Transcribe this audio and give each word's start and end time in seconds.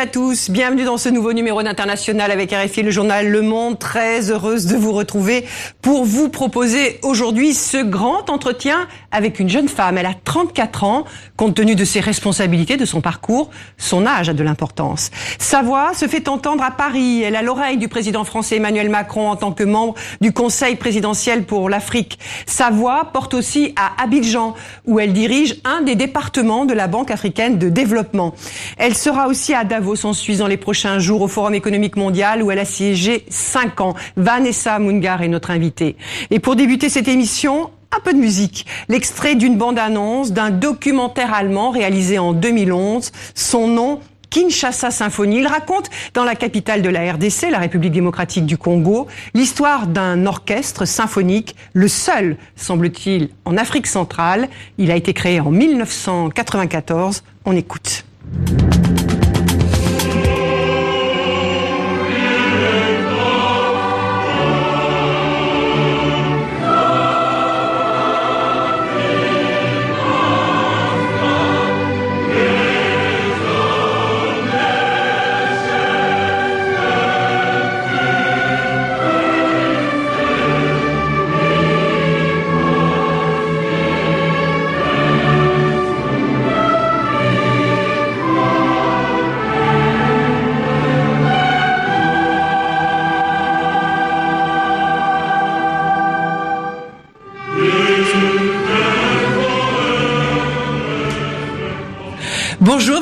à 0.00 0.06
tous. 0.06 0.48
Bienvenue 0.48 0.84
dans 0.84 0.96
ce 0.96 1.10
nouveau 1.10 1.34
numéro 1.34 1.62
d'International 1.62 2.30
avec 2.30 2.52
RFI, 2.52 2.82
le 2.82 2.90
journal 2.90 3.28
Le 3.28 3.42
Monde. 3.42 3.78
Très 3.78 4.30
heureuse 4.30 4.64
de 4.64 4.74
vous 4.74 4.92
retrouver 4.92 5.44
pour 5.82 6.06
vous 6.06 6.30
proposer 6.30 6.98
aujourd'hui 7.02 7.52
ce 7.52 7.82
grand 7.82 8.30
entretien 8.30 8.88
avec 9.12 9.40
une 9.40 9.50
jeune 9.50 9.68
femme. 9.68 9.98
Elle 9.98 10.06
a 10.06 10.14
34 10.14 10.84
ans. 10.84 11.04
Compte 11.36 11.54
tenu 11.54 11.74
de 11.74 11.84
ses 11.84 12.00
responsabilités, 12.00 12.78
de 12.78 12.86
son 12.86 13.02
parcours, 13.02 13.50
son 13.76 14.06
âge 14.06 14.30
a 14.30 14.32
de 14.32 14.42
l'importance. 14.42 15.10
Sa 15.38 15.60
voix 15.60 15.92
se 15.92 16.08
fait 16.08 16.28
entendre 16.28 16.64
à 16.64 16.70
Paris. 16.70 17.22
Elle 17.22 17.36
a 17.36 17.42
l'oreille 17.42 17.76
du 17.76 17.88
président 17.88 18.24
français 18.24 18.56
Emmanuel 18.56 18.88
Macron 18.88 19.28
en 19.28 19.36
tant 19.36 19.52
que 19.52 19.64
membre 19.64 19.96
du 20.22 20.32
Conseil 20.32 20.76
présidentiel 20.76 21.44
pour 21.44 21.68
l'Afrique. 21.68 22.18
Sa 22.46 22.70
voix 22.70 23.10
porte 23.12 23.34
aussi 23.34 23.74
à 23.76 24.02
Abidjan, 24.02 24.54
où 24.86 24.98
elle 24.98 25.12
dirige 25.12 25.56
un 25.66 25.82
des 25.82 25.94
départements 25.94 26.64
de 26.64 26.72
la 26.72 26.86
Banque 26.86 27.10
africaine 27.10 27.58
de 27.58 27.68
développement. 27.68 28.34
Elle 28.78 28.96
sera 28.96 29.28
aussi 29.28 29.52
à 29.52 29.64
Davos 29.64 29.89
en 30.04 30.12
Suisse 30.12 30.38
dans 30.38 30.46
les 30.46 30.56
prochains 30.56 30.98
jours 30.98 31.22
au 31.22 31.28
Forum 31.28 31.54
économique 31.54 31.96
mondial 31.96 32.42
où 32.42 32.50
elle 32.50 32.58
a 32.58 32.64
siégé 32.64 33.24
cinq 33.28 33.80
ans. 33.80 33.94
Vanessa 34.16 34.78
Mungar 34.78 35.22
est 35.22 35.28
notre 35.28 35.50
invitée. 35.50 35.96
Et 36.30 36.38
pour 36.38 36.56
débuter 36.56 36.88
cette 36.88 37.08
émission, 37.08 37.70
un 37.96 38.00
peu 38.00 38.12
de 38.12 38.18
musique. 38.18 38.66
L'extrait 38.88 39.34
d'une 39.34 39.58
bande-annonce 39.58 40.32
d'un 40.32 40.50
documentaire 40.50 41.34
allemand 41.34 41.70
réalisé 41.70 42.18
en 42.18 42.32
2011. 42.32 43.10
Son 43.34 43.66
nom, 43.66 44.00
Kinshasa 44.30 44.90
Symphonie. 44.90 45.38
Il 45.38 45.46
raconte 45.46 45.90
dans 46.14 46.24
la 46.24 46.36
capitale 46.36 46.82
de 46.82 46.88
la 46.88 47.12
RDC, 47.12 47.50
la 47.50 47.58
République 47.58 47.92
démocratique 47.92 48.46
du 48.46 48.56
Congo, 48.56 49.08
l'histoire 49.34 49.88
d'un 49.88 50.24
orchestre 50.26 50.84
symphonique, 50.84 51.56
le 51.72 51.88
seul, 51.88 52.36
semble-t-il, 52.56 53.30
en 53.44 53.56
Afrique 53.56 53.88
centrale. 53.88 54.48
Il 54.78 54.90
a 54.90 54.96
été 54.96 55.12
créé 55.12 55.40
en 55.40 55.50
1994. 55.50 57.24
On 57.44 57.56
écoute. 57.56 58.04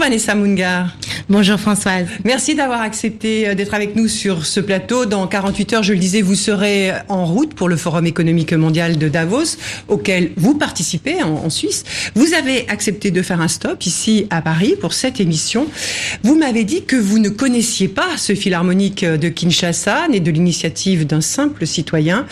Vanessa 0.08 0.34
Mungar. 0.34 0.97
Bonjour 1.30 1.60
Françoise. 1.60 2.06
Merci 2.24 2.54
d'avoir 2.54 2.80
accepté 2.80 3.46
euh, 3.46 3.54
d'être 3.54 3.74
avec 3.74 3.94
nous 3.96 4.08
sur 4.08 4.46
ce 4.46 4.60
plateau. 4.60 5.04
Dans 5.04 5.26
48 5.26 5.72
heures, 5.74 5.82
je 5.82 5.92
le 5.92 5.98
disais, 5.98 6.22
vous 6.22 6.34
serez 6.34 6.90
en 7.08 7.26
route 7.26 7.52
pour 7.52 7.68
le 7.68 7.76
Forum 7.76 8.06
économique 8.06 8.54
mondial 8.54 8.96
de 8.96 9.08
Davos, 9.10 9.58
auquel 9.88 10.30
vous 10.38 10.54
participez 10.54 11.22
en, 11.22 11.50
Suisse. 11.50 11.84
Vous 12.14 12.32
avez 12.32 12.66
accepté 12.70 13.10
de 13.10 13.20
faire 13.20 13.42
un 13.42 13.48
stop 13.48 13.84
ici 13.84 14.26
à 14.30 14.40
Paris 14.40 14.74
pour 14.80 14.94
cette 14.94 15.20
émission. 15.20 15.66
Vous 16.22 16.34
m'avez 16.34 16.64
dit 16.64 16.84
que 16.84 16.96
vous 16.96 17.18
ne 17.18 17.28
connaissiez 17.28 17.88
pas 17.88 18.16
ce 18.16 18.34
philharmonique 18.34 19.04
de 19.04 19.28
Kinshasa, 19.28 20.08
né 20.08 20.20
de 20.20 20.30
l'initiative 20.30 21.06
d'un 21.06 21.20
simple 21.20 21.66
citoyen. 21.66 22.24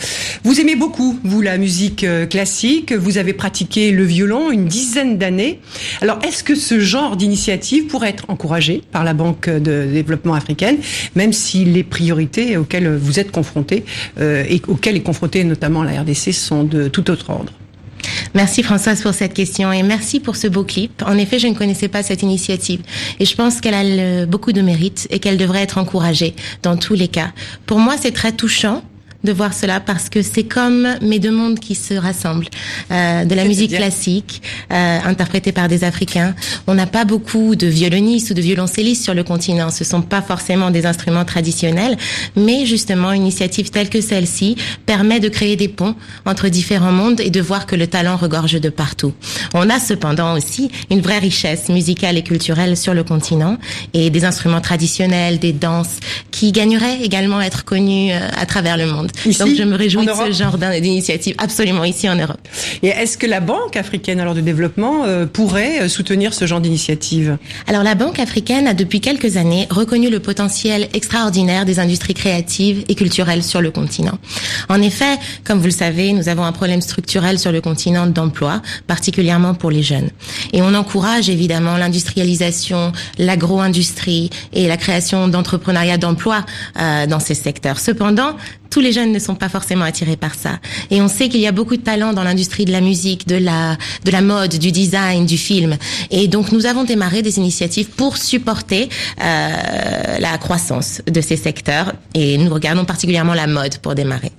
Vous 0.43 0.59
aimez 0.59 0.75
beaucoup, 0.75 1.19
vous, 1.23 1.43
la 1.43 1.59
musique 1.59 2.03
euh, 2.03 2.25
classique. 2.25 2.93
Vous 2.93 3.19
avez 3.19 3.33
pratiqué 3.33 3.91
le 3.91 4.05
violon 4.05 4.49
une 4.49 4.65
dizaine 4.65 5.19
d'années. 5.19 5.59
Alors, 6.01 6.17
est-ce 6.23 6.43
que 6.43 6.55
ce 6.55 6.79
genre 6.79 7.15
d'initiative 7.15 7.85
pourrait 7.85 8.09
être 8.09 8.25
encouragé? 8.29 8.81
Par 8.91 9.03
la 9.03 9.13
Banque 9.13 9.49
de 9.49 9.87
développement 9.91 10.33
africaine, 10.33 10.77
même 11.15 11.33
si 11.33 11.65
les 11.65 11.83
priorités 11.83 12.57
auxquelles 12.57 12.95
vous 12.95 13.19
êtes 13.19 13.31
confrontés 13.31 13.85
euh, 14.19 14.43
et 14.49 14.61
auxquelles 14.67 14.95
est 14.95 15.01
confrontée 15.01 15.43
notamment 15.43 15.83
la 15.83 16.01
RDC 16.01 16.33
sont 16.33 16.63
de 16.63 16.87
tout 16.87 17.09
autre 17.09 17.29
ordre. 17.29 17.53
Merci 18.33 18.63
Françoise 18.63 19.01
pour 19.01 19.13
cette 19.13 19.33
question 19.33 19.71
et 19.71 19.83
merci 19.83 20.19
pour 20.19 20.35
ce 20.35 20.47
beau 20.47 20.63
clip. 20.63 21.03
En 21.05 21.17
effet, 21.17 21.39
je 21.39 21.47
ne 21.47 21.53
connaissais 21.53 21.87
pas 21.87 22.03
cette 22.03 22.21
initiative 22.21 22.81
et 23.19 23.25
je 23.25 23.35
pense 23.35 23.61
qu'elle 23.61 23.73
a 23.73 24.25
beaucoup 24.25 24.51
de 24.51 24.61
mérite 24.61 25.07
et 25.09 25.19
qu'elle 25.19 25.37
devrait 25.37 25.63
être 25.63 25.77
encouragée 25.77 26.35
dans 26.63 26.77
tous 26.77 26.93
les 26.93 27.07
cas. 27.07 27.31
Pour 27.65 27.79
moi, 27.79 27.95
c'est 27.99 28.11
très 28.11 28.31
touchant 28.31 28.83
de 29.27 29.33
voir 29.33 29.53
cela 29.53 29.79
parce 29.81 30.09
que 30.09 30.21
c'est 30.21 30.43
comme 30.43 30.87
mes 31.01 31.19
deux 31.19 31.31
mondes 31.31 31.59
qui 31.59 31.75
se 31.75 31.93
rassemblent. 31.93 32.47
Euh, 32.91 33.25
de 33.25 33.35
la 33.35 33.43
musique 33.43 33.75
classique, 33.75 34.41
euh, 34.71 34.99
interprétée 35.03 35.51
par 35.51 35.67
des 35.67 35.83
Africains. 35.83 36.33
On 36.67 36.73
n'a 36.73 36.85
pas 36.85 37.03
beaucoup 37.03 37.55
de 37.55 37.67
violonistes 37.67 38.31
ou 38.31 38.33
de 38.33 38.41
violoncellistes 38.41 39.03
sur 39.03 39.13
le 39.13 39.23
continent. 39.23 39.69
Ce 39.69 39.83
sont 39.83 40.01
pas 40.01 40.21
forcément 40.21 40.71
des 40.71 40.85
instruments 40.85 41.25
traditionnels, 41.25 41.97
mais 42.37 42.65
justement, 42.65 43.11
une 43.11 43.23
initiative 43.23 43.69
telle 43.69 43.89
que 43.89 43.99
celle-ci 43.99 44.55
permet 44.85 45.19
de 45.19 45.27
créer 45.27 45.57
des 45.57 45.67
ponts 45.67 45.95
entre 46.25 46.47
différents 46.47 46.93
mondes 46.93 47.19
et 47.19 47.29
de 47.29 47.41
voir 47.41 47.65
que 47.65 47.75
le 47.75 47.87
talent 47.87 48.15
regorge 48.15 48.61
de 48.61 48.69
partout. 48.69 49.13
On 49.53 49.69
a 49.69 49.79
cependant 49.79 50.33
aussi 50.35 50.71
une 50.89 51.01
vraie 51.01 51.19
richesse 51.19 51.67
musicale 51.67 52.17
et 52.17 52.23
culturelle 52.23 52.77
sur 52.77 52.93
le 52.93 53.03
continent 53.03 53.57
et 53.93 54.09
des 54.09 54.23
instruments 54.23 54.61
traditionnels, 54.61 55.39
des 55.39 55.53
danses 55.53 55.99
qui 56.31 56.53
gagneraient 56.53 57.01
également 57.03 57.39
à 57.39 57.45
être 57.45 57.65
connus 57.65 58.11
euh, 58.13 58.19
à 58.37 58.45
travers 58.45 58.77
le 58.77 58.85
monde. 58.85 59.11
Donc 59.25 59.55
je 59.55 59.63
me 59.63 59.75
réjouis 59.75 60.05
de 60.05 60.11
ce 60.11 60.31
genre 60.31 60.57
d'initiative 60.57 61.35
absolument 61.37 61.83
ici 61.83 62.09
en 62.09 62.15
Europe. 62.15 62.39
Et 62.83 62.87
est-ce 62.87 63.17
que 63.17 63.25
la 63.25 63.39
Banque 63.39 63.75
africaine 63.75 64.19
alors 64.19 64.35
de 64.35 64.41
développement 64.41 65.05
euh, 65.05 65.25
pourrait 65.25 65.81
euh, 65.81 65.87
soutenir 65.87 66.33
ce 66.33 66.45
genre 66.45 66.61
d'initiative? 66.61 67.37
Alors 67.67 67.83
la 67.83 67.95
Banque 67.95 68.19
africaine 68.19 68.67
a 68.67 68.73
depuis 68.73 69.01
quelques 69.01 69.37
années 69.37 69.67
reconnu 69.69 70.09
le 70.09 70.19
potentiel 70.19 70.89
extraordinaire 70.93 71.65
des 71.65 71.79
industries 71.79 72.13
créatives 72.13 72.83
et 72.87 72.95
culturelles 72.95 73.43
sur 73.43 73.61
le 73.61 73.71
continent. 73.71 74.17
En 74.69 74.81
effet, 74.81 75.17
comme 75.43 75.59
vous 75.59 75.65
le 75.65 75.71
savez, 75.71 76.13
nous 76.13 76.29
avons 76.29 76.43
un 76.43 76.51
problème 76.51 76.81
structurel 76.81 77.39
sur 77.39 77.51
le 77.51 77.61
continent 77.61 78.07
d'emploi, 78.07 78.61
particulièrement 78.87 79.53
pour 79.53 79.71
les 79.71 79.83
jeunes. 79.83 80.09
Et 80.53 80.61
on 80.61 80.73
encourage 80.73 81.29
évidemment 81.29 81.77
l'industrialisation, 81.77 82.91
l'agro-industrie 83.17 84.29
et 84.53 84.67
la 84.67 84.77
création 84.77 85.27
d'entrepreneuriat 85.27 85.97
d'emplois 85.97 86.45
euh, 86.79 87.05
dans 87.07 87.19
ces 87.19 87.33
secteurs. 87.33 87.79
Cependant, 87.79 88.35
tous 88.69 88.79
les 88.79 88.91
jeunes 88.97 89.11
ne 89.11 89.19
sont 89.19 89.35
pas 89.35 89.49
forcément 89.49 89.85
attirés 89.85 90.17
par 90.17 90.33
ça. 90.33 90.59
Et 90.89 91.01
on 91.01 91.07
sait 91.07 91.29
qu'il 91.29 91.41
y 91.41 91.47
a 91.47 91.51
beaucoup 91.51 91.77
de 91.77 91.81
talents 91.81 92.13
dans 92.13 92.23
l'industrie 92.23 92.65
de 92.65 92.71
la 92.71 92.81
musique, 92.81 93.27
de 93.27 93.35
la, 93.35 93.77
de 94.05 94.11
la 94.11 94.21
mode, 94.21 94.57
du 94.57 94.71
design, 94.71 95.25
du 95.25 95.37
film. 95.37 95.77
Et 96.09 96.27
donc 96.27 96.51
nous 96.51 96.65
avons 96.65 96.83
démarré 96.83 97.21
des 97.21 97.37
initiatives 97.37 97.89
pour 97.89 98.17
supporter 98.17 98.89
euh, 99.21 100.17
la 100.19 100.37
croissance 100.39 101.01
de 101.05 101.21
ces 101.21 101.37
secteurs. 101.37 101.93
Et 102.15 102.37
nous 102.37 102.51
regardons 102.51 102.85
particulièrement 102.85 103.35
la 103.35 103.47
mode 103.47 103.77
pour 103.77 103.93
démarrer. 103.93 104.31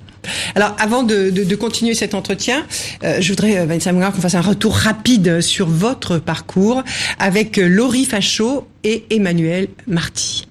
Alors, 0.56 0.74
avant 0.78 1.04
de, 1.04 1.54
continuer 1.54 1.94
cet 1.94 2.14
entretien, 2.14 2.66
euh, 3.04 3.20
je 3.20 3.28
voudrais, 3.30 3.58
euh, 3.58 3.66
Vanessa 3.66 3.92
Moulin, 3.92 4.10
qu'on 4.10 4.20
fasse 4.20 4.34
un 4.34 4.40
retour 4.40 4.74
rapide 4.74 5.40
sur 5.40 5.68
votre 5.68 6.18
parcours 6.18 6.82
avec 7.18 7.56
Laurie 7.56 8.04
Fachot 8.04 8.66
et 8.82 9.04
Emmanuel 9.10 9.68
Marty. 9.86 10.46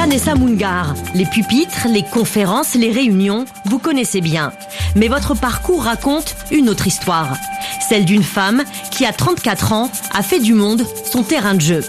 Vanessa 0.00 0.36
Mungar, 0.36 0.94
les 1.12 1.26
pupitres, 1.26 1.88
les 1.90 2.04
conférences, 2.04 2.76
les 2.76 2.92
réunions, 2.92 3.46
vous 3.64 3.80
connaissez 3.80 4.20
bien. 4.20 4.52
Mais 4.94 5.08
votre 5.08 5.34
parcours 5.34 5.82
raconte 5.82 6.36
une 6.52 6.68
autre 6.68 6.86
histoire. 6.86 7.36
Celle 7.80 8.04
d'une 8.04 8.22
femme 8.22 8.62
qui, 8.92 9.04
à 9.04 9.12
34 9.12 9.72
ans, 9.72 9.90
a 10.14 10.22
fait 10.22 10.38
du 10.38 10.54
monde 10.54 10.86
son 11.04 11.24
terrain 11.24 11.54
de 11.54 11.60
jeu. 11.60 11.84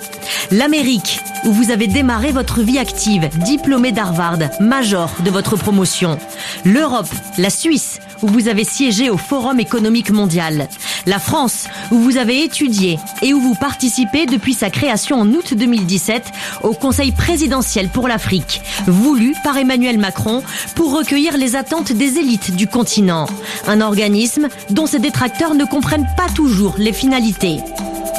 L'Amérique, 0.50 1.20
où 1.46 1.52
vous 1.52 1.70
avez 1.70 1.86
démarré 1.86 2.32
votre 2.32 2.62
vie 2.62 2.80
active, 2.80 3.30
diplômé 3.46 3.92
d'Harvard, 3.92 4.40
major 4.60 5.12
de 5.24 5.30
votre 5.30 5.56
promotion. 5.56 6.18
L'Europe, 6.66 7.14
la 7.38 7.52
Suisse, 7.52 8.00
où 8.24 8.28
vous 8.28 8.48
avez 8.48 8.64
siégé 8.64 9.12
au 9.12 9.18
Forum 9.18 9.60
économique 9.60 10.10
mondial. 10.10 10.68
La 11.10 11.18
France, 11.18 11.66
où 11.90 11.98
vous 11.98 12.18
avez 12.18 12.44
étudié 12.44 13.00
et 13.24 13.34
où 13.34 13.42
vous 13.42 13.56
participez 13.56 14.28
depuis 14.28 14.54
sa 14.54 14.70
création 14.70 15.20
en 15.20 15.28
août 15.30 15.56
2017 15.56 16.24
au 16.62 16.74
Conseil 16.74 17.12
présidentiel 17.12 17.90
pour 17.90 18.08
l'Afrique, 18.08 18.62
voulu 18.86 19.34
par 19.44 19.58
Emmanuel 19.58 19.98
Macron 19.98 20.44
pour 20.76 20.96
recueillir 20.96 21.36
les 21.36 21.56
attentes 21.56 21.92
des 21.92 22.20
élites 22.20 22.56
du 22.56 22.68
continent. 22.68 23.26
Un 23.66 23.82
organisme 23.82 24.50
dont 24.70 24.86
ses 24.86 25.00
détracteurs 25.00 25.56
ne 25.56 25.66
comprennent 25.66 26.08
pas 26.16 26.30
toujours 26.36 26.76
les 26.78 26.94
finalités. 26.94 27.58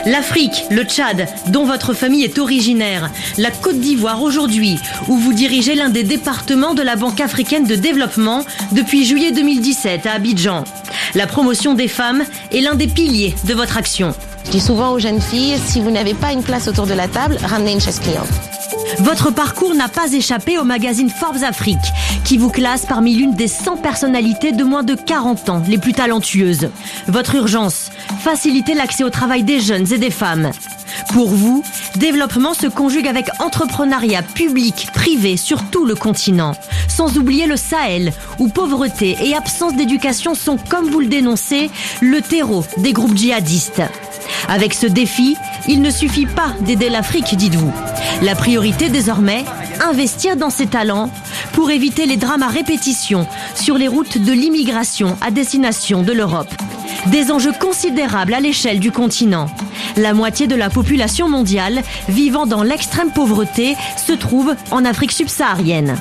L'Afrique, 0.07 0.65
le 0.71 0.83
Tchad, 0.83 1.29
dont 1.49 1.65
votre 1.65 1.93
famille 1.93 2.25
est 2.25 2.39
originaire, 2.39 3.11
la 3.39 3.51
Côte 3.51 3.79
d'Ivoire 3.79 4.23
aujourd'hui, 4.23 4.79
où 5.09 5.17
vous 5.17 5.35
dirigez 5.35 5.75
l'un 5.75 5.91
des 5.91 6.05
départements 6.05 6.75
de 6.75 6.83
la 6.83 6.97
Banque 6.97 7.21
africaine 7.21 7.67
de 7.67 7.75
développement 7.77 8.45
depuis 8.73 9.05
juillet 9.05 9.31
2017 9.31 10.07
à 10.07 10.13
Abidjan. 10.15 10.65
La 11.15 11.27
promotion 11.27 11.75
des 11.75 11.89
femmes 11.89 12.25
est 12.53 12.61
l'un 12.61 12.75
des 12.75 12.87
piliers 12.87 13.35
de 13.45 13.55
votre 13.55 13.77
action. 13.77 14.15
Je 14.45 14.51
dis 14.51 14.61
souvent 14.61 14.93
aux 14.93 14.99
jeunes 14.99 15.21
filles, 15.21 15.59
si 15.59 15.81
vous 15.81 15.91
n'avez 15.91 16.15
pas 16.15 16.33
une 16.33 16.43
place 16.43 16.69
autour 16.69 16.87
de 16.87 16.95
la 16.95 17.09
table, 17.09 17.37
ramenez 17.43 17.73
une 17.73 17.81
chaise 17.81 18.01
cliente. 18.01 18.29
Votre 18.99 19.31
parcours 19.31 19.75
n'a 19.75 19.89
pas 19.89 20.13
échappé 20.13 20.59
au 20.59 20.65
magazine 20.65 21.11
Forbes 21.11 21.43
Afrique, 21.43 21.79
qui 22.25 22.37
vous 22.37 22.51
classe 22.51 22.87
parmi 22.87 23.15
l'une 23.15 23.35
des 23.35 23.49
100 23.49 23.77
personnalités 23.79 24.53
de 24.53 24.65
moins 24.65 24.83
de 24.83 24.95
40 24.95 25.49
ans 25.49 25.63
les 25.69 25.79
plus 25.79 25.93
talentueuses. 25.93 26.69
Votre 27.07 27.37
urgence, 27.37 27.91
faciliter 28.21 28.75
l'accès 28.75 29.05
au 29.05 29.11
travail 29.11 29.45
des 29.45 29.61
jeunes 29.61 29.91
et 29.93 29.99
des 29.99 30.11
femmes. 30.11 30.51
Pour 31.13 31.29
vous, 31.29 31.63
développement 31.97 32.53
se 32.53 32.67
conjugue 32.67 33.07
avec 33.07 33.29
entrepreneuriat 33.41 34.23
public, 34.23 34.89
privé 34.93 35.37
sur 35.37 35.63
tout 35.71 35.85
le 35.85 35.95
continent. 35.95 36.53
Sans 36.89 37.17
oublier 37.17 37.47
le 37.47 37.57
Sahel, 37.57 38.13
où 38.39 38.49
pauvreté 38.49 39.17
et 39.23 39.35
absence 39.35 39.75
d'éducation 39.75 40.35
sont, 40.35 40.57
comme 40.69 40.91
vous 40.91 41.01
le 41.01 41.07
dénoncez, 41.07 41.71
le 42.01 42.21
terreau 42.21 42.65
des 42.79 42.93
groupes 42.93 43.17
djihadistes. 43.17 43.83
Avec 44.49 44.75
ce 44.75 44.87
défi, 44.87 45.37
il 45.69 45.83
ne 45.83 45.91
suffit 45.91 46.27
pas 46.27 46.55
d'aider 46.61 46.89
l'Afrique, 46.89 47.35
dites-vous. 47.37 47.73
La 48.23 48.35
priorité 48.35 48.89
désormais, 48.89 49.45
investir 49.81 50.37
dans 50.37 50.51
ses 50.51 50.67
talents 50.67 51.11
pour 51.53 51.71
éviter 51.71 52.07
les 52.07 52.17
drames 52.17 52.43
à 52.43 52.49
répétition 52.49 53.27
sur 53.55 53.79
les 53.79 53.89
routes 53.89 54.19
de 54.19 54.33
l'immigration 54.33 55.17
à 55.21 55.31
destination 55.31 56.03
de 56.03 56.13
l'Europe. 56.13 56.53
Des 57.07 57.31
enjeux 57.31 57.53
considérables 57.59 58.35
à 58.35 58.41
l'échelle 58.41 58.81
du 58.81 58.93
continent. 58.93 59.47
La 59.97 60.13
moitié 60.13 60.47
de 60.47 60.55
la 60.55 60.71
population 60.71 61.29
mondiale 61.29 61.83
vivant 62.09 62.47
dans 62.47 62.63
l'extrême 62.63 63.11
pauvreté 63.11 63.77
se 63.97 64.13
trouve 64.13 64.55
en 64.71 64.85
Afrique 64.85 65.13
subsaharienne. 65.13 65.97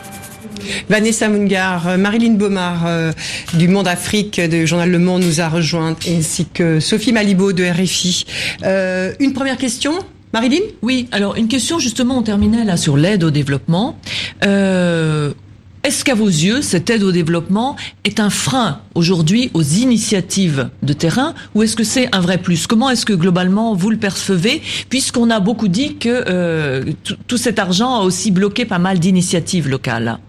Vanessa 0.89 1.29
Mungar, 1.29 1.87
euh, 1.87 1.97
Marilyn 1.97 2.33
Baumard 2.33 2.85
euh, 2.87 3.11
du 3.53 3.67
Monde 3.67 3.87
Afrique 3.87 4.39
du 4.41 4.65
journal 4.65 4.89
Le 4.89 4.99
Monde 4.99 5.23
nous 5.23 5.41
a 5.41 5.49
rejoint, 5.49 5.95
ainsi 6.07 6.45
que 6.45 6.79
Sophie 6.79 7.13
Malibaud 7.13 7.53
de 7.53 7.63
RFI. 7.63 8.25
Euh, 8.63 9.13
une 9.19 9.33
première 9.33 9.57
question 9.57 9.93
Marilyn? 10.33 10.61
Oui, 10.81 11.07
alors 11.11 11.35
une 11.35 11.47
question 11.47 11.79
justement, 11.79 12.17
on 12.17 12.21
terminait 12.21 12.63
là 12.63 12.77
sur 12.77 12.97
l'aide 12.97 13.23
au 13.23 13.31
développement. 13.31 13.97
Est-ce 15.81 16.03
qu'à 16.03 16.13
vos 16.13 16.27
yeux, 16.27 16.61
cette 16.61 16.89
aide 16.89 17.03
au 17.03 17.11
développement 17.11 17.77
est 18.03 18.19
un 18.19 18.29
frein 18.29 18.81
aujourd'hui 18.95 19.49
aux 19.53 19.63
initiatives 19.63 20.69
de 20.83 20.93
terrain 20.93 21.33
ou 21.55 21.63
est-ce 21.63 21.75
que 21.75 21.85
c'est 21.85 22.13
un 22.13 22.19
vrai 22.19 22.37
plus? 22.37 22.67
Comment 22.67 22.89
est-ce 22.89 23.05
que 23.05 23.13
globalement 23.13 23.73
vous 23.73 23.89
le 23.89 23.97
percevez 23.97 24.61
puisqu'on 24.89 25.29
a 25.29 25.39
beaucoup 25.39 25.69
dit 25.69 25.95
que 25.95 26.93
tout 27.27 27.37
cet 27.37 27.59
argent 27.59 28.01
a 28.01 28.03
aussi 28.03 28.29
bloqué 28.29 28.65
pas 28.65 28.77
mal 28.77 28.99
d'initiatives 28.99 29.69
locales? 29.69 30.19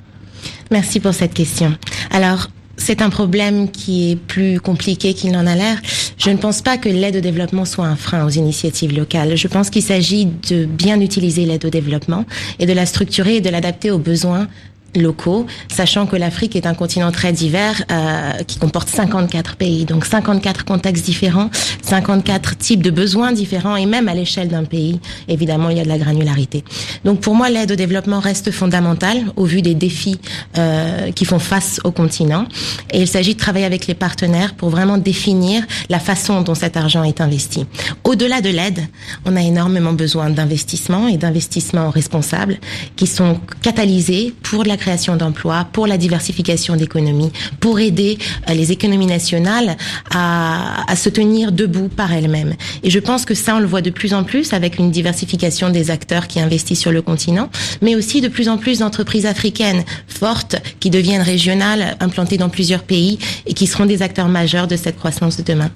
Merci 0.70 1.00
pour 1.00 1.14
cette 1.14 1.34
question. 1.34 1.74
Alors, 2.10 2.48
c'est 2.76 3.02
un 3.02 3.10
problème 3.10 3.70
qui 3.70 4.12
est 4.12 4.16
plus 4.16 4.60
compliqué 4.60 5.12
qu'il 5.14 5.32
n'en 5.32 5.46
a 5.46 5.54
l'air. 5.54 5.78
Je 6.16 6.30
ne 6.30 6.36
pense 6.36 6.62
pas 6.62 6.78
que 6.78 6.88
l'aide 6.88 7.16
au 7.16 7.20
développement 7.20 7.64
soit 7.64 7.86
un 7.86 7.96
frein 7.96 8.24
aux 8.24 8.30
initiatives 8.30 8.96
locales. 8.96 9.36
Je 9.36 9.48
pense 9.48 9.68
qu'il 9.68 9.82
s'agit 9.82 10.26
de 10.26 10.64
bien 10.64 11.00
utiliser 11.00 11.44
l'aide 11.44 11.64
au 11.64 11.70
développement 11.70 12.24
et 12.58 12.66
de 12.66 12.72
la 12.72 12.86
structurer 12.86 13.36
et 13.36 13.40
de 13.40 13.50
l'adapter 13.50 13.90
aux 13.90 13.98
besoins 13.98 14.48
locaux, 14.94 15.46
sachant 15.68 16.06
que 16.06 16.16
l'Afrique 16.16 16.56
est 16.56 16.66
un 16.66 16.74
continent 16.74 17.12
très 17.12 17.32
divers 17.32 17.82
euh, 17.90 18.32
qui 18.46 18.58
comporte 18.58 18.88
54 18.88 19.56
pays, 19.56 19.84
donc 19.84 20.04
54 20.04 20.64
contextes 20.64 21.04
différents, 21.04 21.50
54 21.82 22.56
types 22.56 22.82
de 22.82 22.90
besoins 22.90 23.32
différents 23.32 23.76
et 23.76 23.86
même 23.86 24.08
à 24.08 24.14
l'échelle 24.14 24.48
d'un 24.48 24.64
pays, 24.64 25.00
évidemment, 25.28 25.70
il 25.70 25.78
y 25.78 25.80
a 25.80 25.84
de 25.84 25.88
la 25.88 25.98
granularité. 25.98 26.64
Donc 27.04 27.20
pour 27.20 27.34
moi, 27.34 27.50
l'aide 27.50 27.72
au 27.72 27.76
développement 27.76 28.20
reste 28.20 28.50
fondamentale 28.50 29.24
au 29.36 29.44
vu 29.44 29.62
des 29.62 29.74
défis 29.74 30.18
euh, 30.58 31.12
qui 31.12 31.24
font 31.24 31.38
face 31.38 31.80
au 31.84 31.90
continent 31.90 32.46
et 32.92 33.00
il 33.00 33.08
s'agit 33.08 33.34
de 33.34 33.38
travailler 33.38 33.66
avec 33.66 33.86
les 33.86 33.94
partenaires 33.94 34.54
pour 34.54 34.70
vraiment 34.70 34.98
définir 34.98 35.64
la 35.88 35.98
façon 35.98 36.42
dont 36.42 36.54
cet 36.54 36.76
argent 36.76 37.04
est 37.04 37.20
investi. 37.20 37.66
Au-delà 38.04 38.40
de 38.40 38.48
l'aide, 38.48 38.80
on 39.24 39.36
a 39.36 39.42
énormément 39.42 39.92
besoin 39.92 40.30
d'investissements 40.30 41.08
et 41.08 41.16
d'investissements 41.16 41.90
responsables 41.90 42.58
qui 42.96 43.06
sont 43.06 43.40
catalysés 43.62 44.34
pour 44.42 44.64
la 44.64 44.76
création 44.80 45.16
d'emplois, 45.16 45.68
pour 45.72 45.86
la 45.86 45.96
diversification 45.96 46.74
d'économies, 46.74 47.30
pour 47.60 47.78
aider 47.78 48.18
euh, 48.48 48.54
les 48.54 48.72
économies 48.72 49.06
nationales 49.06 49.76
à, 50.12 50.84
se 50.96 51.08
tenir 51.08 51.52
debout 51.52 51.88
par 51.88 52.12
elles-mêmes. 52.12 52.54
Et 52.82 52.90
je 52.90 52.98
pense 52.98 53.24
que 53.24 53.34
ça, 53.34 53.56
on 53.56 53.60
le 53.60 53.66
voit 53.66 53.82
de 53.82 53.90
plus 53.90 54.12
en 54.12 54.24
plus 54.24 54.52
avec 54.52 54.78
une 54.78 54.90
diversification 54.90 55.70
des 55.70 55.90
acteurs 55.90 56.26
qui 56.26 56.40
investissent 56.40 56.80
sur 56.80 56.92
le 56.92 57.02
continent, 57.02 57.48
mais 57.80 57.94
aussi 57.94 58.20
de 58.20 58.28
plus 58.28 58.48
en 58.48 58.58
plus 58.58 58.80
d'entreprises 58.80 59.26
africaines 59.26 59.84
fortes 60.08 60.56
qui 60.80 60.90
deviennent 60.90 61.22
régionales, 61.22 61.96
implantées 62.00 62.38
dans 62.38 62.48
plusieurs 62.48 62.82
pays 62.82 63.18
et 63.46 63.54
qui 63.54 63.66
seront 63.66 63.86
des 63.86 64.02
acteurs 64.02 64.28
majeurs 64.28 64.66
de 64.66 64.76
cette 64.76 64.98
croissance 64.98 65.36
de 65.36 65.42
demain. 65.42 65.70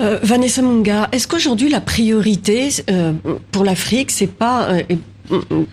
Euh, 0.00 0.18
Vanessa 0.22 0.62
Munga, 0.62 1.08
est-ce 1.12 1.26
qu'aujourd'hui 1.26 1.68
la 1.68 1.80
priorité 1.80 2.68
euh, 2.90 3.12
pour 3.50 3.64
l'Afrique, 3.64 4.10
c'est 4.10 4.26
pas 4.26 4.68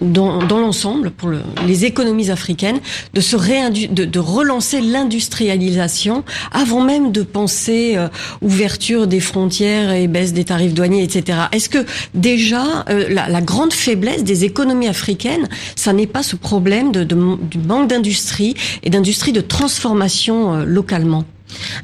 dans, 0.01 0.43
dans 0.43 0.59
l'ensemble, 0.59 1.11
pour 1.11 1.29
le, 1.29 1.41
les 1.67 1.85
économies 1.85 2.31
africaines, 2.31 2.79
de, 3.13 3.21
se 3.21 3.35
de, 3.35 4.05
de 4.05 4.19
relancer 4.19 4.81
l'industrialisation 4.81 6.23
avant 6.51 6.81
même 6.81 7.11
de 7.11 7.23
penser 7.23 7.93
euh, 7.95 8.07
ouverture 8.41 9.07
des 9.07 9.19
frontières 9.19 9.91
et 9.91 10.07
baisse 10.07 10.33
des 10.33 10.45
tarifs 10.45 10.73
douaniers, 10.73 11.03
etc. 11.03 11.39
Est-ce 11.51 11.69
que 11.69 11.85
déjà 12.13 12.85
euh, 12.89 13.07
la, 13.09 13.29
la, 13.29 13.41
grande 13.41 13.73
faiblesse 13.73 14.23
des 14.23 14.45
économies 14.45 14.87
africaines, 14.87 15.47
ça 15.75 15.93
n'est 15.93 16.07
pas 16.07 16.23
ce 16.23 16.35
problème 16.35 16.91
de, 16.91 17.03
de 17.03 17.15
du 17.15 17.57
manque 17.57 17.89
d'industrie 17.89 18.55
et 18.83 18.89
d'industrie 18.89 19.31
de 19.31 19.41
transformation 19.41 20.55
euh, 20.55 20.65
localement? 20.65 21.25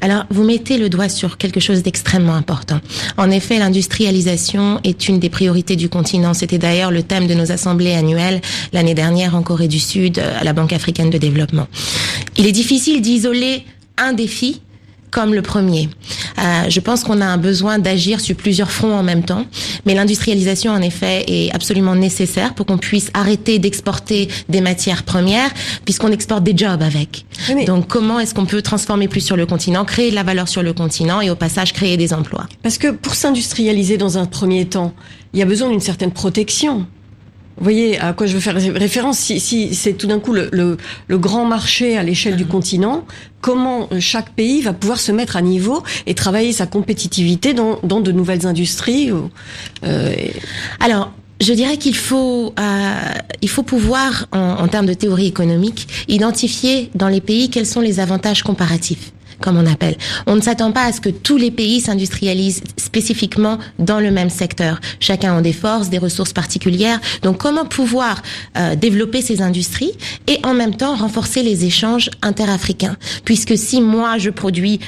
Alors, 0.00 0.24
vous 0.30 0.44
mettez 0.44 0.78
le 0.78 0.88
doigt 0.88 1.08
sur 1.08 1.36
quelque 1.36 1.60
chose 1.60 1.82
d'extrêmement 1.82 2.34
important. 2.34 2.80
En 3.16 3.30
effet, 3.30 3.58
l'industrialisation 3.58 4.80
est 4.84 5.08
une 5.08 5.18
des 5.18 5.30
priorités 5.30 5.76
du 5.76 5.88
continent. 5.88 6.34
C'était 6.34 6.58
d'ailleurs 6.58 6.90
le 6.90 7.02
thème 7.02 7.26
de 7.26 7.34
nos 7.34 7.52
assemblées 7.52 7.94
annuelles 7.94 8.40
l'année 8.72 8.94
dernière 8.94 9.34
en 9.34 9.42
Corée 9.42 9.68
du 9.68 9.80
Sud, 9.80 10.18
à 10.18 10.44
la 10.44 10.52
Banque 10.52 10.72
africaine 10.72 11.10
de 11.10 11.18
développement. 11.18 11.66
Il 12.36 12.46
est 12.46 12.52
difficile 12.52 13.00
d'isoler 13.02 13.64
un 13.96 14.12
défi 14.12 14.60
comme 15.10 15.34
le 15.34 15.42
premier. 15.42 15.88
Euh, 16.38 16.68
je 16.68 16.80
pense 16.80 17.04
qu'on 17.04 17.20
a 17.20 17.26
un 17.26 17.36
besoin 17.36 17.78
d'agir 17.78 18.20
sur 18.20 18.36
plusieurs 18.36 18.70
fronts 18.70 18.94
en 18.94 19.02
même 19.02 19.24
temps, 19.24 19.46
mais 19.86 19.94
l'industrialisation 19.94 20.72
en 20.72 20.80
effet 20.80 21.24
est 21.28 21.54
absolument 21.54 21.94
nécessaire 21.94 22.54
pour 22.54 22.66
qu'on 22.66 22.78
puisse 22.78 23.10
arrêter 23.14 23.58
d'exporter 23.58 24.28
des 24.48 24.60
matières 24.60 25.02
premières 25.02 25.50
puisqu'on 25.84 26.12
exporte 26.12 26.44
des 26.44 26.56
jobs 26.56 26.82
avec. 26.82 27.24
Donc 27.66 27.88
comment 27.88 28.20
est-ce 28.20 28.34
qu'on 28.34 28.46
peut 28.46 28.62
transformer 28.62 29.08
plus 29.08 29.20
sur 29.20 29.36
le 29.36 29.46
continent, 29.46 29.84
créer 29.84 30.10
de 30.10 30.14
la 30.14 30.22
valeur 30.22 30.48
sur 30.48 30.62
le 30.62 30.72
continent 30.72 31.20
et 31.20 31.30
au 31.30 31.36
passage 31.36 31.72
créer 31.72 31.96
des 31.96 32.12
emplois? 32.12 32.46
Parce 32.62 32.78
que 32.78 32.88
pour 32.88 33.14
s'industrialiser 33.14 33.96
dans 33.96 34.18
un 34.18 34.26
premier 34.26 34.66
temps, 34.66 34.94
il 35.32 35.38
y 35.38 35.42
a 35.42 35.46
besoin 35.46 35.70
d'une 35.70 35.80
certaine 35.80 36.12
protection. 36.12 36.86
Vous 37.56 37.64
voyez 37.64 37.98
à 37.98 38.12
quoi 38.12 38.26
je 38.26 38.34
veux 38.34 38.40
faire 38.40 38.54
référence 38.54 39.18
Si, 39.18 39.38
si 39.38 39.74
c'est 39.74 39.92
tout 39.92 40.06
d'un 40.06 40.18
coup 40.18 40.32
le, 40.32 40.48
le, 40.52 40.78
le, 41.08 41.18
grand 41.18 41.44
marché 41.44 41.98
à 41.98 42.02
l'échelle 42.02 42.36
du 42.36 42.46
continent, 42.46 43.04
comment 43.40 43.88
euh, 43.92 44.00
chaque 44.00 44.30
pays 44.30 44.62
va 44.62 44.72
pouvoir 44.72 44.98
se 44.98 45.12
mettre 45.12 45.36
à 45.36 45.42
niveau 45.42 45.82
et 46.06 46.14
travailler 46.14 46.52
sa 46.52 46.66
compétitivité 46.66 47.52
dans, 47.52 47.78
dans 47.82 48.00
de 48.00 48.12
nouvelles 48.12 48.46
industries 48.46 49.10
euh, 49.84 50.14
Alors, 50.80 51.12
je 51.40 51.52
dirais 51.52 51.76
qu'il 51.76 51.96
faut, 51.96 52.54
euh, 52.58 52.94
il 53.42 53.48
faut 53.48 53.62
pouvoir, 53.62 54.26
en, 54.32 54.38
en 54.38 54.68
termes 54.68 54.86
de 54.86 54.94
théorie 54.94 55.26
économique, 55.26 55.86
identifier 56.08 56.90
dans 56.94 57.08
les 57.08 57.20
pays 57.20 57.50
quels 57.50 57.66
sont 57.66 57.80
les 57.80 58.00
avantages 58.00 58.42
comparatifs 58.42 59.12
comme 59.40 59.56
on 59.56 59.66
appelle. 59.66 59.96
On 60.26 60.36
ne 60.36 60.40
s'attend 60.40 60.72
pas 60.72 60.84
à 60.84 60.92
ce 60.92 61.00
que 61.00 61.08
tous 61.08 61.36
les 61.36 61.50
pays 61.50 61.80
s'industrialisent 61.80 62.62
spécifiquement 62.76 63.58
dans 63.78 64.00
le 64.00 64.10
même 64.10 64.30
secteur. 64.30 64.80
Chacun 65.00 65.36
a 65.36 65.42
des 65.42 65.52
forces, 65.52 65.90
des 65.90 65.98
ressources 65.98 66.32
particulières. 66.32 67.00
Donc 67.22 67.38
comment 67.38 67.64
pouvoir 67.64 68.22
euh, 68.56 68.76
développer 68.76 69.22
ces 69.22 69.42
industries 69.42 69.92
et 70.26 70.38
en 70.44 70.54
même 70.54 70.76
temps 70.76 70.94
renforcer 70.94 71.42
les 71.42 71.64
échanges 71.64 72.10
interafricains? 72.22 72.96
Puisque 73.24 73.56
si 73.56 73.80
moi 73.80 74.18
je 74.18 74.30
produis 74.30 74.80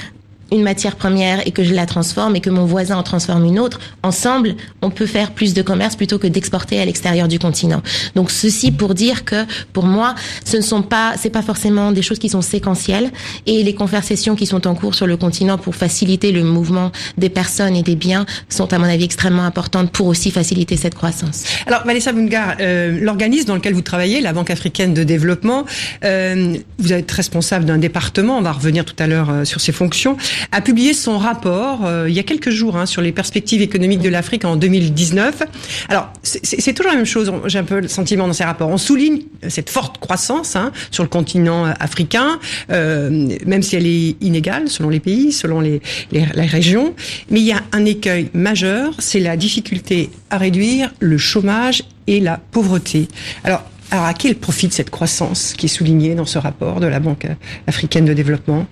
une 0.53 0.63
matière 0.63 0.95
première 0.95 1.45
et 1.47 1.51
que 1.51 1.63
je 1.63 1.73
la 1.73 1.85
transforme 1.85 2.35
et 2.35 2.41
que 2.41 2.49
mon 2.49 2.65
voisin 2.65 2.97
en 2.97 3.03
transforme 3.03 3.45
une 3.45 3.59
autre, 3.59 3.79
ensemble, 4.03 4.55
on 4.81 4.89
peut 4.89 5.05
faire 5.05 5.31
plus 5.31 5.53
de 5.53 5.61
commerce 5.61 5.95
plutôt 5.95 6.19
que 6.19 6.27
d'exporter 6.27 6.79
à 6.79 6.85
l'extérieur 6.85 7.27
du 7.27 7.39
continent. 7.39 7.81
Donc 8.15 8.31
ceci 8.31 8.71
pour 8.71 8.93
dire 8.93 9.25
que 9.25 9.45
pour 9.73 9.85
moi, 9.85 10.15
ce 10.45 10.57
ne 10.57 10.61
sont 10.61 10.83
pas, 10.83 11.13
c'est 11.17 11.29
pas 11.29 11.41
forcément 11.41 11.91
des 11.91 12.01
choses 12.01 12.19
qui 12.19 12.29
sont 12.29 12.41
séquentielles 12.41 13.11
et 13.45 13.63
les 13.63 13.75
conversations 13.75 14.35
qui 14.35 14.45
sont 14.45 14.67
en 14.67 14.75
cours 14.75 14.95
sur 14.95 15.07
le 15.07 15.17
continent 15.17 15.57
pour 15.57 15.75
faciliter 15.75 16.31
le 16.31 16.43
mouvement 16.43 16.91
des 17.17 17.29
personnes 17.29 17.75
et 17.75 17.83
des 17.83 17.95
biens 17.95 18.25
sont 18.49 18.71
à 18.73 18.77
mon 18.77 18.85
avis 18.85 19.05
extrêmement 19.05 19.43
importantes 19.43 19.91
pour 19.91 20.07
aussi 20.07 20.31
faciliter 20.31 20.77
cette 20.77 20.95
croissance. 20.95 21.43
Alors 21.65 21.83
Vanessa 21.85 22.11
Bungar, 22.11 22.57
euh, 22.59 22.99
l'organisme 23.01 23.47
dans 23.47 23.55
lequel 23.55 23.73
vous 23.73 23.81
travaillez, 23.81 24.21
la 24.21 24.33
Banque 24.33 24.49
africaine 24.49 24.93
de 24.93 25.03
développement, 25.03 25.65
euh, 26.03 26.55
vous 26.79 26.93
êtes 26.93 27.11
responsable 27.11 27.65
d'un 27.65 27.77
département, 27.77 28.37
on 28.37 28.41
va 28.41 28.51
revenir 28.51 28.85
tout 28.85 28.95
à 28.99 29.07
l'heure 29.07 29.29
euh, 29.29 29.45
sur 29.45 29.61
ses 29.61 29.71
fonctions. 29.71 30.17
A 30.51 30.61
publié 30.61 30.93
son 30.93 31.17
rapport 31.17 31.85
euh, 31.85 32.09
il 32.09 32.15
y 32.15 32.19
a 32.19 32.23
quelques 32.23 32.49
jours 32.49 32.77
hein, 32.77 32.85
sur 32.85 33.01
les 33.01 33.11
perspectives 33.11 33.61
économiques 33.61 34.01
de 34.01 34.09
l'Afrique 34.09 34.45
en 34.45 34.55
2019. 34.55 35.43
Alors, 35.89 36.11
c'est 36.23 36.73
toujours 36.73 36.91
la 36.91 36.97
même 36.97 37.05
chose. 37.05 37.31
J'ai 37.45 37.59
un 37.59 37.63
peu 37.63 37.79
le 37.79 37.87
sentiment 37.87 38.27
dans 38.27 38.33
ces 38.33 38.43
rapports. 38.43 38.69
On 38.69 38.77
souligne 38.77 39.21
cette 39.47 39.69
forte 39.69 39.99
croissance 39.99 40.55
hein, 40.55 40.71
sur 40.91 41.03
le 41.03 41.09
continent 41.09 41.65
africain, 41.79 42.39
euh, 42.71 43.29
même 43.45 43.61
si 43.61 43.75
elle 43.75 43.87
est 43.87 44.15
inégale 44.21 44.69
selon 44.69 44.89
les 44.89 44.99
pays, 44.99 45.31
selon 45.31 45.59
les, 45.59 45.81
régions. 46.11 46.93
Mais 47.29 47.39
il 47.39 47.45
y 47.45 47.51
a 47.51 47.61
un 47.71 47.85
écueil 47.85 48.29
majeur, 48.33 48.93
c'est 48.99 49.19
la 49.19 49.37
difficulté 49.37 50.09
à 50.29 50.37
réduire 50.37 50.93
le 50.99 51.17
chômage 51.17 51.83
et 52.07 52.19
la 52.19 52.37
pauvreté. 52.37 53.07
Alors, 53.43 53.63
alors 53.91 54.05
à 54.05 54.13
qui 54.13 54.33
profite 54.33 54.73
cette 54.73 54.89
croissance 54.89 55.53
qui 55.53 55.67
est 55.67 55.69
soulignée 55.69 56.15
dans 56.15 56.25
ce 56.25 56.39
rapport 56.39 56.79
de 56.79 56.87
la 56.87 56.99
Banque 56.99 57.27
africaine 57.67 58.05
de 58.05 58.13
développement? 58.13 58.65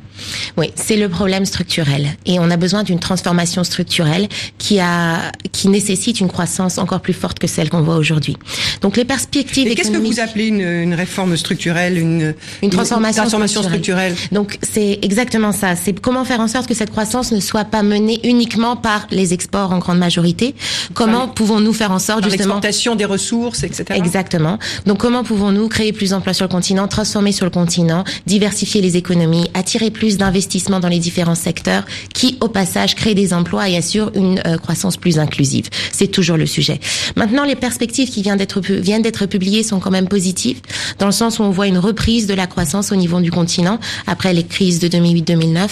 Oui, 0.58 0.72
c'est 0.75 0.98
le 0.98 1.10
problème 1.10 1.46
structurel. 1.46 2.08
Et 2.25 2.40
on 2.40 2.50
a 2.50 2.58
besoin 2.58 2.84
d'une 2.84 3.00
transformation 3.00 3.63
structurelle 3.63 4.28
qui 4.58 4.80
a, 4.80 5.32
qui 5.51 5.68
nécessite 5.68 6.20
une 6.20 6.28
croissance 6.28 6.78
encore 6.78 7.01
plus 7.01 7.13
forte 7.13 7.40
que 7.40 7.48
celle 7.48 7.70
qu'on 7.70 7.82
voit 7.82 7.98
aujourd'hui. 7.98 8.38
Donc 8.82 8.98
les 8.98 9.06
perspectives 9.06 9.68
Et 9.68 9.75
qu'est-ce 9.75 9.92
que 9.92 9.98
vous 9.98 10.20
appelez 10.20 10.48
une, 10.48 10.62
une 10.62 10.94
réforme 10.94 11.36
structurelle, 11.38 11.98
une, 11.98 12.34
une 12.62 12.70
transformation, 12.70 13.24
transformation 13.24 13.63
structurelle. 13.63 14.16
Donc 14.32 14.58
c'est 14.62 15.00
exactement 15.01 15.51
ça. 15.51 15.75
C'est 15.75 16.00
comment 16.00 16.25
faire 16.25 16.40
en 16.40 16.48
sorte 16.48 16.68
que 16.68 16.74
cette 16.74 16.92
croissance 16.92 17.32
ne 17.32 17.40
soit 17.40 17.66
pas 17.66 17.84
menée 17.84 18.20
uniquement 18.24 18.75
par 18.75 19.08
les 19.12 19.34
exports 19.34 19.72
en 19.72 19.80
grande 19.80 20.00
majorité. 20.00 20.56
Comment 20.94 21.28
pouvons-nous 21.28 21.74
faire 21.74 21.92
en 21.92 22.00
sorte 22.00 22.24
justement 22.24 22.56
l'exportation 22.56 22.96
des 22.96 23.06
ressources, 23.06 23.63
etc. 23.63 23.86
Exactement. 23.96 24.58
Donc 24.86 25.00
comment 25.00 25.24
pouvons-nous 25.24 25.68
créer 25.68 25.94
plus 25.94 26.12
d'emplois 26.12 26.34
sur 26.34 26.46
le 26.46 26.51
continent, 26.51 26.88
transformer 26.88 27.32
sur 27.32 27.46
le 27.46 27.51
continent, 27.51 28.04
diversifier 28.25 28.82
les 28.82 28.98
économies, 28.98 29.50
attirer 29.54 29.92
plus 29.92 30.11
d'investissement 30.18 30.80
dans 30.80 30.88
les 30.88 31.00
différents 31.00 31.36
secteurs 31.36 31.86
qui, 32.13 32.38
au 32.41 32.48
passage, 32.48 32.96
créent 32.96 33.15
des 33.15 33.34
emplois 33.34 33.70
et 33.70 33.77
assurent 33.77 34.12
une 34.15 34.41
euh, 34.46 34.58
croissance 34.58 34.98
plus 34.98 35.20
inclusive. 35.20 35.70
C'est 35.91 36.08
toujours 36.08 36.38
le 36.38 36.46
sujet. 36.46 36.80
Maintenant, 37.15 37.44
les 37.44 37.56
perspectives 37.56 38.10
qui 38.10 38.22
viennent 38.22 38.38
d'être 38.38 39.25
publiées 39.25 39.63
sont 39.63 39.80
quand 39.80 39.91
même 39.91 40.08
positives, 40.08 40.62
dans 41.00 41.06
le 41.06 41.12
sens 41.12 41.39
où 41.39 41.44
on 41.44 41.51
voit 41.51 41.68
une 41.68 41.77
reprise 41.77 42.27
de 42.27 42.34
la 42.34 42.48
croissance 42.48 42.91
au 42.91 42.96
niveau 42.96 43.20
du 43.20 43.32
continent 43.32 43.80
après 44.08 44.34
les 44.34 44.44
crises 44.44 44.80
de 44.80 44.88
2008-2009. 44.88 45.68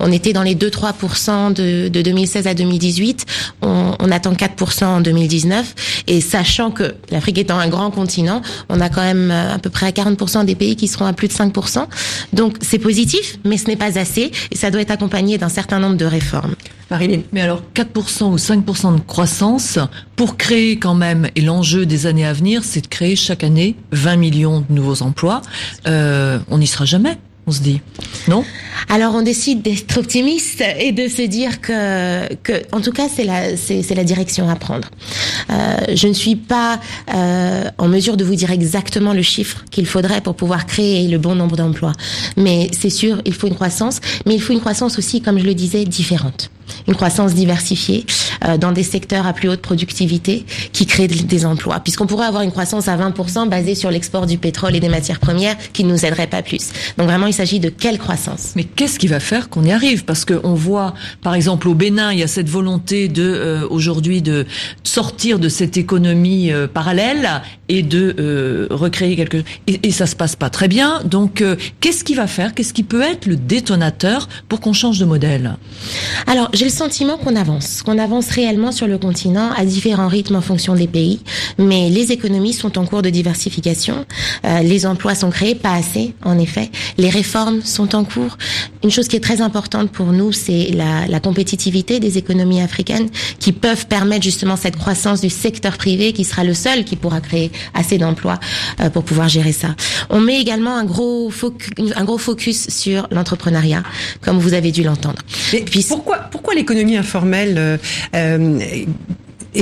On 0.00 0.12
était 0.12 0.32
dans 0.32 0.42
les 0.42 0.54
2-3% 0.54 1.52
de, 1.52 1.88
de 1.88 2.02
2016 2.02 2.46
à 2.46 2.54
2018. 2.54 3.26
On, 3.62 3.94
on 3.98 4.10
attend 4.10 4.32
4% 4.32 4.84
en 4.84 5.00
2019. 5.00 5.74
Et 6.06 6.20
sachant 6.20 6.70
que 6.70 6.94
l'Afrique 7.10 7.38
étant 7.38 7.58
un 7.58 7.68
grand 7.68 7.90
continent, 7.90 8.42
on 8.68 8.80
a 8.80 8.88
quand 8.88 9.02
même 9.02 9.30
euh, 9.30 9.54
à 9.54 9.58
peu 9.58 9.70
près 9.70 9.90
40% 9.90 10.44
des 10.44 10.54
pays 10.54 10.76
qui 10.76 10.88
seront 10.88 11.06
à 11.06 11.12
plus 11.12 11.28
de 11.28 11.32
5%. 11.32 11.86
Donc 12.32 12.56
c'est 12.60 12.78
positif, 12.78 13.38
mais 13.44 13.56
ce 13.56 13.66
n'est 13.66 13.76
pas 13.76 13.83
assez 13.84 14.30
et 14.50 14.56
ça 14.56 14.70
doit 14.70 14.80
être 14.80 14.90
accompagné 14.90 15.38
d'un 15.38 15.48
certain 15.48 15.78
nombre 15.78 15.96
de 15.96 16.04
réformes. 16.04 16.54
Marilyn. 16.90 17.22
Mais 17.32 17.40
alors 17.40 17.62
4% 17.74 18.24
ou 18.32 18.36
5% 18.36 18.96
de 18.96 19.00
croissance, 19.00 19.78
pour 20.16 20.36
créer 20.36 20.78
quand 20.78 20.94
même, 20.94 21.28
et 21.34 21.40
l'enjeu 21.40 21.86
des 21.86 22.06
années 22.06 22.26
à 22.26 22.32
venir, 22.32 22.62
c'est 22.62 22.82
de 22.82 22.86
créer 22.86 23.16
chaque 23.16 23.42
année 23.42 23.74
20 23.92 24.16
millions 24.16 24.64
de 24.68 24.74
nouveaux 24.74 25.02
emplois, 25.02 25.42
euh, 25.86 26.38
on 26.50 26.58
n'y 26.58 26.66
sera 26.66 26.84
jamais 26.84 27.18
on 27.46 27.52
se 27.52 27.60
dit, 27.60 27.80
non? 28.28 28.44
Alors 28.88 29.14
on 29.14 29.22
décide 29.22 29.62
d'être 29.62 29.98
optimiste 29.98 30.62
et 30.78 30.92
de 30.92 31.08
se 31.08 31.22
dire 31.22 31.60
que, 31.60 32.32
que 32.36 32.62
en 32.72 32.80
tout 32.80 32.92
cas, 32.92 33.08
c'est 33.14 33.24
la, 33.24 33.56
c'est, 33.56 33.94
la 33.94 34.04
direction 34.04 34.48
à 34.48 34.56
prendre. 34.56 34.88
Euh, 35.50 35.76
je 35.94 36.08
ne 36.08 36.12
suis 36.12 36.36
pas 36.36 36.80
euh, 37.14 37.64
en 37.78 37.88
mesure 37.88 38.16
de 38.16 38.24
vous 38.24 38.34
dire 38.34 38.50
exactement 38.50 39.12
le 39.12 39.22
chiffre 39.22 39.64
qu'il 39.70 39.86
faudrait 39.86 40.20
pour 40.20 40.36
pouvoir 40.36 40.66
créer 40.66 41.06
le 41.08 41.18
bon 41.18 41.34
nombre 41.34 41.56
d'emplois, 41.56 41.92
mais 42.36 42.70
c'est 42.72 42.90
sûr, 42.90 43.20
il 43.24 43.34
faut 43.34 43.46
une 43.46 43.54
croissance, 43.54 44.00
mais 44.26 44.34
il 44.34 44.40
faut 44.40 44.52
une 44.52 44.60
croissance 44.60 44.98
aussi, 44.98 45.20
comme 45.20 45.38
je 45.38 45.44
le 45.44 45.54
disais, 45.54 45.84
différente 45.84 46.50
une 46.86 46.94
croissance 46.94 47.34
diversifiée 47.34 48.06
euh, 48.44 48.56
dans 48.56 48.72
des 48.72 48.82
secteurs 48.82 49.26
à 49.26 49.32
plus 49.32 49.48
haute 49.48 49.60
productivité 49.60 50.44
qui 50.72 50.86
créent 50.86 51.08
des 51.08 51.46
emplois. 51.46 51.80
Puisqu'on 51.80 52.06
pourrait 52.06 52.26
avoir 52.26 52.42
une 52.42 52.52
croissance 52.52 52.88
à 52.88 52.96
20% 52.96 53.48
basée 53.48 53.74
sur 53.74 53.90
l'export 53.90 54.26
du 54.26 54.38
pétrole 54.38 54.74
et 54.76 54.80
des 54.80 54.88
matières 54.88 55.20
premières 55.20 55.56
qui 55.72 55.84
ne 55.84 55.90
nous 55.90 56.04
aiderait 56.04 56.26
pas 56.26 56.42
plus. 56.42 56.70
Donc 56.98 57.06
vraiment, 57.06 57.26
il 57.26 57.34
s'agit 57.34 57.60
de 57.60 57.68
quelle 57.68 57.98
croissance? 57.98 58.52
Mais 58.56 58.64
qu'est-ce 58.64 58.98
qui 58.98 59.06
va 59.06 59.20
faire 59.20 59.48
qu'on 59.48 59.64
y 59.64 59.72
arrive? 59.72 60.04
Parce 60.04 60.24
qu'on 60.24 60.54
voit, 60.54 60.94
par 61.22 61.34
exemple, 61.34 61.68
au 61.68 61.74
Bénin, 61.74 62.12
il 62.12 62.18
y 62.18 62.22
a 62.22 62.28
cette 62.28 62.48
volonté 62.48 63.08
de 63.08 63.22
euh, 63.22 63.66
aujourd'hui 63.68 64.22
de 64.22 64.46
sortir 64.82 65.38
de 65.38 65.48
cette 65.48 65.76
économie 65.76 66.52
euh, 66.52 66.66
parallèle 66.66 67.42
et 67.68 67.82
de 67.82 68.14
euh, 68.18 68.66
recréer 68.70 69.16
quelque 69.16 69.38
et, 69.66 69.80
et 69.82 69.90
ça 69.90 70.06
se 70.06 70.16
passe 70.16 70.36
pas 70.36 70.50
très 70.50 70.68
bien. 70.68 71.02
Donc, 71.04 71.40
euh, 71.40 71.56
qu'est-ce 71.80 72.04
qui 72.04 72.14
va 72.14 72.26
faire? 72.26 72.54
Qu'est-ce 72.54 72.72
qui 72.72 72.82
peut 72.82 73.02
être 73.02 73.26
le 73.26 73.36
détonateur 73.36 74.28
pour 74.48 74.60
qu'on 74.60 74.72
change 74.72 74.98
de 74.98 75.04
modèle? 75.04 75.56
Alors, 76.26 76.50
j'ai 76.54 76.66
le 76.66 76.70
sentiment 76.70 77.16
qu'on 77.16 77.34
avance, 77.34 77.82
qu'on 77.82 77.98
avance 77.98 78.30
réellement 78.30 78.70
sur 78.70 78.86
le 78.86 78.96
continent 78.96 79.50
à 79.56 79.64
différents 79.64 80.06
rythmes 80.06 80.36
en 80.36 80.40
fonction 80.40 80.76
des 80.76 80.86
pays, 80.86 81.20
mais 81.58 81.90
les 81.90 82.12
économies 82.12 82.52
sont 82.52 82.78
en 82.78 82.86
cours 82.86 83.02
de 83.02 83.10
diversification. 83.10 84.06
Euh, 84.44 84.60
les 84.60 84.86
emplois 84.86 85.16
sont 85.16 85.30
créés, 85.30 85.56
pas 85.56 85.72
assez, 85.72 86.14
en 86.24 86.38
effet. 86.38 86.70
Les 86.96 87.10
réformes 87.10 87.60
sont 87.62 87.96
en 87.96 88.04
cours. 88.04 88.38
Une 88.84 88.90
chose 88.90 89.08
qui 89.08 89.16
est 89.16 89.20
très 89.20 89.40
importante 89.40 89.90
pour 89.90 90.06
nous, 90.06 90.30
c'est 90.30 90.70
la, 90.72 91.08
la 91.08 91.18
compétitivité 91.18 91.98
des 91.98 92.18
économies 92.18 92.60
africaines 92.60 93.08
qui 93.40 93.50
peuvent 93.50 93.86
permettre 93.86 94.22
justement 94.22 94.56
cette 94.56 94.76
croissance 94.76 95.20
du 95.20 95.30
secteur 95.30 95.76
privé 95.76 96.12
qui 96.12 96.22
sera 96.22 96.44
le 96.44 96.54
seul 96.54 96.84
qui 96.84 96.94
pourra 96.94 97.20
créer 97.20 97.50
assez 97.74 97.98
d'emplois 97.98 98.38
euh, 98.80 98.90
pour 98.90 99.02
pouvoir 99.02 99.28
gérer 99.28 99.52
ça. 99.52 99.74
On 100.08 100.20
met 100.20 100.40
également 100.40 100.76
un 100.76 100.84
gros 100.84 101.30
focus, 101.30 101.70
un 101.96 102.04
gros 102.04 102.18
focus 102.18 102.68
sur 102.68 103.08
l'entrepreneuriat, 103.10 103.82
comme 104.20 104.38
vous 104.38 104.54
avez 104.54 104.70
dû 104.70 104.84
l'entendre. 104.84 105.20
Puis 105.50 105.84
pourquoi 105.88 106.18
pourquoi 106.30 106.43
l'économie 106.52 106.96
informelle 106.96 107.54
euh, 107.56 107.76
euh, 108.14 108.60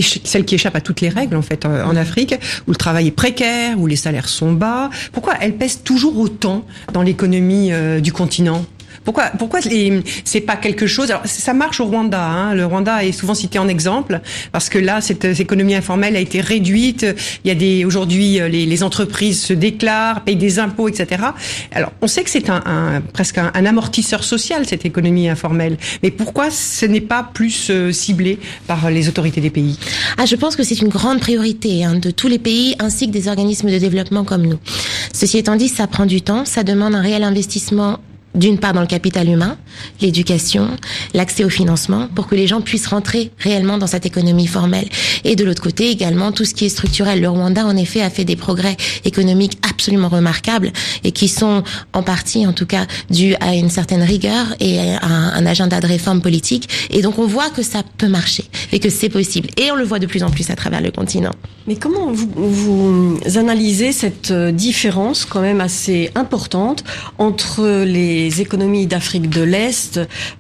celle 0.01 0.45
qui 0.45 0.55
échappe 0.55 0.75
à 0.75 0.81
toutes 0.81 1.01
les 1.01 1.09
règles 1.09 1.37
en 1.37 1.43
fait 1.43 1.67
en 1.67 1.95
Afrique, 1.97 2.35
où 2.67 2.71
le 2.71 2.77
travail 2.77 3.09
est 3.09 3.12
précaire, 3.12 3.79
où 3.79 3.87
les 3.87 3.97
salaires 3.97 4.29
sont 4.29 4.53
bas. 4.53 4.91
Pourquoi 5.12 5.35
elle 5.41 5.57
pèse 5.57 5.83
toujours 5.83 6.19
autant 6.19 6.65
dans 6.93 7.03
l'économie 7.03 7.73
euh, 7.73 8.01
du 8.01 8.12
continent? 8.12 8.65
Pourquoi, 9.04 9.30
pourquoi 9.38 9.61
c'est 10.25 10.40
pas 10.40 10.56
quelque 10.56 10.87
chose? 10.87 11.11
Alors 11.11 11.26
ça 11.26 11.54
marche 11.54 11.80
au 11.80 11.87
Rwanda. 11.87 12.23
Hein. 12.23 12.54
Le 12.54 12.64
Rwanda 12.66 13.04
est 13.04 13.12
souvent 13.12 13.35
cité 13.35 13.59
en 13.59 13.68
exemple 13.68 14.21
parce 14.52 14.68
que 14.68 14.78
là, 14.78 15.00
cette, 15.00 15.25
économie 15.25 15.75
informelle 15.75 16.16
a 16.16 16.21
été 16.21 16.40
réduite. 16.40 17.06
Il 17.44 17.49
y 17.49 17.50
a 17.50 17.54
des 17.54 17.85
aujourd'hui 17.85 18.40
les, 18.49 18.66
les, 18.66 18.82
entreprises 18.82 19.42
se 19.42 19.52
déclarent, 19.52 20.23
payent 20.23 20.37
des 20.37 20.59
impôts, 20.59 20.88
etc. 20.88 21.23
Alors 21.73 21.92
on 22.00 22.06
sait 22.06 22.23
que 22.23 22.30
c'est 22.30 22.50
un, 22.50 22.62
un, 22.66 23.00
presque 23.00 23.38
un, 23.38 23.50
un, 23.54 23.66
amortisseur 23.66 24.25
social 24.25 24.66
cette 24.66 24.85
économie 24.85 25.28
informelle. 25.28 25.78
Mais 26.02 26.11
pourquoi 26.11 26.50
ce 26.50 26.87
n'est 26.87 27.00
pas 27.00 27.28
plus 27.35 27.71
euh, 27.71 27.92
ciblé 27.92 28.38
par 28.66 28.90
les 28.90 29.09
autorités 29.09 29.40
des 29.40 29.50
pays? 29.50 29.78
Ah, 30.18 30.26
je 30.26 30.37
pense 30.37 30.56
que 30.56 30.62
c'est 30.62 30.80
une 30.80 30.88
grande 30.88 31.21
priorité 31.21 31.85
hein, 31.85 31.94
de 31.94 32.11
tous 32.11 32.28
les 32.28 32.38
pays 32.38 32.76
ainsi 32.78 33.06
que 33.06 33.12
des 33.12 33.28
organismes 33.28 33.71
de 33.71 33.78
développement 33.78 34.25
comme 34.25 34.42
nous. 34.42 34.59
Ceci 35.12 35.38
étant 35.38 35.56
dit, 35.56 35.68
ça 35.68 35.87
prend 35.87 36.06
du 36.06 36.23
temps, 36.23 36.44
ça 36.44 36.62
demande 36.62 36.94
un 36.94 37.00
réel 37.00 37.25
investissement 37.25 37.99
d'une 38.35 38.59
part 38.59 38.73
dans 38.73 38.81
le 38.81 38.87
capital 38.87 39.29
humain, 39.29 39.57
l'éducation, 40.00 40.69
l'accès 41.14 41.45
au 41.45 41.49
financement, 41.49 42.09
pour 42.14 42.26
que 42.26 42.35
les 42.35 42.47
gens 42.47 42.61
puissent 42.61 42.87
rentrer 42.87 43.31
réellement 43.38 43.79
dans 43.79 43.87
cette 43.87 44.07
économie 44.07 44.47
formelle. 44.47 44.88
Et 45.25 45.37
de 45.37 45.45
l'autre 45.45 45.62
côté 45.62 45.91
également 45.91 46.33
tout 46.33 46.45
ce 46.45 46.55
qui 46.55 46.64
est 46.67 46.69
structurel. 46.69 47.21
Le 47.21 47.29
Rwanda, 47.29 47.67
en 47.67 47.76
effet, 47.76 48.02
a 48.02 48.11
fait 48.11 48.25
des 48.25 48.37
progrès 48.37 48.76
économiques 49.05 49.59
absolument 49.69 50.09
remarquables 50.09 50.73
et 51.05 51.12
qui 51.12 51.29
sont 51.29 51.62
en 51.93 52.02
partie, 52.02 52.47
en 52.47 52.52
tout 52.52 52.67
cas, 52.67 52.87
dus 53.11 53.35
à 53.41 53.55
une 53.55 53.71
certaine 53.71 54.02
rigueur 54.02 54.47
et 54.61 54.79
à 54.79 55.07
un, 55.07 55.47
agenda 55.47 55.81
de 55.81 55.87
réforme 55.87 56.21
politique. 56.21 56.69
Et 56.91 57.02
donc 57.02 57.19
on 57.19 57.26
voit 57.26 57.50
que 57.50 57.62
ça 57.62 57.83
peut 57.99 58.09
marcher 58.09 58.45
et 58.73 58.79
que 58.79 58.91
c'est 58.91 59.09
possible. 59.09 59.49
Et 59.57 59.71
on 59.71 59.76
le 59.76 59.85
voit 59.85 59.99
de 59.99 60.07
plus 60.07 60.23
en 60.23 60.31
plus 60.31 60.50
à 60.50 60.57
travers 60.57 60.81
le 60.81 60.91
continent. 60.91 61.33
Mais 61.67 61.76
comment 61.76 62.11
vous, 62.12 63.19
analysez 63.37 63.93
cette 63.93 64.33
différence 64.33 65.25
quand 65.25 65.41
même 65.41 65.61
assez 65.61 66.11
importante 66.14 66.85
entre 67.19 67.85
les 67.85 68.41
économies 68.41 68.87
d'Afrique 68.87 69.29
de 69.29 69.43
l'Est, 69.43 69.62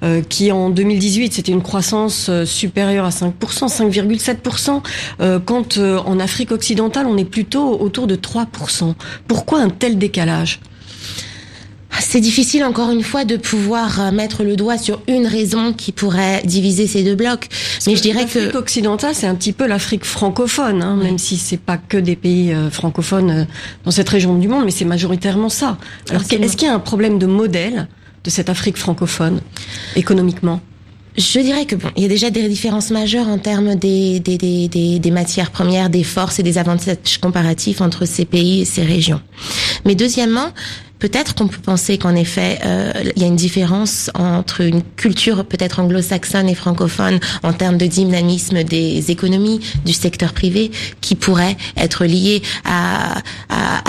euh, 0.02 0.22
qui 0.28 0.50
en 0.52 0.70
2018 0.70 1.34
c'était 1.34 1.52
une 1.52 1.62
croissance 1.62 2.28
euh, 2.28 2.44
supérieure 2.44 3.04
à 3.04 3.10
5%, 3.10 3.32
5,7%, 3.68 4.82
euh, 5.20 5.38
quand 5.38 5.78
en 5.78 6.18
Afrique 6.18 6.52
occidentale 6.52 7.06
on 7.06 7.16
est 7.16 7.24
plutôt 7.24 7.80
autour 7.80 8.06
de 8.06 8.16
3%. 8.16 8.94
Pourquoi 9.28 9.60
un 9.60 9.70
tel 9.70 9.98
décalage? 9.98 10.60
C'est 12.00 12.20
difficile 12.20 12.64
encore 12.64 12.90
une 12.90 13.02
fois 13.02 13.24
de 13.24 13.36
pouvoir 13.36 14.12
mettre 14.12 14.44
le 14.44 14.56
doigt 14.56 14.78
sur 14.78 15.02
une 15.08 15.26
raison 15.26 15.72
qui 15.72 15.92
pourrait 15.92 16.42
diviser 16.44 16.86
ces 16.86 17.02
deux 17.02 17.14
blocs. 17.14 17.48
Mais 17.86 17.96
je 17.96 18.02
dirais 18.02 18.24
que 18.24 18.38
l'Afrique 18.38 18.54
occidentale, 18.54 19.14
c'est 19.14 19.26
un 19.26 19.34
petit 19.34 19.52
peu 19.52 19.66
l'Afrique 19.66 20.04
francophone, 20.04 20.82
hein, 20.82 20.96
oui. 20.98 21.04
même 21.04 21.18
si 21.18 21.36
c'est 21.36 21.58
pas 21.58 21.76
que 21.76 21.98
des 21.98 22.16
pays 22.16 22.52
euh, 22.52 22.70
francophones 22.70 23.30
euh, 23.30 23.44
dans 23.84 23.90
cette 23.90 24.08
région 24.08 24.36
du 24.38 24.48
monde, 24.48 24.64
mais 24.64 24.70
c'est 24.70 24.84
majoritairement 24.84 25.48
ça. 25.48 25.78
Alors 26.08 26.22
est-ce 26.22 26.56
qu'il 26.56 26.68
y 26.68 26.70
a 26.70 26.74
un 26.74 26.80
problème 26.80 27.18
de 27.18 27.26
modèle? 27.26 27.88
De 28.24 28.30
cette 28.30 28.48
Afrique 28.48 28.76
francophone 28.76 29.40
économiquement 29.96 30.60
je 31.16 31.40
dirais 31.40 31.66
que 31.66 31.74
bon, 31.74 31.88
il 31.96 32.02
y 32.02 32.06
a 32.06 32.08
déjà 32.08 32.30
des 32.30 32.48
différences 32.48 32.90
majeures 32.90 33.28
en 33.28 33.38
termes 33.38 33.74
des, 33.74 34.20
des, 34.20 34.38
des, 34.38 34.98
des, 34.98 35.10
matières 35.10 35.50
premières, 35.50 35.90
des 35.90 36.04
forces 36.04 36.38
et 36.38 36.42
des 36.42 36.56
avantages 36.56 37.18
comparatifs 37.20 37.80
entre 37.80 38.06
ces 38.06 38.24
pays 38.24 38.62
et 38.62 38.64
ces 38.64 38.82
régions. 38.82 39.20
Mais 39.84 39.94
deuxièmement, 39.94 40.48
peut-être 41.02 41.34
qu'on 41.34 41.48
peut 41.48 41.60
penser 41.60 41.98
qu'en 41.98 42.14
effet, 42.14 42.60
euh, 42.64 42.92
il 43.16 43.22
y 43.22 43.24
a 43.24 43.28
une 43.28 43.34
différence 43.34 44.08
entre 44.14 44.60
une 44.60 44.84
culture 44.94 45.44
peut-être 45.44 45.80
anglo-saxonne 45.80 46.48
et 46.48 46.54
francophone 46.54 47.18
en 47.42 47.52
termes 47.52 47.76
de 47.76 47.86
dynamisme 47.86 48.62
des 48.62 49.10
économies 49.10 49.58
du 49.84 49.94
secteur 49.94 50.32
privé 50.32 50.70
qui 51.00 51.16
pourrait 51.16 51.56
être 51.76 52.04
liée 52.04 52.40
à 52.64 53.20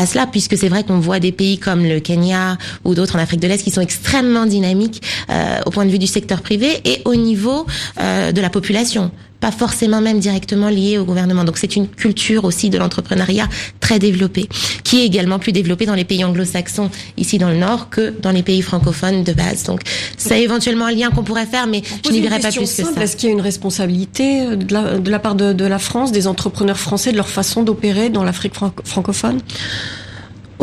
cela, 0.05 0.27
puisque 0.27 0.57
c'est 0.57 0.69
vrai 0.69 0.83
qu'on 0.83 0.99
voit 0.99 1.19
des 1.19 1.31
pays 1.31 1.57
comme 1.57 1.83
le 1.83 1.99
Kenya 1.99 2.57
ou 2.83 2.95
d'autres 2.95 3.15
en 3.15 3.19
Afrique 3.19 3.39
de 3.39 3.47
l'Est 3.47 3.63
qui 3.63 3.71
sont 3.71 3.81
extrêmement 3.81 4.45
dynamiques 4.45 5.01
euh, 5.29 5.59
au 5.65 5.69
point 5.69 5.85
de 5.85 5.91
vue 5.91 5.99
du 5.99 6.07
secteur 6.07 6.41
privé 6.41 6.81
et 6.85 7.01
au 7.05 7.15
niveau 7.15 7.65
euh, 7.99 8.31
de 8.31 8.41
la 8.41 8.49
population 8.49 9.11
pas 9.43 9.51
forcément 9.51 9.99
même 9.99 10.19
directement 10.19 10.69
lié 10.69 10.97
au 10.97 11.03
gouvernement. 11.03 11.43
Donc 11.43 11.57
c'est 11.57 11.75
une 11.75 11.89
culture 11.89 12.45
aussi 12.45 12.69
de 12.69 12.77
l'entrepreneuriat 12.77 13.49
très 13.81 13.99
développée, 13.99 14.47
qui 14.85 15.01
est 15.01 15.05
également 15.05 15.37
plus 15.37 15.51
développée 15.51 15.85
dans 15.85 15.95
les 15.95 16.05
pays 16.05 16.23
anglo-saxons 16.23 16.89
ici 17.17 17.39
dans 17.39 17.49
le 17.49 17.57
Nord 17.57 17.89
que 17.89 18.13
dans 18.21 18.31
les 18.31 18.41
pays 18.41 18.61
francophones 18.61 19.25
de 19.25 19.33
base. 19.33 19.63
Donc 19.65 19.81
c'est 20.17 20.41
éventuellement 20.41 20.85
un 20.85 20.93
lien 20.93 21.09
qu'on 21.09 21.23
pourrait 21.23 21.45
faire, 21.45 21.67
mais 21.67 21.81
je 22.05 22.11
n'y 22.11 22.21
verrai 22.21 22.39
pas 22.39 22.51
plus 22.51 22.61
que 22.61 22.65
ça. 22.67 23.01
Est-ce 23.01 23.17
qu'il 23.17 23.27
y 23.27 23.31
a 23.33 23.35
une 23.35 23.41
responsabilité 23.41 24.43
euh, 24.43 24.55
de 24.55 24.73
la, 24.73 24.97
de 24.97 25.11
la 25.11 25.19
part 25.19 25.35
de, 25.35 25.51
de, 25.51 25.65
la 25.65 25.77
France, 25.77 26.13
des 26.13 26.25
entrepreneurs 26.27 26.79
français, 26.79 27.11
de 27.11 27.17
leur 27.17 27.27
façon 27.27 27.63
d'opérer 27.63 28.09
dans 28.09 28.23
l'Afrique 28.23 28.53
francophone? 28.85 29.41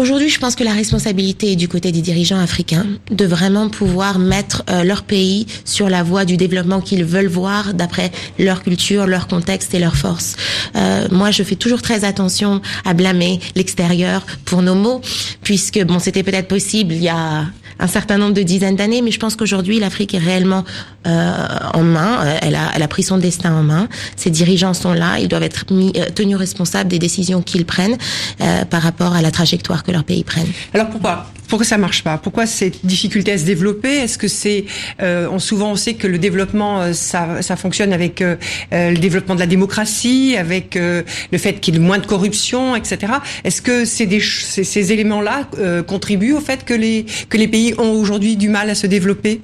Aujourd'hui, 0.01 0.31
je 0.31 0.41
pense 0.41 0.57
que 0.57 0.65
la 0.65 0.73
responsabilité 0.73 1.53
est 1.53 1.57
du 1.57 1.69
côté 1.69 1.93
des 1.93 2.01
dirigeants 2.01 2.41
africains 2.41 2.87
de 3.11 3.27
vraiment 3.27 3.69
pouvoir 3.69 4.19
mettre 4.19 4.63
euh, 4.71 4.83
leur 4.83 5.03
pays 5.03 5.45
sur 5.67 5.91
la 5.91 6.03
voie 6.03 6.25
du 6.25 6.39
développement 6.39 6.81
qu'ils 6.81 7.05
veulent 7.05 7.27
voir 7.27 7.75
d'après 7.75 8.11
leur 8.39 8.63
culture, 8.63 9.07
leur 9.07 9.29
contexte 9.29 9.75
et 9.75 9.79
leurs 9.79 9.97
forces. 9.97 10.37
Euh, 10.75 11.07
moi, 11.11 11.31
je 11.31 11.43
fais 11.43 11.55
toujours 11.55 11.83
très 11.83 12.05
attention 12.05 12.63
à 12.87 12.95
blâmer 12.95 13.41
l'extérieur 13.57 14.25
pour 14.47 14.63
nos 14.63 14.75
mots, 14.75 15.03
puisque 15.43 15.85
bon, 15.85 15.99
c'était 15.99 16.23
peut-être 16.23 16.49
possible 16.49 16.95
il 16.95 17.03
y 17.03 17.11
a 17.11 17.45
un 17.81 17.87
certain 17.87 18.19
nombre 18.19 18.35
de 18.35 18.43
dizaines 18.43 18.77
d'années, 18.77 19.03
mais 19.03 19.11
je 19.11 19.19
pense 19.19 19.37
qu'aujourd'hui 19.37 19.79
l'Afrique 19.81 20.15
est 20.15 20.19
réellement 20.19 20.65
euh, 21.07 21.33
en 21.75 21.83
main. 21.83 22.25
Euh, 22.25 22.39
elle 22.43 22.55
a, 22.55 22.71
elle 22.75 22.83
a 22.83 22.89
pris 22.89 23.03
son 23.03 23.19
destin 23.19 23.53
en 23.55 23.63
main. 23.63 23.89
Ses 24.17 24.31
dirigeants 24.31 24.75
sont 24.75 24.93
là, 24.93 25.19
ils 25.19 25.29
doivent 25.29 25.43
être 25.43 25.65
mis, 25.73 25.93
euh, 25.97 26.07
tenus 26.15 26.37
responsables 26.37 26.91
des 26.91 26.99
décisions 26.99 27.43
qu'ils 27.43 27.65
prennent 27.65 27.97
euh, 28.41 28.65
par 28.65 28.83
rapport 28.83 29.15
à 29.15 29.23
la 29.23 29.31
trajectoire 29.31 29.83
que 29.83 29.93
leur 29.93 30.05
pays 30.05 30.25
prenne. 30.25 30.49
Alors 30.75 30.91
pourquoi 30.91 31.27
pourquoi 31.51 31.67
ça 31.67 31.79
marche 31.79 32.05
pas? 32.05 32.17
Pourquoi 32.17 32.47
cette 32.47 32.87
difficulté 32.87 33.33
à 33.33 33.39
se 33.39 33.45
développer? 33.45 33.97
Est-ce 33.97 34.19
que 34.19 34.29
c'est 34.29 34.67
euh, 35.03 35.29
on, 35.33 35.41
souvent 35.41 35.73
on 35.73 35.77
sait 35.77 35.95
que 35.95 36.07
le 36.07 36.17
développement 36.17 36.81
euh, 36.81 36.93
ça, 36.93 37.43
ça 37.43 37.57
fonctionne 37.57 37.93
avec 37.93 38.23
euh, 38.23 38.37
le 38.71 38.97
développement 38.97 39.35
de 39.35 39.41
la 39.41 39.49
démocratie, 39.49 40.37
avec 40.39 40.77
le 40.77 41.39
fait 41.39 41.55
qu'il 41.55 41.75
y 41.75 41.77
ait 41.79 41.81
moins 41.81 41.99
de 41.99 42.07
corruption, 42.07 42.77
etc. 42.77 43.15
Est-ce 43.43 43.61
que 43.63 43.85
c'est 43.85 44.07
des 44.07 44.21
ces, 44.21 44.63
ces 44.63 44.93
éléments-là 44.93 45.49
contribuent 45.89 46.35
au 46.35 46.41
fait 46.41 46.65
que 46.65 46.73
les 46.75 47.05
que 47.29 47.37
les 47.37 47.49
pays 47.49 47.70
ont 47.79 47.93
aujourd'hui 47.93 48.37
du 48.37 48.49
mal 48.49 48.71
à 48.71 48.75
se 48.75 48.87
développer 48.87 49.41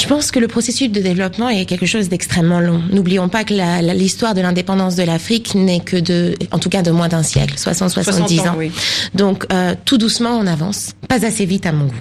je 0.00 0.06
pense 0.06 0.30
que 0.30 0.38
le 0.38 0.48
processus 0.48 0.90
de 0.90 1.00
développement 1.00 1.50
est 1.50 1.66
quelque 1.66 1.84
chose 1.84 2.08
d'extrêmement 2.08 2.58
long. 2.58 2.82
N'oublions 2.90 3.28
pas 3.28 3.44
que 3.44 3.52
l'histoire 3.92 4.34
de 4.34 4.40
l'indépendance 4.40 4.96
de 4.96 5.02
l'Afrique 5.02 5.54
n'est 5.54 5.80
que 5.80 5.98
de, 5.98 6.36
en 6.52 6.58
tout 6.58 6.70
cas 6.70 6.80
de 6.80 6.90
moins 6.90 7.08
d'un 7.08 7.22
siècle, 7.22 7.54
60-70 7.56 8.40
ans. 8.40 8.46
ans. 8.46 8.54
Oui. 8.56 8.72
Donc 9.14 9.44
euh, 9.52 9.74
tout 9.84 9.98
doucement 9.98 10.30
on 10.38 10.46
avance, 10.46 10.92
pas 11.06 11.26
assez 11.26 11.44
vite 11.44 11.66
à 11.66 11.72
mon 11.72 11.86
goût 11.86 12.00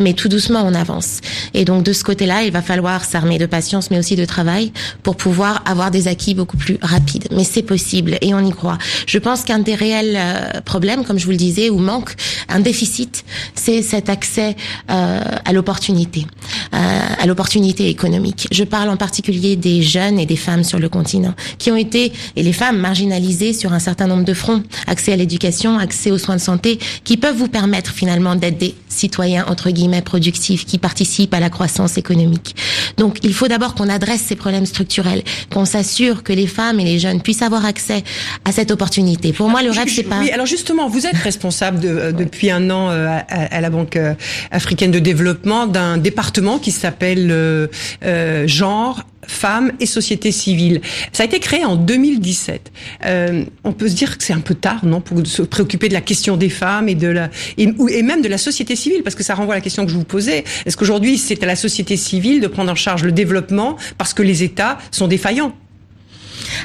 mais 0.00 0.12
tout 0.12 0.28
doucement 0.28 0.62
on 0.64 0.74
avance. 0.74 1.20
Et 1.54 1.64
donc 1.64 1.82
de 1.82 1.92
ce 1.92 2.04
côté-là, 2.04 2.42
il 2.42 2.52
va 2.52 2.62
falloir 2.62 3.04
s'armer 3.04 3.38
de 3.38 3.46
patience, 3.46 3.90
mais 3.90 3.98
aussi 3.98 4.16
de 4.16 4.24
travail 4.24 4.72
pour 5.02 5.16
pouvoir 5.16 5.62
avoir 5.66 5.90
des 5.90 6.08
acquis 6.08 6.34
beaucoup 6.34 6.56
plus 6.56 6.78
rapides. 6.82 7.28
Mais 7.30 7.44
c'est 7.44 7.62
possible 7.62 8.18
et 8.20 8.34
on 8.34 8.44
y 8.44 8.50
croit. 8.50 8.78
Je 9.06 9.18
pense 9.18 9.42
qu'un 9.42 9.58
des 9.58 9.74
réels 9.74 10.16
euh, 10.16 10.60
problèmes, 10.62 11.04
comme 11.04 11.18
je 11.18 11.24
vous 11.24 11.30
le 11.30 11.36
disais, 11.36 11.70
ou 11.70 11.78
manque, 11.78 12.14
un 12.48 12.60
déficit, 12.60 13.24
c'est 13.54 13.82
cet 13.82 14.08
accès 14.08 14.56
euh, 14.90 15.20
à 15.44 15.52
l'opportunité, 15.52 16.26
euh, 16.74 17.00
à 17.18 17.26
l'opportunité 17.26 17.88
économique. 17.88 18.48
Je 18.50 18.64
parle 18.64 18.88
en 18.88 18.96
particulier 18.96 19.56
des 19.56 19.82
jeunes 19.82 20.18
et 20.18 20.26
des 20.26 20.36
femmes 20.36 20.64
sur 20.64 20.78
le 20.78 20.88
continent 20.88 21.34
qui 21.58 21.70
ont 21.70 21.76
été 21.76 22.12
et 22.36 22.42
les 22.42 22.52
femmes 22.52 22.78
marginalisées 22.78 23.52
sur 23.52 23.72
un 23.72 23.78
certain 23.78 24.06
nombre 24.06 24.24
de 24.24 24.34
fronts, 24.34 24.62
accès 24.86 25.12
à 25.12 25.16
l'éducation, 25.16 25.78
accès 25.78 26.10
aux 26.10 26.18
soins 26.18 26.36
de 26.36 26.40
santé, 26.40 26.78
qui 27.04 27.16
peuvent 27.16 27.36
vous 27.36 27.48
permettre 27.48 27.92
finalement 27.92 28.34
d'être 28.34 28.58
des 28.58 28.74
citoyens 28.88 29.46
entre 29.56 29.70
guillemets 29.70 30.02
productifs 30.02 30.66
qui 30.66 30.76
participent 30.76 31.32
à 31.32 31.40
la 31.40 31.48
croissance 31.48 31.96
économique. 31.96 32.54
Donc 32.98 33.16
il 33.22 33.32
faut 33.32 33.48
d'abord 33.48 33.74
qu'on 33.74 33.88
adresse 33.88 34.20
ces 34.20 34.36
problèmes 34.36 34.66
structurels, 34.66 35.22
qu'on 35.50 35.64
s'assure 35.64 36.22
que 36.22 36.34
les 36.34 36.46
femmes 36.46 36.78
et 36.78 36.84
les 36.84 36.98
jeunes 36.98 37.22
puissent 37.22 37.40
avoir 37.40 37.64
accès 37.64 38.04
à 38.44 38.52
cette 38.52 38.70
opportunité. 38.70 39.32
Pour 39.32 39.48
moi, 39.48 39.62
le 39.62 39.70
rêve 39.70 39.88
c'est 39.88 40.02
pas. 40.02 40.20
Oui, 40.20 40.30
alors 40.30 40.44
justement, 40.44 40.90
vous 40.90 41.06
êtes 41.06 41.16
responsable 41.16 41.80
de, 41.80 41.88
euh, 41.88 42.12
depuis 42.12 42.50
un 42.50 42.68
an 42.68 42.90
euh, 42.90 43.06
à, 43.08 43.56
à, 43.56 43.60
la 43.62 43.70
Banque 43.70 43.96
euh, 43.96 44.12
africaine 44.50 44.90
de 44.90 44.98
développement 44.98 45.66
d'un 45.66 45.96
département 45.96 46.58
qui 46.58 46.70
s'appelle 46.70 47.28
euh, 47.30 48.46
genre 48.46 49.04
femmes 49.26 49.72
et 49.80 49.86
société 49.86 50.32
civile. 50.32 50.80
Ça 51.12 51.22
a 51.22 51.26
été 51.26 51.40
créé 51.40 51.64
en 51.64 51.76
2017. 51.76 52.72
Euh, 53.04 53.44
on 53.64 53.72
peut 53.72 53.88
se 53.88 53.94
dire 53.94 54.16
que 54.16 54.24
c'est 54.24 54.32
un 54.32 54.40
peu 54.40 54.54
tard, 54.54 54.84
non, 54.84 55.00
pour 55.00 55.26
se 55.26 55.42
préoccuper 55.42 55.88
de 55.88 55.94
la 55.94 56.00
question 56.00 56.36
des 56.36 56.48
femmes 56.48 56.88
et 56.88 56.94
de 56.94 57.08
la 57.08 57.30
et, 57.58 57.68
et, 57.90 58.02
même 58.02 58.22
de 58.22 58.28
la 58.28 58.38
société 58.38 58.76
civile, 58.76 59.02
parce 59.02 59.16
que 59.16 59.22
ça 59.22 59.34
renvoie 59.46 59.54
la 59.54 59.60
question 59.60 59.86
que 59.86 59.92
je 59.92 59.96
vous 59.96 60.04
posais. 60.04 60.44
Est-ce 60.64 60.76
qu'aujourd'hui 60.76 61.18
c'est 61.18 61.42
à 61.42 61.46
la 61.46 61.56
société 61.56 61.96
civile 61.96 62.40
de 62.40 62.48
prendre 62.48 62.70
en 62.70 62.74
charge 62.74 63.04
le 63.04 63.12
développement 63.12 63.76
parce 63.96 64.12
que 64.12 64.22
les 64.22 64.42
États 64.42 64.78
sont 64.90 65.06
défaillants? 65.06 65.54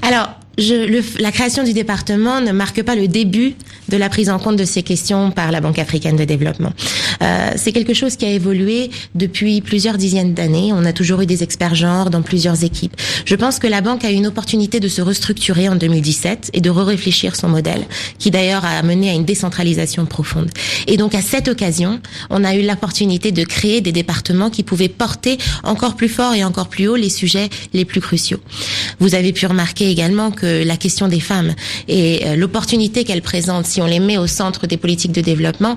Alors, 0.01 0.40
je, 0.57 0.73
le, 0.73 1.01
la 1.19 1.31
création 1.31 1.63
du 1.63 1.73
département 1.73 2.41
ne 2.41 2.51
marque 2.51 2.83
pas 2.83 2.95
le 2.95 3.07
début 3.07 3.55
de 3.89 3.97
la 3.97 4.09
prise 4.09 4.29
en 4.29 4.39
compte 4.39 4.55
de 4.55 4.65
ces 4.65 4.83
questions 4.83 5.31
par 5.31 5.51
la 5.51 5.61
Banque 5.61 5.79
africaine 5.79 6.15
de 6.15 6.23
développement. 6.23 6.71
Euh, 7.21 7.51
c'est 7.55 7.71
quelque 7.71 7.93
chose 7.93 8.15
qui 8.15 8.25
a 8.25 8.29
évolué 8.29 8.89
depuis 9.15 9.61
plusieurs 9.61 9.97
dizaines 9.97 10.33
d'années. 10.33 10.71
On 10.73 10.85
a 10.85 10.93
toujours 10.93 11.21
eu 11.21 11.25
des 11.25 11.43
experts 11.43 11.75
genres 11.75 12.09
dans 12.09 12.21
plusieurs 12.21 12.63
équipes. 12.63 12.95
Je 13.25 13.35
pense 13.35 13.59
que 13.59 13.67
la 13.67 13.81
banque 13.81 14.05
a 14.05 14.11
eu 14.11 14.15
une 14.15 14.27
opportunité 14.27 14.79
de 14.79 14.87
se 14.87 15.01
restructurer 15.01 15.69
en 15.69 15.75
2017 15.75 16.51
et 16.53 16.61
de 16.61 16.69
réfléchir 16.69 17.35
son 17.35 17.47
modèle, 17.47 17.85
qui 18.17 18.31
d'ailleurs 18.31 18.65
a 18.65 18.81
mené 18.81 19.09
à 19.09 19.13
une 19.13 19.25
décentralisation 19.25 20.05
profonde. 20.05 20.49
Et 20.87 20.97
donc 20.97 21.15
à 21.15 21.21
cette 21.21 21.47
occasion, 21.47 21.99
on 22.29 22.43
a 22.43 22.55
eu 22.55 22.65
l'opportunité 22.65 23.31
de 23.31 23.43
créer 23.43 23.81
des 23.81 23.91
départements 23.91 24.49
qui 24.49 24.63
pouvaient 24.63 24.89
porter 24.89 25.37
encore 25.63 25.95
plus 25.95 26.09
fort 26.09 26.33
et 26.33 26.43
encore 26.43 26.69
plus 26.69 26.87
haut 26.87 26.95
les 26.95 27.09
sujets 27.09 27.49
les 27.73 27.85
plus 27.85 28.01
cruciaux. 28.01 28.39
Vous 28.99 29.15
avez 29.15 29.33
pu 29.33 29.45
remarquer 29.45 29.89
également 29.89 30.31
que 30.31 30.40
la 30.45 30.77
question 30.77 31.07
des 31.07 31.19
femmes 31.19 31.53
et 31.87 32.21
euh, 32.25 32.35
l'opportunité 32.35 33.03
qu'elles 33.03 33.21
présentent 33.21 33.65
si 33.65 33.81
on 33.81 33.85
les 33.85 33.99
met 33.99 34.17
au 34.17 34.27
centre 34.27 34.67
des 34.67 34.77
politiques 34.77 35.11
de 35.11 35.21
développement 35.21 35.75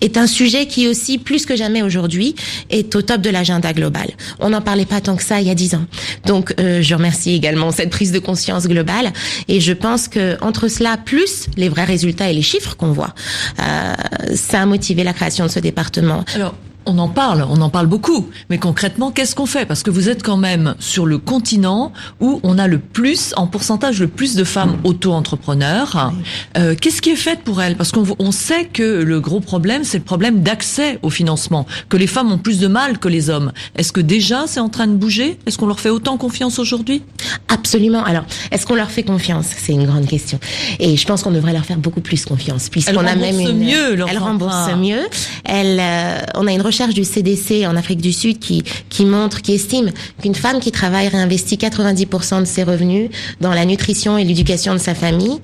est 0.00 0.16
un 0.16 0.26
sujet 0.26 0.66
qui 0.66 0.86
aussi, 0.86 1.18
plus 1.18 1.44
que 1.44 1.56
jamais 1.56 1.82
aujourd'hui, 1.82 2.34
est 2.70 2.94
au 2.94 3.02
top 3.02 3.20
de 3.20 3.30
l'agenda 3.30 3.72
global. 3.72 4.08
On 4.38 4.50
n'en 4.50 4.60
parlait 4.60 4.84
pas 4.84 5.00
tant 5.00 5.16
que 5.16 5.24
ça 5.24 5.40
il 5.40 5.48
y 5.48 5.50
a 5.50 5.54
dix 5.54 5.74
ans. 5.74 5.86
Donc, 6.24 6.54
euh, 6.60 6.82
je 6.82 6.94
remercie 6.94 7.34
également 7.34 7.72
cette 7.72 7.90
prise 7.90 8.12
de 8.12 8.18
conscience 8.18 8.68
globale. 8.68 9.12
Et 9.48 9.60
je 9.60 9.72
pense 9.72 10.08
que 10.08 10.36
entre 10.40 10.68
cela, 10.68 10.96
plus 10.96 11.46
les 11.56 11.68
vrais 11.68 11.84
résultats 11.84 12.30
et 12.30 12.34
les 12.34 12.42
chiffres 12.42 12.76
qu'on 12.76 12.92
voit, 12.92 13.14
euh, 13.60 13.94
ça 14.36 14.62
a 14.62 14.66
motivé 14.66 15.04
la 15.04 15.12
création 15.12 15.46
de 15.46 15.50
ce 15.50 15.58
département. 15.58 16.24
Alors, 16.34 16.54
on 16.88 16.98
en 16.98 17.08
parle, 17.08 17.46
on 17.48 17.60
en 17.60 17.68
parle 17.68 17.86
beaucoup, 17.86 18.28
mais 18.50 18.58
concrètement, 18.58 19.10
qu'est-ce 19.10 19.34
qu'on 19.34 19.46
fait? 19.46 19.66
Parce 19.66 19.82
que 19.82 19.90
vous 19.90 20.08
êtes 20.08 20.22
quand 20.22 20.38
même 20.38 20.74
sur 20.78 21.06
le 21.06 21.18
continent 21.18 21.92
où 22.20 22.40
on 22.42 22.58
a 22.58 22.66
le 22.66 22.78
plus, 22.78 23.34
en 23.36 23.46
pourcentage, 23.46 24.00
le 24.00 24.08
plus 24.08 24.34
de 24.34 24.44
femmes 24.44 24.78
auto-entrepreneurs. 24.84 26.12
Euh, 26.56 26.74
qu'est-ce 26.80 27.02
qui 27.02 27.10
est 27.10 27.16
fait 27.16 27.40
pour 27.40 27.60
elles? 27.60 27.76
Parce 27.76 27.92
qu'on 27.92 28.32
sait 28.32 28.64
que 28.64 29.02
le 29.02 29.20
gros 29.20 29.40
problème, 29.40 29.84
c'est 29.84 29.98
le 29.98 30.04
problème 30.04 30.42
d'accès 30.42 30.98
au 31.02 31.10
financement, 31.10 31.66
que 31.88 31.96
les 31.96 32.06
femmes 32.06 32.32
ont 32.32 32.38
plus 32.38 32.58
de 32.58 32.66
mal 32.66 32.98
que 32.98 33.08
les 33.08 33.28
hommes. 33.28 33.52
Est-ce 33.76 33.92
que 33.92 34.00
déjà 34.00 34.44
c'est 34.46 34.60
en 34.60 34.70
train 34.70 34.86
de 34.86 34.94
bouger? 34.94 35.38
Est-ce 35.46 35.58
qu'on 35.58 35.66
leur 35.66 35.80
fait 35.80 35.90
autant 35.90 36.16
confiance 36.16 36.58
aujourd'hui? 36.58 37.02
Absolument. 37.48 38.02
Alors, 38.02 38.24
est-ce 38.50 38.66
qu'on 38.66 38.74
leur 38.76 38.90
fait 38.90 39.02
confiance? 39.02 39.46
C'est 39.58 39.72
une 39.72 39.84
grande 39.84 40.06
question. 40.06 40.40
Et 40.78 40.96
je 40.96 41.06
pense 41.06 41.22
qu'on 41.22 41.32
devrait 41.32 41.52
leur 41.52 41.66
faire 41.66 41.78
beaucoup 41.78 42.00
plus 42.00 42.24
confiance, 42.24 42.70
puisqu'on 42.70 43.06
a 43.06 43.14
même 43.14 43.38
une. 43.38 43.58
Mieux, 43.58 43.98
elle 44.08 44.18
rembourse 44.18 44.70
mieux. 44.76 45.06
Elle, 45.44 45.78
euh, 45.80 46.20
on 46.34 46.46
a 46.46 46.52
une 46.52 46.62
recherche 46.62 46.77
du 46.86 47.04
CDC 47.04 47.66
en 47.66 47.74
Afrique 47.76 48.00
du 48.00 48.12
Sud 48.12 48.38
qui, 48.38 48.62
qui 48.88 49.04
montre, 49.04 49.42
qui 49.42 49.54
estime 49.54 49.90
qu'une 50.22 50.34
femme 50.34 50.60
qui 50.60 50.70
travaille 50.70 51.08
réinvestit 51.08 51.56
90% 51.56 52.40
de 52.40 52.44
ses 52.44 52.62
revenus 52.62 53.10
dans 53.40 53.52
la 53.52 53.64
nutrition 53.64 54.16
et 54.16 54.24
l'éducation 54.24 54.74
de 54.74 54.78
sa 54.78 54.94
famille. 54.94 55.40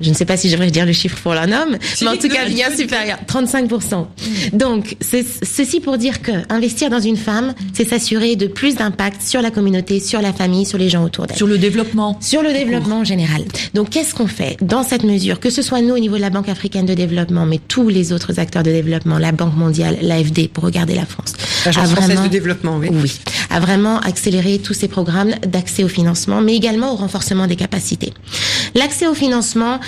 Je 0.00 0.10
ne 0.10 0.14
sais 0.14 0.24
pas 0.24 0.36
si 0.36 0.48
je 0.48 0.54
devrais 0.54 0.70
dire 0.70 0.86
le 0.86 0.92
chiffre 0.92 1.16
pour 1.22 1.34
l'un 1.34 1.50
homme, 1.52 1.76
mais 2.02 2.08
en 2.08 2.16
tout 2.16 2.28
cas 2.28 2.46
bien 2.46 2.74
supérieur, 2.74 3.18
35%. 3.28 4.06
Donc, 4.52 4.96
ceci 5.00 5.80
pour 5.80 5.98
dire 5.98 6.22
que 6.22 6.32
investir 6.50 6.90
dans 6.90 7.00
une 7.00 7.16
femme, 7.16 7.54
c'est 7.72 7.88
s'assurer 7.88 8.36
de 8.36 8.46
plus 8.46 8.74
d'impact 8.74 9.22
sur 9.22 9.40
la 9.40 9.50
communauté, 9.50 10.00
sur 10.00 10.20
la 10.20 10.32
famille, 10.32 10.66
sur 10.66 10.78
les 10.78 10.88
gens 10.88 11.04
autour 11.04 11.26
d'elle. 11.26 11.36
Sur 11.36 11.46
le 11.46 11.58
développement. 11.58 12.18
Sur 12.20 12.42
le 12.42 12.52
développement 12.52 13.00
en 13.00 13.04
général. 13.04 13.44
Donc, 13.74 13.90
qu'est-ce 13.90 14.14
qu'on 14.14 14.26
fait 14.26 14.56
dans 14.60 14.82
cette 14.82 15.04
mesure, 15.04 15.40
que 15.40 15.50
ce 15.50 15.62
soit 15.62 15.80
nous 15.80 15.94
au 15.94 15.98
niveau 15.98 16.16
de 16.16 16.20
la 16.20 16.30
Banque 16.30 16.48
africaine 16.48 16.86
de 16.86 16.94
développement, 16.94 17.46
mais 17.46 17.60
tous 17.68 17.88
les 17.88 18.12
autres 18.12 18.40
acteurs 18.40 18.62
de 18.62 18.70
développement, 18.70 19.18
la 19.18 19.32
Banque 19.32 19.56
mondiale, 19.56 19.98
l'AFD, 20.02 20.48
pour 20.48 20.64
regarder 20.64 20.94
la 20.94 21.06
France. 21.06 21.34
L'Agence 21.64 21.90
française 21.90 22.22
de 22.22 22.28
développement, 22.28 22.76
oui. 22.78 22.88
Oui. 22.90 23.12
A 23.50 23.60
vraiment 23.60 24.00
accéléré 24.00 24.58
tous 24.58 24.74
ces 24.74 24.88
programmes 24.88 25.34
d'accès 25.46 25.84
au 25.84 25.88
financement, 25.88 26.40
mais 26.40 26.54
également 26.56 26.92
au 26.92 26.96
renforcement 26.96 27.46
des 27.46 27.56
capacités. 27.56 28.12
L'accès 28.74 29.06
au 29.06 29.14
financement, 29.14 29.78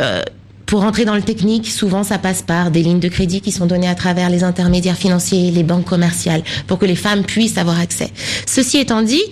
euh, 0.00 0.22
pour 0.66 0.84
entrer 0.84 1.04
dans 1.04 1.16
le 1.16 1.22
technique, 1.22 1.68
souvent 1.68 2.04
ça 2.04 2.18
passe 2.18 2.42
par 2.42 2.70
des 2.70 2.82
lignes 2.82 3.00
de 3.00 3.08
crédit 3.08 3.40
qui 3.40 3.50
sont 3.50 3.66
données 3.66 3.88
à 3.88 3.96
travers 3.96 4.30
les 4.30 4.44
intermédiaires 4.44 4.96
financiers, 4.96 5.50
les 5.50 5.64
banques 5.64 5.84
commerciales, 5.84 6.42
pour 6.68 6.78
que 6.78 6.86
les 6.86 6.94
femmes 6.94 7.24
puissent 7.24 7.58
avoir 7.58 7.80
accès. 7.80 8.10
Ceci 8.46 8.78
étant 8.78 9.02
dit, 9.02 9.22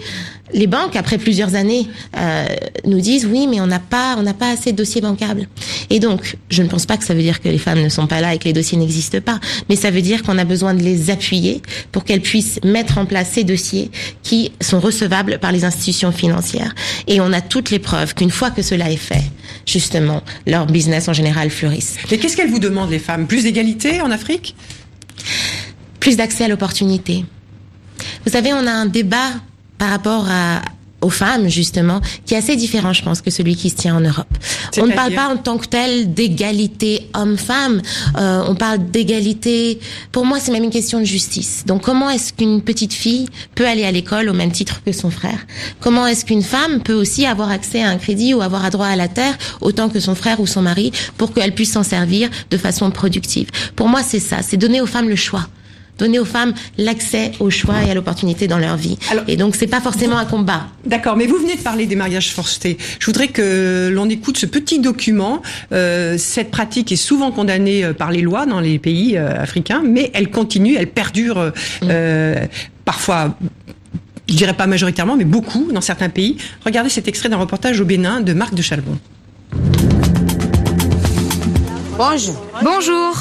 les 0.52 0.66
banques, 0.66 0.96
après 0.96 1.18
plusieurs 1.18 1.54
années, 1.54 1.88
euh, 2.16 2.46
nous 2.84 3.00
disent 3.00 3.26
oui, 3.26 3.46
mais 3.46 3.60
on 3.60 3.66
n'a 3.66 3.78
pas, 3.78 4.16
on 4.18 4.22
n'a 4.22 4.34
pas 4.34 4.50
assez 4.50 4.72
de 4.72 4.76
dossiers 4.76 5.00
bancables. 5.00 5.48
Et 5.90 6.00
donc, 6.00 6.36
je 6.50 6.62
ne 6.62 6.68
pense 6.68 6.86
pas 6.86 6.96
que 6.96 7.04
ça 7.04 7.14
veut 7.14 7.22
dire 7.22 7.40
que 7.40 7.48
les 7.48 7.58
femmes 7.58 7.82
ne 7.82 7.88
sont 7.88 8.06
pas 8.06 8.20
là 8.20 8.34
et 8.34 8.38
que 8.38 8.44
les 8.44 8.52
dossiers 8.52 8.78
n'existent 8.78 9.20
pas, 9.20 9.40
mais 9.68 9.76
ça 9.76 9.90
veut 9.90 10.02
dire 10.02 10.22
qu'on 10.22 10.38
a 10.38 10.44
besoin 10.44 10.74
de 10.74 10.82
les 10.82 11.10
appuyer 11.10 11.62
pour 11.92 12.04
qu'elles 12.04 12.20
puissent 12.20 12.60
mettre 12.64 12.98
en 12.98 13.06
place 13.06 13.30
ces 13.32 13.44
dossiers 13.44 13.90
qui 14.22 14.52
sont 14.60 14.80
recevables 14.80 15.38
par 15.38 15.52
les 15.52 15.64
institutions 15.64 16.12
financières. 16.12 16.74
Et 17.06 17.20
on 17.20 17.32
a 17.32 17.40
toutes 17.40 17.70
les 17.70 17.78
preuves 17.78 18.14
qu'une 18.14 18.30
fois 18.30 18.50
que 18.50 18.62
cela 18.62 18.90
est 18.90 18.96
fait, 18.96 19.24
justement, 19.66 20.22
leur 20.46 20.66
business 20.66 21.08
en 21.08 21.12
général 21.12 21.50
fleurissent. 21.50 21.96
Et 22.10 22.18
qu'est-ce 22.18 22.36
qu'elles 22.36 22.50
vous 22.50 22.58
demandent, 22.58 22.90
les 22.90 22.98
femmes? 22.98 23.26
Plus 23.26 23.42
d'égalité 23.42 24.00
en 24.00 24.10
Afrique? 24.10 24.54
Plus 26.00 26.16
d'accès 26.16 26.44
à 26.44 26.48
l'opportunité. 26.48 27.24
Vous 28.24 28.32
savez, 28.32 28.52
on 28.52 28.66
a 28.66 28.70
un 28.70 28.86
débat 28.86 29.30
par 29.78 29.90
rapport 29.90 30.26
à, 30.28 30.60
aux 31.00 31.10
femmes 31.10 31.48
justement, 31.48 32.00
qui 32.26 32.34
est 32.34 32.38
assez 32.38 32.56
différent, 32.56 32.92
je 32.92 33.02
pense, 33.02 33.20
que 33.20 33.30
celui 33.30 33.54
qui 33.56 33.70
se 33.70 33.76
tient 33.76 33.96
en 33.96 34.00
Europe. 34.00 34.26
On 34.78 34.86
ne 34.86 34.92
parle 34.92 35.14
pas 35.14 35.28
en 35.28 35.36
tant 35.36 35.58
que 35.58 35.66
tel 35.66 36.12
d'égalité 36.12 37.08
homme-femme. 37.14 37.80
Euh, 38.16 38.44
on 38.46 38.54
parle 38.54 38.90
d'égalité. 38.90 39.78
Pour 40.12 40.26
moi, 40.26 40.38
c'est 40.40 40.52
même 40.52 40.64
une 40.64 40.70
question 40.70 40.98
de 41.00 41.04
justice. 41.04 41.64
Donc, 41.66 41.82
comment 41.82 42.10
est-ce 42.10 42.32
qu'une 42.32 42.62
petite 42.62 42.92
fille 42.92 43.28
peut 43.54 43.66
aller 43.66 43.84
à 43.84 43.92
l'école 43.92 44.28
au 44.28 44.34
même 44.34 44.52
titre 44.52 44.82
que 44.84 44.92
son 44.92 45.10
frère? 45.10 45.46
Comment 45.80 46.06
est-ce 46.06 46.24
qu'une 46.24 46.42
femme 46.42 46.82
peut 46.82 46.94
aussi 46.94 47.26
avoir 47.26 47.50
accès 47.50 47.82
à 47.82 47.88
un 47.88 47.96
crédit 47.96 48.34
ou 48.34 48.42
avoir 48.42 48.68
droit 48.70 48.86
à 48.86 48.96
la 48.96 49.08
terre 49.08 49.36
autant 49.60 49.88
que 49.88 50.00
son 50.00 50.14
frère 50.14 50.40
ou 50.40 50.46
son 50.46 50.62
mari 50.62 50.92
pour 51.16 51.32
qu'elle 51.32 51.54
puisse 51.54 51.72
s'en 51.72 51.84
servir 51.84 52.28
de 52.50 52.56
façon 52.56 52.90
productive? 52.90 53.48
Pour 53.76 53.88
moi, 53.88 54.02
c'est 54.02 54.20
ça. 54.20 54.38
C'est 54.42 54.56
donner 54.56 54.80
aux 54.80 54.86
femmes 54.86 55.08
le 55.08 55.16
choix 55.16 55.48
donner 55.98 56.18
aux 56.18 56.24
femmes 56.24 56.54
l'accès 56.78 57.32
au 57.40 57.50
choix 57.50 57.82
et 57.86 57.90
à 57.90 57.94
l'opportunité 57.94 58.46
dans 58.46 58.58
leur 58.58 58.76
vie. 58.76 58.98
et 59.26 59.36
donc 59.36 59.56
c'est 59.56 59.66
pas 59.66 59.80
forcément 59.80 60.16
un 60.16 60.24
combat. 60.24 60.68
D'accord, 60.86 61.16
mais 61.16 61.26
vous 61.26 61.36
venez 61.36 61.56
de 61.56 61.60
parler 61.60 61.86
des 61.86 61.96
mariages 61.96 62.32
forcés. 62.32 62.78
Je 62.98 63.06
voudrais 63.06 63.28
que 63.28 63.90
l'on 63.92 64.08
écoute 64.08 64.38
ce 64.38 64.46
petit 64.46 64.78
document. 64.78 65.42
Euh, 65.72 66.16
cette 66.18 66.50
pratique 66.50 66.92
est 66.92 66.96
souvent 66.96 67.30
condamnée 67.30 67.84
euh, 67.84 67.92
par 67.92 68.10
les 68.10 68.22
lois 68.22 68.46
dans 68.46 68.60
les 68.60 68.78
pays 68.78 69.16
euh, 69.16 69.42
africains, 69.42 69.82
mais 69.84 70.10
elle 70.14 70.30
continue, 70.30 70.76
elle 70.76 70.88
perdure 70.88 71.52
euh, 71.82 72.46
parfois 72.84 73.36
je 74.28 74.34
dirais 74.34 74.52
pas 74.52 74.66
majoritairement, 74.66 75.16
mais 75.16 75.24
beaucoup 75.24 75.72
dans 75.72 75.80
certains 75.80 76.10
pays. 76.10 76.36
Regardez 76.64 76.90
cet 76.90 77.08
extrait 77.08 77.30
d'un 77.30 77.38
reportage 77.38 77.80
au 77.80 77.86
Bénin 77.86 78.20
de 78.20 78.34
Marc 78.34 78.52
de 78.54 78.60
Chalbon. 78.60 78.98
Bonjour. 81.96 82.46
Bonjour. 82.62 83.16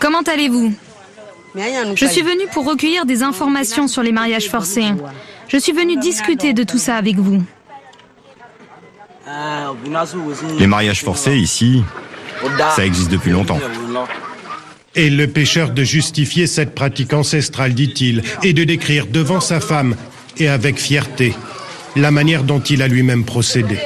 Comment 0.00 0.22
allez-vous? 0.22 0.74
Je 1.54 2.06
suis 2.06 2.22
venue 2.22 2.46
pour 2.52 2.66
recueillir 2.66 3.06
des 3.06 3.22
informations 3.22 3.86
sur 3.88 4.02
les 4.02 4.12
mariages 4.12 4.48
forcés. 4.48 4.90
Je 5.48 5.56
suis 5.56 5.72
venue 5.72 5.96
discuter 5.96 6.52
de 6.52 6.64
tout 6.64 6.78
ça 6.78 6.96
avec 6.96 7.16
vous. 7.16 7.42
Les 10.58 10.66
mariages 10.66 11.02
forcés 11.02 11.36
ici, 11.36 11.82
ça 12.74 12.84
existe 12.84 13.10
depuis 13.10 13.30
longtemps. 13.30 13.60
Et 14.96 15.10
le 15.10 15.26
pécheur 15.26 15.70
de 15.70 15.82
justifier 15.82 16.46
cette 16.46 16.74
pratique 16.74 17.12
ancestrale, 17.12 17.74
dit-il, 17.74 18.22
et 18.42 18.52
de 18.52 18.64
décrire 18.64 19.06
devant 19.06 19.40
sa 19.40 19.60
femme, 19.60 19.96
et 20.36 20.48
avec 20.48 20.78
fierté, 20.78 21.34
la 21.96 22.10
manière 22.10 22.44
dont 22.44 22.60
il 22.60 22.82
a 22.82 22.88
lui-même 22.88 23.24
procédé. 23.24 23.78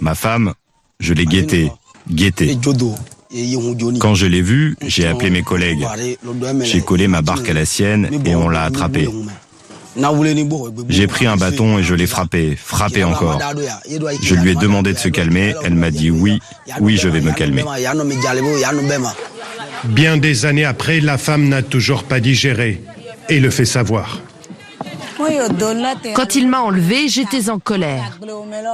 Ma 0.00 0.14
femme, 0.14 0.54
je 1.00 1.12
l'ai 1.12 1.26
guettée, 1.26 1.70
guettée. 2.10 2.56
Quand 3.98 4.14
je 4.14 4.26
l'ai 4.26 4.42
vu, 4.42 4.76
j'ai 4.86 5.06
appelé 5.06 5.30
mes 5.30 5.42
collègues. 5.42 5.86
J'ai 6.62 6.80
collé 6.80 7.08
ma 7.08 7.22
barque 7.22 7.48
à 7.48 7.54
la 7.54 7.64
sienne 7.64 8.08
et 8.24 8.34
on 8.34 8.48
l'a 8.48 8.62
attrapé. 8.62 9.08
J'ai 10.88 11.06
pris 11.06 11.26
un 11.26 11.36
bâton 11.36 11.78
et 11.78 11.82
je 11.82 11.94
l'ai 11.94 12.06
frappé, 12.06 12.56
frappé 12.56 13.04
encore. 13.04 13.38
Je 14.22 14.34
lui 14.34 14.50
ai 14.50 14.54
demandé 14.54 14.92
de 14.92 14.98
se 14.98 15.08
calmer, 15.08 15.54
elle 15.62 15.74
m'a 15.74 15.90
dit 15.90 16.10
oui, 16.10 16.40
oui, 16.80 16.96
je 16.96 17.08
vais 17.08 17.20
me 17.20 17.32
calmer. 17.32 17.64
Bien 19.84 20.16
des 20.16 20.46
années 20.46 20.64
après, 20.64 21.00
la 21.00 21.18
femme 21.18 21.48
n'a 21.48 21.62
toujours 21.62 22.04
pas 22.04 22.20
digéré 22.20 22.82
et 23.28 23.40
le 23.40 23.50
fait 23.50 23.64
savoir. 23.64 24.20
Quand 26.14 26.34
il 26.34 26.48
m'a 26.48 26.60
enlevé, 26.60 27.08
j'étais 27.08 27.50
en 27.50 27.58
colère. 27.58 28.18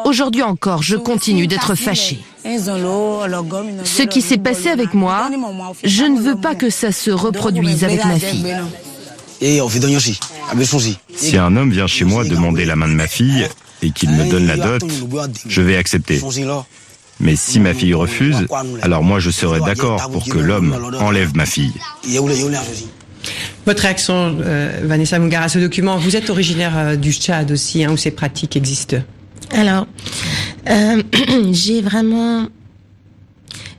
Aujourd'hui 0.05 0.43
encore, 0.43 0.83
je 0.83 0.97
continue 0.97 1.47
d'être 1.47 1.75
fâchée. 1.75 2.21
Ce 2.45 4.03
qui 4.03 4.23
s'est 4.23 4.39
passé 4.39 4.69
avec 4.69 4.95
moi, 4.95 5.31
je 5.85 6.05
ne 6.05 6.21
veux 6.21 6.37
pas 6.37 6.55
que 6.55 6.71
ça 6.71 6.93
se 6.93 7.11
reproduise 7.11 7.85
avec 7.85 8.05
ma 8.05 8.19
fille. 8.19 8.55
Si 11.17 11.37
un 11.37 11.57
homme 11.57 11.71
vient 11.71 11.87
chez 11.87 12.05
moi 12.05 12.25
demander 12.25 12.65
la 12.65 12.77
main 12.77 12.89
de 12.89 12.95
ma 12.95 13.07
fille 13.07 13.47
et 13.83 13.91
qu'il 13.91 14.11
me 14.11 14.31
donne 14.31 14.47
la 14.47 14.57
dot, 14.57 14.85
je 15.47 15.63
vais 15.63 15.77
accepter. 15.77 16.21
Mais 17.21 17.37
si 17.37 17.61
ma 17.61 17.75
fille 17.75 17.95
refuse, 17.95 18.47
alors 18.83 19.03
moi 19.03 19.19
je 19.21 19.31
serai 19.31 19.61
d'accord 19.61 20.11
pour 20.11 20.25
que 20.25 20.39
l'homme 20.39 20.95
enlève 21.01 21.37
ma 21.37 21.47
fille. 21.47 21.73
Votre 23.67 23.83
réaction, 23.83 24.39
euh, 24.41 24.81
Vanessa 24.85 25.19
Mungara, 25.19 25.45
à 25.45 25.49
ce 25.49 25.59
document, 25.59 25.97
vous 25.97 26.17
êtes 26.17 26.31
originaire 26.31 26.77
euh, 26.77 26.97
du 26.97 27.13
Tchad 27.13 27.51
aussi, 27.51 27.85
hein, 27.85 27.93
où 27.93 27.97
ces 27.97 28.11
pratiques 28.11 28.57
existent. 28.57 28.99
Alors, 29.53 29.87
euh, 30.69 31.03
j'ai 31.53 31.81
vraiment... 31.81 32.47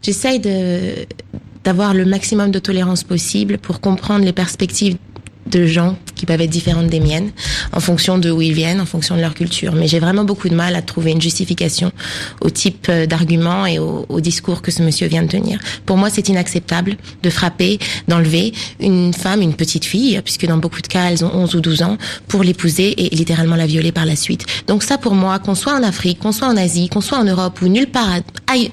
J'essaye 0.02 0.40
d'avoir 1.64 1.94
le 1.94 2.06
maximum 2.06 2.50
de 2.50 2.58
tolérance 2.58 3.04
possible 3.04 3.60
pour 3.60 3.82
comprendre 3.82 4.26
les 4.26 4.34
perspectives 4.34 4.98
de 5.46 5.68
gens 5.68 5.96
qui 6.22 6.28
peuvent 6.28 6.42
être 6.42 6.52
différentes 6.52 6.86
des 6.86 7.00
miennes, 7.00 7.32
en 7.74 7.80
fonction 7.80 8.20
de 8.20 8.30
où 8.30 8.44
ils 8.44 8.54
viennent, 8.54 8.80
en 8.80 8.86
fonction 8.86 9.16
de 9.16 9.22
leur 9.22 9.34
culture. 9.34 9.74
Mais 9.74 9.88
j'ai 9.88 9.98
vraiment 9.98 10.24
beaucoup 10.24 10.50
de 10.50 10.54
mal 10.54 10.76
à 10.76 10.84
trouver 10.84 11.10
une 11.10 11.22
justification 11.22 11.92
au 12.42 12.52
type 12.52 12.86
euh, 12.90 13.08
d'argument 13.08 13.66
et 13.66 13.80
au, 13.80 14.06
discours 14.20 14.62
que 14.62 14.70
ce 14.70 14.84
monsieur 14.84 15.08
vient 15.08 15.24
de 15.24 15.30
tenir. 15.30 15.58
Pour 15.88 15.98
moi, 15.98 16.12
c'est 16.12 16.30
inacceptable 16.30 16.98
de 17.24 17.30
frapper, 17.32 17.80
d'enlever 18.08 18.54
une 18.80 19.16
femme, 19.16 19.42
une 19.42 19.56
petite 19.56 19.84
fille, 19.84 20.22
puisque 20.24 20.46
dans 20.46 20.58
beaucoup 20.58 20.84
de 20.84 20.88
cas, 20.88 21.10
elles 21.10 21.26
ont 21.26 21.32
11 21.34 21.56
ou 21.56 21.62
12 21.62 21.82
ans, 21.82 21.98
pour 22.28 22.44
l'épouser 22.44 22.94
et 23.04 23.16
littéralement 23.16 23.56
la 23.56 23.66
violer 23.66 23.92
par 23.92 24.06
la 24.06 24.16
suite. 24.16 24.46
Donc 24.68 24.84
ça, 24.84 25.00
pour 25.00 25.16
moi, 25.16 25.40
qu'on 25.40 25.56
soit 25.56 25.74
en 25.74 25.82
Afrique, 25.82 26.20
qu'on 26.20 26.32
soit 26.32 26.50
en 26.50 26.56
Asie, 26.56 26.88
qu'on 26.88 27.02
soit 27.02 27.18
en 27.18 27.24
Europe 27.24 27.60
ou 27.64 27.68
nulle 27.68 27.88
part, 27.88 28.20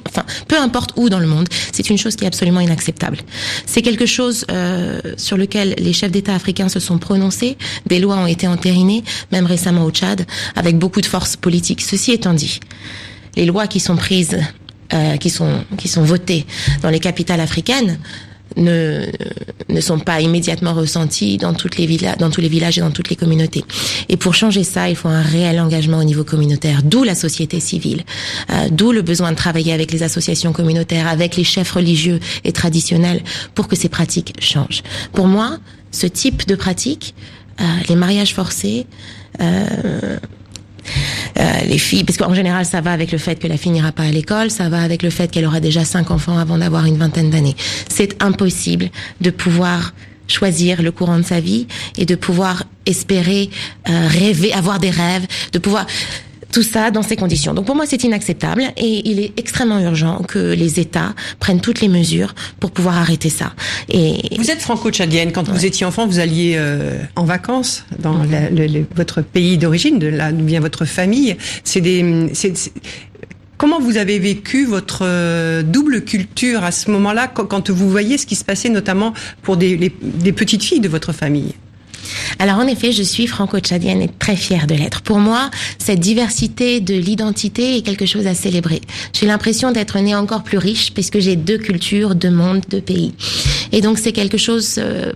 enfin, 0.06 0.26
peu 0.48 0.58
importe 0.58 0.92
où 0.96 1.08
dans 1.08 1.18
le 1.18 1.26
monde, 1.26 1.48
c'est 1.72 1.88
une 1.88 1.96
chose 1.96 2.14
qui 2.14 2.24
est 2.24 2.28
absolument 2.28 2.60
inacceptable. 2.60 3.16
C'est 3.64 3.80
quelque 3.80 4.04
chose 4.04 4.44
euh, 4.50 5.00
sur 5.16 5.38
lequel 5.38 5.76
les 5.78 5.94
chefs 5.94 6.12
d'État 6.12 6.34
africains 6.34 6.68
se 6.68 6.78
sont 6.78 6.98
prononcés 6.98 7.37
des 7.86 7.98
lois 7.98 8.16
ont 8.16 8.26
été 8.26 8.46
entérinées, 8.46 9.04
même 9.32 9.46
récemment 9.46 9.84
au 9.84 9.90
Tchad, 9.90 10.26
avec 10.56 10.78
beaucoup 10.78 11.00
de 11.00 11.06
force 11.06 11.36
politique. 11.36 11.80
Ceci 11.82 12.12
étant 12.12 12.34
dit, 12.34 12.60
les 13.36 13.46
lois 13.46 13.66
qui 13.66 13.80
sont 13.80 13.96
prises, 13.96 14.38
euh, 14.92 15.16
qui 15.16 15.30
sont 15.30 15.64
qui 15.76 15.88
sont 15.88 16.02
votées 16.02 16.46
dans 16.82 16.90
les 16.90 17.00
capitales 17.00 17.40
africaines 17.40 17.98
ne, 18.56 19.06
ne 19.68 19.80
sont 19.80 19.98
pas 19.98 20.20
immédiatement 20.20 20.74
ressentis 20.74 21.36
dans 21.36 21.54
toutes 21.54 21.76
les 21.76 21.86
villas, 21.86 22.16
dans 22.16 22.30
tous 22.30 22.40
les 22.40 22.48
villages 22.48 22.78
et 22.78 22.80
dans 22.80 22.90
toutes 22.90 23.10
les 23.10 23.16
communautés. 23.16 23.64
Et 24.08 24.16
pour 24.16 24.34
changer 24.34 24.64
ça, 24.64 24.88
il 24.88 24.96
faut 24.96 25.08
un 25.08 25.22
réel 25.22 25.60
engagement 25.60 25.98
au 25.98 26.04
niveau 26.04 26.24
communautaire, 26.24 26.82
d'où 26.82 27.04
la 27.04 27.14
société 27.14 27.60
civile, 27.60 28.04
euh, 28.50 28.68
d'où 28.70 28.92
le 28.92 29.02
besoin 29.02 29.30
de 29.30 29.36
travailler 29.36 29.72
avec 29.72 29.92
les 29.92 30.02
associations 30.02 30.52
communautaires, 30.52 31.06
avec 31.06 31.36
les 31.36 31.44
chefs 31.44 31.72
religieux 31.72 32.20
et 32.44 32.52
traditionnels 32.52 33.22
pour 33.54 33.68
que 33.68 33.76
ces 33.76 33.88
pratiques 33.88 34.34
changent. 34.40 34.82
Pour 35.12 35.26
moi, 35.26 35.58
ce 35.90 36.06
type 36.06 36.46
de 36.46 36.54
pratique, 36.54 37.14
euh, 37.60 37.64
les 37.88 37.96
mariages 37.96 38.34
forcés, 38.34 38.86
euh, 39.40 40.16
euh, 41.38 41.60
les 41.66 41.78
filles, 41.78 42.04
parce 42.04 42.16
qu'en 42.16 42.34
général, 42.34 42.64
ça 42.64 42.80
va 42.80 42.92
avec 42.92 43.12
le 43.12 43.18
fait 43.18 43.36
que 43.36 43.46
la 43.46 43.56
fille 43.56 43.72
n'ira 43.72 43.92
pas 43.92 44.04
à 44.04 44.10
l'école, 44.10 44.50
ça 44.50 44.68
va 44.68 44.80
avec 44.82 45.02
le 45.02 45.10
fait 45.10 45.30
qu'elle 45.30 45.46
aura 45.46 45.60
déjà 45.60 45.84
cinq 45.84 46.10
enfants 46.10 46.38
avant 46.38 46.58
d'avoir 46.58 46.84
une 46.86 46.96
vingtaine 46.96 47.30
d'années. 47.30 47.56
C'est 47.88 48.22
impossible 48.22 48.90
de 49.20 49.30
pouvoir 49.30 49.92
choisir 50.28 50.82
le 50.82 50.92
courant 50.92 51.18
de 51.18 51.24
sa 51.24 51.40
vie 51.40 51.66
et 51.96 52.04
de 52.04 52.14
pouvoir 52.14 52.64
espérer, 52.86 53.50
rêver, 53.86 54.52
avoir 54.52 54.78
des 54.78 54.90
rêves, 54.90 55.26
de 55.52 55.58
pouvoir 55.58 55.86
tout 56.52 56.62
ça 56.62 56.90
dans 56.90 57.02
ces 57.02 57.16
conditions. 57.16 57.54
Donc 57.54 57.66
pour 57.66 57.76
moi, 57.76 57.84
c'est 57.86 58.02
inacceptable 58.04 58.62
et 58.76 59.08
il 59.08 59.20
est 59.20 59.32
extrêmement 59.36 59.80
urgent 59.80 60.22
que 60.26 60.38
les 60.38 60.80
États 60.80 61.14
prennent 61.40 61.60
toutes 61.60 61.80
les 61.80 61.88
mesures 61.88 62.34
pour 62.60 62.70
pouvoir 62.70 62.98
arrêter 62.98 63.30
ça. 63.30 63.52
Et 63.88 64.36
vous 64.36 64.50
êtes 64.50 64.60
franco-tchadienne. 64.60 65.32
Quand 65.32 65.48
vous 65.48 65.66
étiez 65.66 65.86
enfant, 65.86 66.06
vous 66.06 66.18
alliez 66.18 66.54
euh, 66.56 66.98
en 67.16 67.24
vacances 67.24 67.84
dans 67.98 68.14
mhm. 68.14 68.86
votre 68.94 69.22
pays 69.22 69.58
d'origine, 69.58 69.98
de 69.98 70.08
là 70.08 70.32
d'où 70.32 70.46
vient 70.46 70.60
votre 70.60 70.84
famille. 70.84 71.36
C'est 71.64 71.80
des, 71.80 72.30
Comment 73.58 73.80
vous 73.80 73.96
avez 73.96 74.20
vécu 74.20 74.66
votre 74.66 75.00
euh, 75.02 75.64
double 75.64 76.04
culture 76.04 76.62
à 76.62 76.70
ce 76.70 76.92
moment-là, 76.92 77.26
quand 77.26 77.70
vous 77.70 77.90
voyez 77.90 78.16
ce 78.16 78.24
qui 78.24 78.36
se 78.36 78.44
passait 78.44 78.68
notamment 78.68 79.14
pour 79.42 79.56
des, 79.56 79.92
des 80.00 80.32
petites 80.32 80.62
filles 80.62 80.78
de 80.78 80.88
votre 80.88 81.12
famille? 81.12 81.54
Alors 82.38 82.58
en 82.58 82.66
effet, 82.66 82.92
je 82.92 83.02
suis 83.02 83.26
franco-tchadienne 83.26 84.02
et 84.02 84.08
très 84.08 84.36
fière 84.36 84.66
de 84.66 84.74
l'être. 84.74 85.02
Pour 85.02 85.18
moi, 85.18 85.50
cette 85.78 86.00
diversité 86.00 86.80
de 86.80 86.94
l'identité 86.94 87.76
est 87.76 87.82
quelque 87.82 88.06
chose 88.06 88.26
à 88.26 88.34
célébrer. 88.34 88.80
J'ai 89.12 89.26
l'impression 89.26 89.72
d'être 89.72 89.98
née 89.98 90.14
encore 90.14 90.42
plus 90.42 90.58
riche 90.58 90.92
puisque 90.92 91.18
j'ai 91.18 91.36
deux 91.36 91.58
cultures, 91.58 92.14
deux 92.14 92.30
mondes, 92.30 92.64
deux 92.68 92.80
pays. 92.80 93.14
Et 93.72 93.80
donc 93.80 93.98
c'est 93.98 94.12
quelque 94.12 94.38
chose 94.38 94.76
euh, 94.78 95.12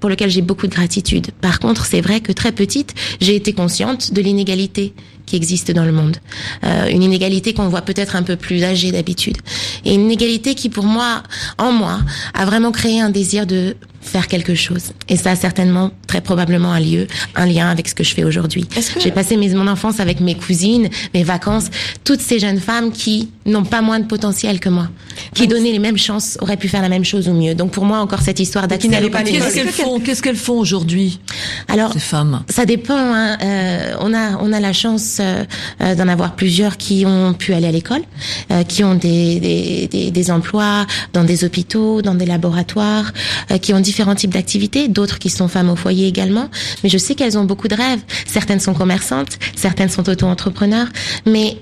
pour 0.00 0.08
lequel 0.08 0.30
j'ai 0.30 0.42
beaucoup 0.42 0.66
de 0.66 0.72
gratitude. 0.72 1.28
Par 1.40 1.60
contre, 1.60 1.84
c'est 1.84 2.00
vrai 2.00 2.20
que 2.20 2.32
très 2.32 2.52
petite, 2.52 2.94
j'ai 3.20 3.36
été 3.36 3.52
consciente 3.52 4.12
de 4.12 4.20
l'inégalité 4.20 4.94
qui 5.26 5.36
existe 5.36 5.70
dans 5.70 5.84
le 5.84 5.92
monde. 5.92 6.16
Euh, 6.64 6.88
une 6.88 7.02
inégalité 7.02 7.54
qu'on 7.54 7.68
voit 7.68 7.82
peut-être 7.82 8.16
un 8.16 8.22
peu 8.22 8.36
plus 8.36 8.64
âgée 8.64 8.90
d'habitude. 8.90 9.36
Et 9.84 9.94
une 9.94 10.02
inégalité 10.02 10.54
qui, 10.56 10.68
pour 10.68 10.84
moi, 10.84 11.22
en 11.58 11.70
moi, 11.70 12.00
a 12.34 12.44
vraiment 12.44 12.72
créé 12.72 13.00
un 13.00 13.10
désir 13.10 13.46
de 13.46 13.76
faire 14.00 14.28
quelque 14.28 14.54
chose. 14.54 14.92
Et 15.08 15.16
ça 15.16 15.32
a 15.32 15.36
certainement, 15.36 15.90
très 16.06 16.20
probablement 16.20 16.72
un 16.72 16.80
lieu, 16.80 17.06
un 17.34 17.46
lien 17.46 17.68
avec 17.68 17.88
ce 17.88 17.94
que 17.94 18.04
je 18.04 18.14
fais 18.14 18.24
aujourd'hui. 18.24 18.66
J'ai 18.98 19.10
passé 19.10 19.36
mes, 19.36 19.48
mon 19.54 19.66
enfance 19.66 20.00
avec 20.00 20.20
mes 20.20 20.34
cousines, 20.34 20.88
mes 21.14 21.22
vacances, 21.22 21.66
toutes 22.04 22.20
ces 22.20 22.38
jeunes 22.38 22.60
femmes 22.60 22.92
qui 22.92 23.30
n'ont 23.46 23.64
pas 23.64 23.82
moins 23.82 24.00
de 24.00 24.06
potentiel 24.06 24.60
que 24.60 24.68
moi, 24.68 24.88
qui 25.34 25.46
donnaient 25.46 25.72
les 25.72 25.78
mêmes 25.78 25.98
chances, 25.98 26.38
auraient 26.40 26.56
pu 26.56 26.68
faire 26.68 26.82
la 26.82 26.88
même 26.88 27.04
chose 27.04 27.28
ou 27.28 27.32
mieux. 27.32 27.54
Donc 27.54 27.72
pour 27.72 27.84
moi, 27.84 27.98
encore 27.98 28.20
cette 28.20 28.40
histoire 28.40 28.68
d'accès 28.68 28.88
Qu'est-ce 28.88 29.54
qu'elles 29.54 29.68
font 29.68 30.00
Qu'est-ce 30.00 30.22
qu'elles 30.22 30.36
font 30.36 30.58
aujourd'hui 30.58 31.20
Alors, 31.68 31.92
ces 31.92 32.00
femmes? 32.00 32.42
Ça 32.48 32.66
dépend. 32.66 32.94
Hein. 32.96 33.36
Euh, 33.42 33.94
on 34.00 34.14
a 34.14 34.36
on 34.40 34.52
a 34.52 34.60
la 34.60 34.72
chance 34.72 35.18
euh, 35.20 35.44
euh, 35.82 35.94
d'en 35.94 36.08
avoir 36.08 36.34
plusieurs 36.34 36.76
qui 36.76 37.04
ont 37.06 37.32
pu 37.34 37.52
aller 37.54 37.66
à 37.66 37.70
l'école, 37.70 38.02
euh, 38.50 38.62
qui 38.64 38.84
ont 38.84 38.94
des, 38.94 39.40
des, 39.40 39.88
des, 39.88 40.10
des, 40.10 40.30
emplois 40.30 40.86
dans 41.12 41.24
des 41.24 41.44
hôpitaux, 41.44 42.02
dans 42.02 42.14
des 42.14 42.26
laboratoires, 42.26 43.12
euh, 43.50 43.58
qui 43.58 43.72
ont 43.74 43.80
différents 43.90 44.14
types 44.14 44.32
d'activités, 44.32 44.86
d'autres 44.86 45.18
qui 45.18 45.30
sont 45.30 45.48
femmes 45.48 45.68
au 45.68 45.74
foyer 45.74 46.06
également. 46.06 46.48
Mais 46.84 46.88
je 46.88 46.96
sais 46.98 47.16
qu'elles 47.16 47.36
ont 47.36 47.44
beaucoup 47.44 47.66
de 47.66 47.74
rêves. 47.74 48.00
Certaines 48.24 48.60
sont 48.60 48.72
commerçantes, 48.72 49.38
certaines 49.56 49.88
sont 49.88 50.08
auto-entrepreneurs, 50.08 50.86
mais 51.26 51.56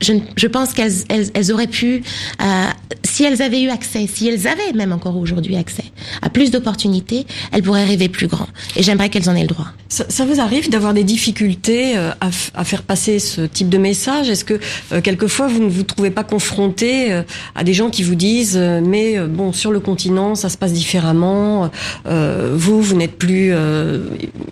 je, 0.00 0.14
je, 0.36 0.46
pense 0.46 0.72
qu'elles 0.72 0.94
elles, 1.10 1.52
auraient 1.52 1.66
pu, 1.66 2.02
euh, 2.40 2.64
si 3.04 3.24
elles 3.24 3.42
avaient 3.42 3.62
eu 3.62 3.68
accès, 3.68 4.06
si 4.06 4.28
elles 4.28 4.46
avaient 4.46 4.72
même 4.74 4.92
encore 4.92 5.16
aujourd'hui 5.16 5.56
accès 5.56 5.84
à 6.22 6.30
plus 6.30 6.50
d'opportunités, 6.50 7.26
elles 7.52 7.62
pourraient 7.62 7.84
rêver 7.84 8.08
plus 8.08 8.26
grand. 8.26 8.48
Et 8.76 8.82
j'aimerais 8.82 9.08
qu'elles 9.08 9.28
en 9.28 9.34
aient 9.34 9.42
le 9.42 9.48
droit. 9.48 9.66
Ça, 9.88 10.04
ça 10.08 10.24
vous 10.24 10.40
arrive 10.40 10.70
d'avoir 10.70 10.92
des 10.92 11.04
difficultés 11.04 11.96
euh, 11.96 12.10
à, 12.20 12.28
à, 12.54 12.64
faire 12.64 12.82
passer 12.82 13.18
ce 13.18 13.40
type 13.40 13.68
de 13.68 13.78
message? 13.78 14.28
Est-ce 14.28 14.44
que 14.44 14.60
euh, 14.92 15.00
quelquefois 15.00 15.48
vous 15.48 15.62
ne 15.62 15.70
vous 15.70 15.82
trouvez 15.82 16.10
pas 16.10 16.24
confronté 16.24 17.12
euh, 17.12 17.22
à 17.54 17.64
des 17.64 17.72
gens 17.72 17.90
qui 17.90 18.02
vous 18.02 18.14
disent 18.14 18.56
euh, 18.56 18.80
mais 18.84 19.18
bon 19.26 19.52
sur 19.52 19.72
le 19.72 19.80
continent 19.80 20.34
ça 20.34 20.48
se 20.48 20.56
passe 20.56 20.72
différemment, 20.72 21.70
vous 22.04 22.82
vous 22.82 22.94
n'êtes 22.94 23.16
plus 23.16 23.52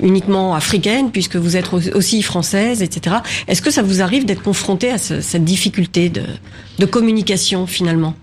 uniquement 0.01 0.55
africaine 0.55 1.11
puisque 1.11 1.37
vous 1.37 1.57
êtes 1.57 1.73
aussi 1.73 2.23
française, 2.23 2.83
etc. 2.83 3.17
Est-ce 3.49 3.63
que 3.63 3.71
ça 3.71 3.83
vous 3.83 4.01
arrive 4.03 4.25
d'être 4.25 4.43
confronté 4.43 4.91
à 4.91 4.99
ce, 4.99 5.21
cette 5.21 5.45
difficulté 5.45 6.09
de, 6.09 6.23
de 6.79 6.87
communication 6.87 7.67
finalement? 7.67 8.15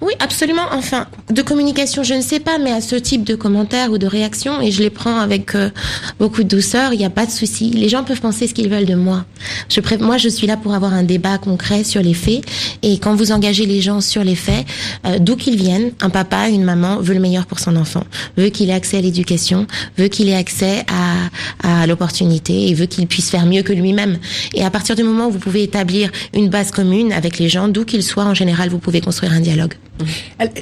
Oui, 0.00 0.12
absolument. 0.18 0.62
Enfin, 0.72 1.06
de 1.30 1.42
communication, 1.42 2.02
je 2.02 2.14
ne 2.14 2.22
sais 2.22 2.40
pas, 2.40 2.58
mais 2.58 2.72
à 2.72 2.80
ce 2.80 2.96
type 2.96 3.24
de 3.24 3.34
commentaires 3.34 3.90
ou 3.90 3.98
de 3.98 4.06
réactions, 4.06 4.60
et 4.60 4.70
je 4.70 4.82
les 4.82 4.90
prends 4.90 5.18
avec 5.18 5.54
euh, 5.54 5.70
beaucoup 6.18 6.42
de 6.42 6.48
douceur, 6.48 6.92
il 6.92 6.98
n'y 6.98 7.04
a 7.04 7.10
pas 7.10 7.26
de 7.26 7.30
souci. 7.30 7.70
Les 7.70 7.88
gens 7.88 8.04
peuvent 8.04 8.20
penser 8.20 8.46
ce 8.46 8.54
qu'ils 8.54 8.68
veulent 8.68 8.86
de 8.86 8.94
moi. 8.94 9.24
Moi, 10.00 10.18
je 10.18 10.28
suis 10.28 10.46
là 10.46 10.56
pour 10.56 10.74
avoir 10.74 10.92
un 10.92 11.02
débat 11.02 11.38
concret 11.38 11.84
sur 11.84 12.02
les 12.02 12.14
faits, 12.14 12.42
et 12.82 12.98
quand 12.98 13.14
vous 13.14 13.32
engagez 13.32 13.66
les 13.66 13.80
gens 13.80 14.00
sur 14.00 14.24
les 14.24 14.34
faits, 14.34 14.66
euh, 15.06 15.18
d'où 15.18 15.36
qu'ils 15.36 15.56
viennent, 15.56 15.92
un 16.00 16.10
papa, 16.10 16.48
une 16.48 16.64
maman 16.64 16.98
veut 17.00 17.14
le 17.14 17.20
meilleur 17.20 17.46
pour 17.46 17.58
son 17.58 17.76
enfant, 17.76 18.04
veut 18.36 18.48
qu'il 18.48 18.70
ait 18.70 18.74
accès 18.74 18.98
à 18.98 19.00
l'éducation, 19.00 19.66
veut 19.98 20.08
qu'il 20.08 20.28
ait 20.28 20.34
accès 20.36 20.84
à, 21.62 21.82
à 21.82 21.86
l'opportunité, 21.86 22.68
et 22.68 22.74
veut 22.74 22.86
qu'il 22.86 23.06
puisse 23.06 23.30
faire 23.30 23.46
mieux 23.46 23.62
que 23.62 23.72
lui-même. 23.72 24.18
Et 24.54 24.64
à 24.64 24.70
partir 24.70 24.96
du 24.96 25.02
moment 25.02 25.26
où 25.28 25.30
vous 25.30 25.38
pouvez 25.38 25.62
établir 25.62 26.10
une 26.34 26.48
base 26.48 26.70
commune 26.70 27.12
avec 27.12 27.38
les 27.38 27.48
gens, 27.48 27.68
d'où 27.68 27.84
qu'ils 27.84 28.02
soient, 28.02 28.24
en 28.24 28.34
général, 28.34 28.68
vous 28.68 28.78
pouvez 28.78 29.00
construire 29.00 29.32
un 29.32 29.40
dialogue. 29.52 29.74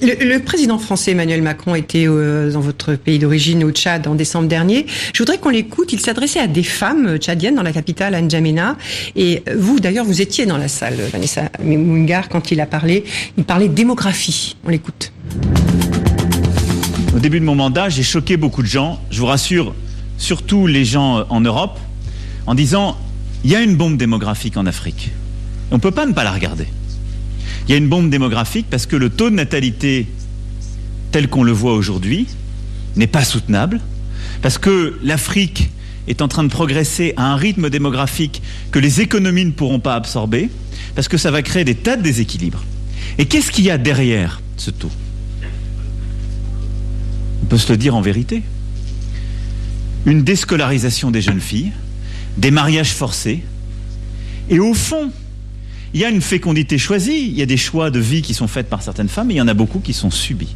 Le, 0.03 0.25
le 0.25 0.39
président 0.41 0.79
français 0.79 1.13
Emmanuel 1.13 1.43
Macron 1.43 1.75
était 1.75 2.07
euh, 2.09 2.51
dans 2.51 2.61
votre 2.61 2.95
pays 2.95 3.19
d'origine, 3.19 3.63
au 3.63 3.71
Tchad, 3.71 4.07
en 4.07 4.15
décembre 4.15 4.49
dernier. 4.49 4.87
Je 5.13 5.23
voudrais 5.23 5.39
qu'on 5.39 5.51
l'écoute. 5.51 5.93
Il 5.93 6.01
s'adressait 6.01 6.41
à 6.41 6.47
des 6.47 6.63
femmes 6.63 7.19
tchadiennes 7.19 7.55
dans 7.55 7.63
la 7.63 7.73
capitale, 7.73 8.15
à 8.15 8.21
N'Djamena. 8.21 8.77
Et 9.15 9.43
vous, 9.57 9.79
d'ailleurs, 9.79 10.05
vous 10.05 10.21
étiez 10.21 10.47
dans 10.47 10.59
la 10.59 10.69
salle, 10.69 10.97
Vanessa 11.13 11.51
Mungar, 11.63 12.29
quand 12.29 12.51
il 12.51 12.61
a 12.61 12.67
parlé. 12.67 13.05
Il 13.37 13.45
parlait 13.45 13.69
démographie. 13.69 14.57
On 14.65 14.71
l'écoute. 14.71 15.13
Au 17.15 17.21
début 17.21 17.41
de 17.41 17.45
mon 17.45 17.55
mandat, 17.55 17.89
j'ai 17.89 18.03
choqué 18.03 18.37
beaucoup 18.37 18.63
de 18.63 18.69
gens. 18.69 19.01
Je 19.11 19.21
vous 19.21 19.27
rassure, 19.27 19.75
surtout 20.19 20.67
les 20.67 20.85
gens 20.85 21.27
en 21.31 21.41
Europe, 21.41 21.79
en 22.47 22.55
disant 22.55 22.97
il 23.45 23.51
y 23.51 23.57
a 23.57 23.61
une 23.61 23.77
bombe 23.77 23.97
démographique 23.97 24.57
en 24.57 24.67
Afrique. 24.67 25.11
On 25.71 25.77
ne 25.77 25.81
peut 25.81 25.91
pas 25.91 26.07
ne 26.07 26.13
pas 26.13 26.25
la 26.25 26.33
regarder. 26.33 26.67
Il 27.69 27.73
y 27.73 27.75
a 27.75 27.79
une 27.79 27.89
bombe 27.89 28.09
démographique 28.09 28.67
parce 28.71 28.87
que 28.87 28.97
le 28.97 29.11
taux 29.11 29.29
de 29.29 29.35
natalité 29.35 30.07
tel 31.13 31.29
qu'on 31.29 31.43
le 31.43 31.53
voit 31.53 31.75
aujourd'hui 31.75 32.27
n'est 32.97 33.07
pas 33.07 33.25
soutenable, 33.25 33.81
parce 34.43 34.59
que 34.59 34.99
l'Afrique 35.03 35.71
est 36.07 36.23
en 36.23 36.29
train 36.29 36.45
de 36.45 36.49
progresser 36.49 37.13
à 37.17 37.31
un 37.31 37.37
rythme 37.37 37.69
démographique 37.69 38.43
que 38.71 38.79
les 38.79 39.03
économies 39.03 39.45
ne 39.45 39.51
pourront 39.51 39.81
pas 39.81 39.95
absorber, 39.95 40.49
parce 40.95 41.09
que 41.09 41.19
ça 41.19 41.31
va 41.31 41.43
créer 41.43 41.65
des 41.65 41.75
tas 41.75 41.97
de 41.97 42.03
déséquilibres. 42.03 42.65
Et 43.19 43.27
qu'est-ce 43.27 43.51
qu'il 43.51 43.65
y 43.65 43.71
a 43.71 43.79
derrière 43.79 44.41
ce 44.57 44.71
taux? 44.71 44.91
On 47.43 47.47
peut 47.47 47.59
se 47.59 47.71
le 47.71 47.77
dire 47.77 47.95
en 47.95 48.01
vérité. 48.01 48.43
Une 50.07 50.25
déscolarisation 50.25 51.11
des 51.11 51.21
jeunes 51.21 51.41
filles, 51.41 51.73
des 52.39 52.51
mariages 52.51 52.93
forcés, 52.93 53.43
et 54.49 54.59
au 54.59 54.73
fond, 54.73 55.13
il 55.95 56.01
y 56.01 56.05
a 56.05 56.09
une 56.09 56.21
fécondité 56.21 56.79
choisie, 56.79 57.27
il 57.27 57.39
y 57.39 57.43
a 57.43 57.47
des 57.47 57.57
choix 57.57 57.91
de 57.91 57.99
vie 57.99 58.23
qui 58.23 58.35
sont 58.35 58.49
faits 58.49 58.69
par 58.69 58.83
certaines 58.83 59.09
femmes, 59.09 59.31
et 59.31 59.35
il 59.35 59.39
y 59.39 59.43
en 59.43 59.49
a 59.49 59.55
beaucoup 59.55 59.81
qui 59.81 59.93
sont 59.93 60.11
subis. 60.11 60.55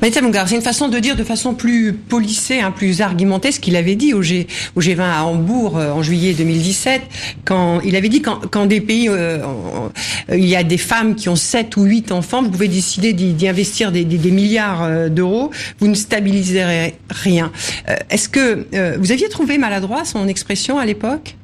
Maïta 0.00 0.20
Mungar, 0.20 0.48
c'est 0.48 0.56
une 0.56 0.62
façon 0.62 0.88
de 0.88 0.98
dire 0.98 1.16
de 1.16 1.24
façon 1.24 1.54
plus 1.54 1.92
polissée, 1.92 2.60
hein, 2.60 2.72
plus 2.72 3.00
argumentée, 3.00 3.52
ce 3.52 3.60
qu'il 3.60 3.76
avait 3.76 3.94
dit 3.94 4.12
au, 4.12 4.22
G, 4.22 4.46
au 4.74 4.80
G20 4.80 5.00
à 5.00 5.24
Hambourg 5.24 5.78
euh, 5.78 5.92
en 5.92 6.02
juillet 6.02 6.34
2017, 6.34 7.02
quand 7.44 7.80
il 7.80 7.96
avait 7.96 8.08
dit 8.08 8.22
quand, 8.22 8.40
quand 8.50 8.66
des 8.66 8.80
pays, 8.80 9.08
euh, 9.08 9.38
euh, 9.38 10.36
il 10.36 10.46
y 10.46 10.56
a 10.56 10.64
des 10.64 10.78
femmes 10.78 11.14
qui 11.14 11.28
ont 11.28 11.36
7 11.36 11.76
ou 11.76 11.84
8 11.84 12.12
enfants, 12.12 12.42
vous 12.42 12.50
pouvez 12.50 12.68
décider 12.68 13.12
d'y 13.12 13.48
investir 13.48 13.92
des, 13.92 14.04
des, 14.04 14.18
des 14.18 14.30
milliards 14.30 14.82
euh, 14.82 15.08
d'euros, 15.08 15.50
vous 15.78 15.86
ne 15.86 15.94
stabiliserez 15.94 16.94
rien. 17.10 17.52
Euh, 17.88 17.96
Est-ce 18.10 18.28
que 18.28 18.66
vous 18.98 19.12
aviez 19.12 19.28
trouvé 19.28 19.58
maladroit 19.58 20.04
son 20.04 20.26
expression 20.28 20.78
à 20.78 20.86
l'époque? 20.86 21.36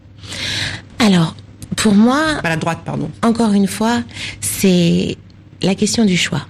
Alors, 0.98 1.36
pour 1.82 1.94
moi, 1.94 2.40
maladroite, 2.42 2.80
pardon. 2.84 3.10
Encore 3.22 3.52
une 3.52 3.68
fois, 3.68 4.02
c'est 4.40 5.16
la 5.62 5.74
question 5.74 6.04
du 6.04 6.16
choix 6.16 6.42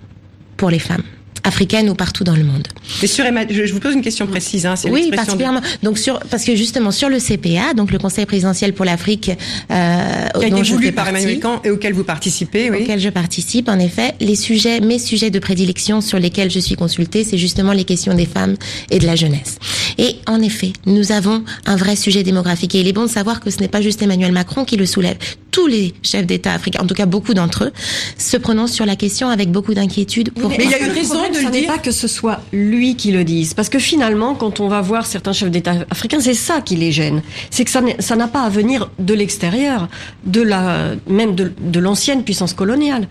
pour 0.56 0.70
les 0.70 0.78
femmes 0.78 1.02
africaines 1.48 1.90
ou 1.90 1.94
partout 1.94 2.24
dans 2.24 2.36
le 2.36 2.44
monde. 2.44 2.68
Mais 3.02 3.08
sur 3.08 3.24
je 3.24 3.72
vous 3.72 3.80
pose 3.80 3.94
une 3.94 4.02
question 4.02 4.26
précise. 4.26 4.66
Hein, 4.66 4.74
oui, 4.90 5.10
particulièrement. 5.14 5.60
De... 5.60 5.66
Donc 5.82 5.98
sur 5.98 6.20
parce 6.20 6.44
que 6.44 6.54
justement 6.54 6.90
sur 6.90 7.08
le 7.08 7.18
CPA, 7.18 7.74
donc 7.74 7.90
le 7.90 7.98
Conseil 7.98 8.26
présidentiel 8.26 8.72
pour 8.72 8.84
l'Afrique, 8.84 9.30
euh, 9.70 10.28
qui 10.38 10.44
a 10.44 10.48
été 10.48 10.62
voulu 10.62 10.92
par 10.92 11.08
Emmanuel 11.08 11.36
Macron 11.36 11.60
et 11.64 11.70
auquel 11.70 11.92
vous 11.92 12.04
participez, 12.04 12.70
oui. 12.70 12.82
Auquel 12.82 13.00
je 13.00 13.08
participe, 13.08 13.68
en 13.68 13.78
effet. 13.78 14.14
Les 14.20 14.36
sujets, 14.36 14.80
mes 14.80 14.98
sujets 14.98 15.30
de 15.30 15.38
prédilection 15.38 16.00
sur 16.00 16.18
lesquels 16.18 16.50
je 16.50 16.60
suis 16.60 16.76
consultée, 16.76 17.24
c'est 17.24 17.38
justement 17.38 17.72
les 17.72 17.84
questions 17.84 18.14
des 18.14 18.26
femmes 18.26 18.56
et 18.90 18.98
de 18.98 19.06
la 19.06 19.16
jeunesse. 19.16 19.58
Et 19.98 20.16
en 20.26 20.40
effet, 20.40 20.72
nous 20.86 21.12
avons 21.12 21.42
un 21.66 21.76
vrai 21.76 21.96
sujet 21.96 22.22
démographique. 22.22 22.74
Et 22.74 22.80
il 22.80 22.88
est 22.88 22.92
bon 22.92 23.04
de 23.04 23.10
savoir 23.10 23.40
que 23.40 23.50
ce 23.50 23.58
n'est 23.58 23.68
pas 23.68 23.80
juste 23.80 24.02
Emmanuel 24.02 24.32
Macron 24.32 24.64
qui 24.64 24.76
le 24.76 24.86
soulève. 24.86 25.16
Tous 25.58 25.66
les 25.66 25.92
chefs 26.04 26.24
d'État 26.24 26.52
africains, 26.52 26.80
en 26.84 26.86
tout 26.86 26.94
cas 26.94 27.06
beaucoup 27.06 27.34
d'entre 27.34 27.64
eux, 27.64 27.72
se 28.16 28.36
prononcent 28.36 28.74
sur 28.74 28.86
la 28.86 28.94
question 28.94 29.28
avec 29.28 29.50
beaucoup 29.50 29.74
d'inquiétude. 29.74 30.30
Pour... 30.30 30.50
Mais 30.50 30.58
il 30.62 30.70
y 30.70 30.74
a 30.74 30.80
eu 30.86 30.90
raison 30.90 31.28
de 31.32 31.44
le 31.44 31.50
dire. 31.50 31.66
pas 31.66 31.78
que 31.78 31.90
ce 31.90 32.06
soit 32.06 32.40
lui 32.52 32.94
qui 32.94 33.10
le 33.10 33.24
dise, 33.24 33.54
parce 33.54 33.68
que 33.68 33.80
finalement, 33.80 34.36
quand 34.36 34.60
on 34.60 34.68
va 34.68 34.80
voir 34.82 35.04
certains 35.04 35.32
chefs 35.32 35.50
d'État 35.50 35.74
africains, 35.90 36.20
c'est 36.20 36.34
ça 36.34 36.60
qui 36.60 36.76
les 36.76 36.92
gêne. 36.92 37.22
C'est 37.50 37.64
que 37.64 37.70
ça 37.70 38.16
n'a 38.16 38.28
pas 38.28 38.42
à 38.42 38.48
venir 38.48 38.88
de 39.00 39.14
l'extérieur, 39.14 39.88
de 40.24 40.42
la 40.42 40.92
même 41.08 41.34
de, 41.34 41.50
de 41.60 41.80
l'ancienne 41.80 42.22
puissance 42.22 42.54
coloniale. 42.54 43.08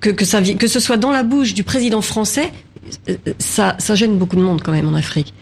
Que, 0.00 0.10
que, 0.10 0.26
ça, 0.26 0.42
que 0.42 0.66
ce 0.66 0.80
soit 0.80 0.98
dans 0.98 1.12
la 1.12 1.22
bouche 1.22 1.54
du 1.54 1.64
président 1.64 2.02
français, 2.02 2.52
ça, 3.38 3.74
ça 3.78 3.94
gêne 3.94 4.18
beaucoup 4.18 4.36
de 4.36 4.42
monde 4.42 4.60
quand 4.62 4.72
même 4.72 4.88
en 4.88 4.94
Afrique. 4.94 5.32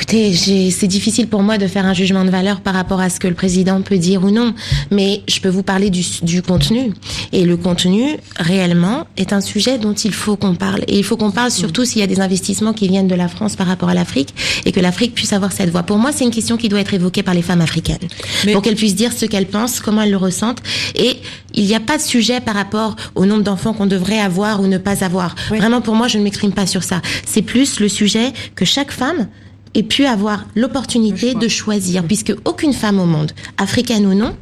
Écoutez, 0.00 0.32
c'est 0.70 0.86
difficile 0.86 1.26
pour 1.26 1.42
moi 1.42 1.58
de 1.58 1.66
faire 1.66 1.84
un 1.84 1.92
jugement 1.92 2.24
de 2.24 2.30
valeur 2.30 2.60
par 2.60 2.72
rapport 2.72 3.00
à 3.00 3.10
ce 3.10 3.18
que 3.18 3.26
le 3.26 3.34
président 3.34 3.82
peut 3.82 3.98
dire 3.98 4.22
ou 4.22 4.30
non, 4.30 4.54
mais 4.92 5.22
je 5.26 5.40
peux 5.40 5.48
vous 5.48 5.64
parler 5.64 5.90
du, 5.90 6.04
du 6.22 6.40
contenu. 6.40 6.92
Et 7.32 7.44
le 7.44 7.56
contenu, 7.56 8.16
réellement, 8.38 9.08
est 9.16 9.32
un 9.32 9.40
sujet 9.40 9.76
dont 9.76 9.94
il 9.94 10.14
faut 10.14 10.36
qu'on 10.36 10.54
parle. 10.54 10.84
Et 10.86 10.98
il 10.98 11.02
faut 11.02 11.16
qu'on 11.16 11.32
parle 11.32 11.50
surtout 11.50 11.84
s'il 11.84 11.98
y 11.98 12.04
a 12.04 12.06
des 12.06 12.20
investissements 12.20 12.72
qui 12.72 12.86
viennent 12.86 13.08
de 13.08 13.16
la 13.16 13.26
France 13.26 13.56
par 13.56 13.66
rapport 13.66 13.88
à 13.88 13.94
l'Afrique 13.94 14.32
et 14.64 14.70
que 14.70 14.78
l'Afrique 14.78 15.14
puisse 15.14 15.32
avoir 15.32 15.50
cette 15.50 15.70
voix. 15.70 15.82
Pour 15.82 15.98
moi, 15.98 16.12
c'est 16.12 16.22
une 16.22 16.30
question 16.30 16.56
qui 16.56 16.68
doit 16.68 16.78
être 16.78 16.94
évoquée 16.94 17.24
par 17.24 17.34
les 17.34 17.42
femmes 17.42 17.60
africaines. 17.60 17.98
Mais... 18.46 18.52
Pour 18.52 18.62
qu'elles 18.62 18.76
puissent 18.76 18.94
dire 18.94 19.12
ce 19.12 19.26
qu'elles 19.26 19.48
pensent, 19.48 19.80
comment 19.80 20.02
elles 20.02 20.12
le 20.12 20.16
ressentent. 20.16 20.62
Et 20.94 21.16
il 21.54 21.64
n'y 21.64 21.74
a 21.74 21.80
pas 21.80 21.96
de 21.96 22.02
sujet 22.02 22.40
par 22.40 22.54
rapport 22.54 22.94
au 23.16 23.26
nombre 23.26 23.42
d'enfants 23.42 23.72
qu'on 23.72 23.86
devrait 23.86 24.20
avoir 24.20 24.60
ou 24.60 24.68
ne 24.68 24.78
pas 24.78 25.02
avoir. 25.02 25.34
Oui. 25.50 25.58
Vraiment, 25.58 25.80
pour 25.80 25.96
moi, 25.96 26.06
je 26.06 26.18
ne 26.18 26.22
m'exprime 26.22 26.52
pas 26.52 26.68
sur 26.68 26.84
ça. 26.84 27.02
C'est 27.26 27.42
plus 27.42 27.80
le 27.80 27.88
sujet 27.88 28.32
que 28.54 28.64
chaque 28.64 28.92
femme 28.92 29.26
ait 29.74 29.82
pu 29.82 30.06
avoir 30.06 30.46
l'opportunité 30.54 31.34
de 31.34 31.48
choisir, 31.48 32.04
puisque 32.04 32.34
aucune 32.44 32.72
femme 32.72 32.98
au 32.98 33.06
monde, 33.06 33.32
africaine 33.56 34.06
ou 34.06 34.14
non, 34.14 34.34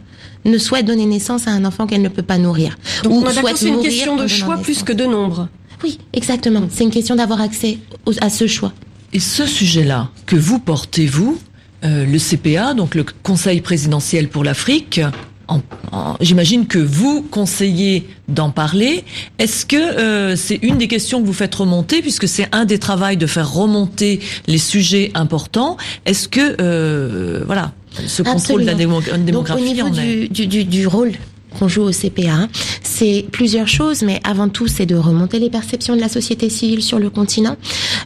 ne 0.45 0.59
souhaite 0.59 0.87
donner 0.87 1.07
naissance 1.07 1.49
à 1.49 1.51
un 1.51 1.65
enfant 1.65 1.87
qu'elle 1.87 2.03
ne 2.03 2.09
peut 2.09 2.23
pas 2.23 2.39
nourrir. 2.39 2.79
Donc 3.03 3.13
ou 3.13 3.31
souhaite 3.31 3.57
c'est 3.57 3.69
une 3.69 3.83
question 3.83 4.17
de 4.17 4.27
choix 4.27 4.59
plus 4.59 4.83
que 4.83 4.93
de 4.93 5.05
nombre. 5.05 5.49
Oui, 5.83 5.99
exactement. 6.13 6.69
C'est 6.73 6.85
une 6.85 6.91
question 6.91 7.17
d'avoir 7.17 7.41
accès 7.41 7.79
à 8.21 8.31
ce 8.31 8.47
choix. 8.47 8.73
Et 9.13 9.21
ce 9.21 9.47
sujet-là 9.47 10.11
que 10.27 10.37
vous 10.37 10.59
portez, 10.59 11.07
vous, 11.07 11.39
euh, 11.85 12.07
le 12.07 12.19
CPA, 12.19 12.75
donc 12.75 12.95
le 12.95 13.05
Conseil 13.23 13.61
présidentiel 13.61 14.29
pour 14.29 14.45
l'Afrique, 14.45 15.01
J'imagine 16.21 16.67
que 16.67 16.79
vous 16.79 17.23
conseillez 17.23 18.09
d'en 18.29 18.51
parler. 18.51 19.05
Est-ce 19.39 19.65
que 19.65 19.77
euh, 19.77 20.37
c'est 20.37 20.59
une 20.63 20.79
des 20.79 20.89
questions 20.89 21.21
que 21.21 21.27
vous 21.27 21.33
faites 21.33 21.55
remonter, 21.55 22.03
puisque 22.03 22.27
c'est 22.27 22.49
un 22.53 22.65
des 22.65 22.79
travaux 22.79 23.15
de 23.15 23.27
faire 23.27 23.53
remonter 23.53 24.21
les 24.47 24.59
sujets 24.59 25.11
importants. 25.15 25.77
Est-ce 26.05 26.29
que 26.29 26.57
euh, 26.61 27.45
voilà, 27.47 27.73
ce 28.07 28.23
contrôle 28.23 28.63
de 28.63 28.67
la 28.67 28.75
démographie 28.75 29.33
Donc, 29.33 29.51
au 29.51 29.61
niveau 29.61 29.89
du, 29.91 30.29
du, 30.29 30.65
du, 30.65 30.87
rôle 30.87 31.13
qu'on 31.57 31.69
joue 31.69 31.83
au 31.83 31.91
CPA, 31.91 32.49
c'est 32.83 33.27
plusieurs 33.31 33.69
choses, 33.69 34.03
mais 34.03 34.21
avant 34.25 34.49
tout, 34.49 34.69
c'est 34.69 34.87
de 34.87 34.97
remonter 34.97 35.39
les 35.39 35.51
perceptions 35.51 35.97
de 35.97 36.01
la 36.01 36.09
société 36.09 36.49
civile 36.49 36.83
sur 36.83 36.99
le 36.99 37.11
continent, 37.11 37.57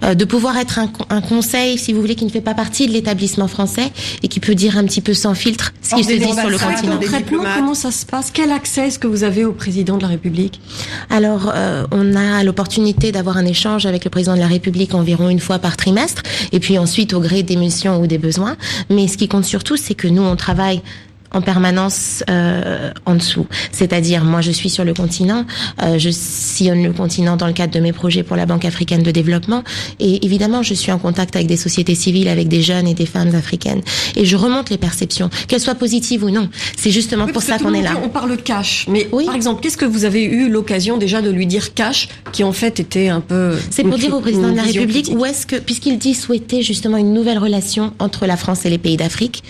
euh, 0.04 0.14
de 0.14 0.24
pouvoir 0.24 0.56
être 0.56 0.78
un, 0.78 0.90
un, 1.10 1.20
conseil, 1.20 1.78
si 1.78 1.92
vous 1.92 2.00
voulez, 2.00 2.14
qui 2.14 2.24
ne 2.24 2.30
fait 2.30 2.40
pas 2.40 2.54
partie 2.54 2.86
de 2.86 2.92
l'établissement 2.92 3.48
français 3.48 3.90
et 4.22 4.28
qui 4.28 4.40
peut 4.40 4.54
dire 4.54 4.76
un 4.76 4.84
petit 4.84 5.00
peu 5.00 5.14
sans 5.14 5.34
filtre 5.34 5.72
ce 5.82 5.94
qui 5.94 6.04
se 6.04 6.12
dit 6.12 6.32
sur 6.32 6.48
le 6.48 6.58
continent. 6.58 6.96
Concrètement, 6.96 7.44
comment 7.56 7.74
ça 7.74 7.90
se 7.90 8.06
passe? 8.06 8.30
Quel 8.32 8.52
accès 8.52 8.88
est-ce 8.88 8.98
que 8.98 9.06
vous 9.06 9.24
avez 9.24 9.44
au 9.44 9.52
président 9.52 9.96
de 9.96 10.02
la 10.02 10.08
République? 10.08 10.60
Alors, 11.08 11.52
euh, 11.54 11.86
on 11.90 12.14
a 12.14 12.42
l'opportunité 12.44 13.12
d'avoir 13.12 13.36
un 13.36 13.46
échange 13.46 13.86
avec 13.86 14.04
le 14.04 14.10
président 14.10 14.34
de 14.34 14.40
la 14.40 14.46
République 14.46 14.94
environ 14.94 15.28
une 15.28 15.40
fois 15.40 15.58
par 15.58 15.76
trimestre, 15.76 16.22
et 16.52 16.60
puis 16.60 16.78
ensuite 16.78 17.12
au 17.12 17.20
gré 17.20 17.42
des 17.42 17.56
missions 17.56 18.00
ou 18.00 18.06
des 18.06 18.18
besoins. 18.18 18.56
Mais 18.88 19.08
ce 19.08 19.16
qui 19.16 19.28
compte 19.28 19.44
surtout, 19.44 19.76
c'est 19.76 19.94
que 19.94 20.08
nous, 20.08 20.22
on 20.22 20.36
travaille 20.36 20.82
en 21.32 21.40
permanence 21.40 22.24
euh, 22.28 22.90
en 23.06 23.14
dessous. 23.14 23.46
C'est-à-dire, 23.72 24.24
moi, 24.24 24.40
je 24.40 24.50
suis 24.50 24.70
sur 24.70 24.84
le 24.84 24.94
continent, 24.94 25.44
euh, 25.82 25.98
je 25.98 26.10
sillonne 26.10 26.82
le 26.82 26.92
continent 26.92 27.36
dans 27.36 27.46
le 27.46 27.52
cadre 27.52 27.72
de 27.72 27.80
mes 27.80 27.92
projets 27.92 28.22
pour 28.22 28.36
la 28.36 28.46
Banque 28.46 28.64
africaine 28.64 29.02
de 29.02 29.10
développement, 29.10 29.62
et 29.98 30.24
évidemment, 30.24 30.62
je 30.62 30.74
suis 30.74 30.92
en 30.92 30.98
contact 30.98 31.36
avec 31.36 31.46
des 31.46 31.56
sociétés 31.56 31.94
civiles, 31.94 32.28
avec 32.28 32.48
des 32.48 32.62
jeunes 32.62 32.86
et 32.88 32.94
des 32.94 33.06
femmes 33.06 33.34
africaines, 33.34 33.82
et 34.16 34.24
je 34.24 34.36
remonte 34.36 34.70
les 34.70 34.78
perceptions, 34.78 35.30
qu'elles 35.48 35.60
soient 35.60 35.74
positives 35.74 36.24
ou 36.24 36.30
non. 36.30 36.48
C'est 36.76 36.90
justement 36.90 37.26
pour 37.26 37.42
ça 37.42 37.58
qu'on 37.58 37.74
est 37.74 37.82
là. 37.82 37.92
On 38.02 38.08
parle 38.08 38.36
cash, 38.36 38.86
mais 38.88 39.08
oui. 39.12 39.26
par 39.26 39.34
exemple, 39.34 39.62
qu'est-ce 39.62 39.76
que 39.76 39.84
vous 39.84 40.04
avez 40.04 40.24
eu 40.24 40.48
l'occasion 40.48 40.96
déjà 40.96 41.22
de 41.22 41.30
lui 41.30 41.46
dire 41.46 41.74
cash, 41.74 42.08
qui 42.32 42.44
en 42.44 42.52
fait 42.52 42.80
était 42.80 43.08
un 43.08 43.20
peu. 43.20 43.56
C'est 43.70 43.84
pour 43.84 43.98
dire 43.98 44.14
au 44.14 44.20
président 44.20 44.50
de 44.50 44.56
la 44.56 44.62
République 44.62 45.10
où 45.14 45.24
est-ce 45.24 45.46
que, 45.46 45.56
puisqu'il 45.56 45.98
dit 45.98 46.14
souhaiter 46.14 46.62
justement 46.62 46.96
une 46.96 47.12
nouvelle 47.12 47.38
relation 47.38 47.92
entre 47.98 48.26
la 48.26 48.36
France 48.36 48.64
et 48.64 48.70
les 48.70 48.78
pays 48.78 48.96
d'Afrique, 48.96 49.42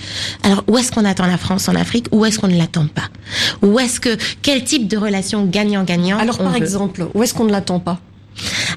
alors 0.43 0.65
où 0.69 0.77
est-ce 0.77 0.93
qu'on 0.93 1.05
attend 1.05 1.27
la 1.27 1.39
France 1.39 1.70
en 1.71 1.77
Afrique 1.77 2.07
ou 2.13 2.25
est-ce 2.25 2.39
qu'on 2.39 2.49
ne 2.49 2.59
l'attend 2.59 2.87
pas? 2.87 3.09
Ou 3.63 3.79
est-ce 3.79 4.01
que 4.01 4.17
quel 4.43 4.65
type 4.65 4.89
de 4.89 4.97
relation 4.97 5.45
gagnant-gagnant 5.45 6.19
Alors 6.19 6.39
par 6.39 6.57
exemple, 6.57 7.07
où 7.15 7.23
est-ce 7.23 7.35
qu'on 7.35 7.45
ne 7.45 7.53
l'attend 7.53 7.81
pas? 7.81 8.01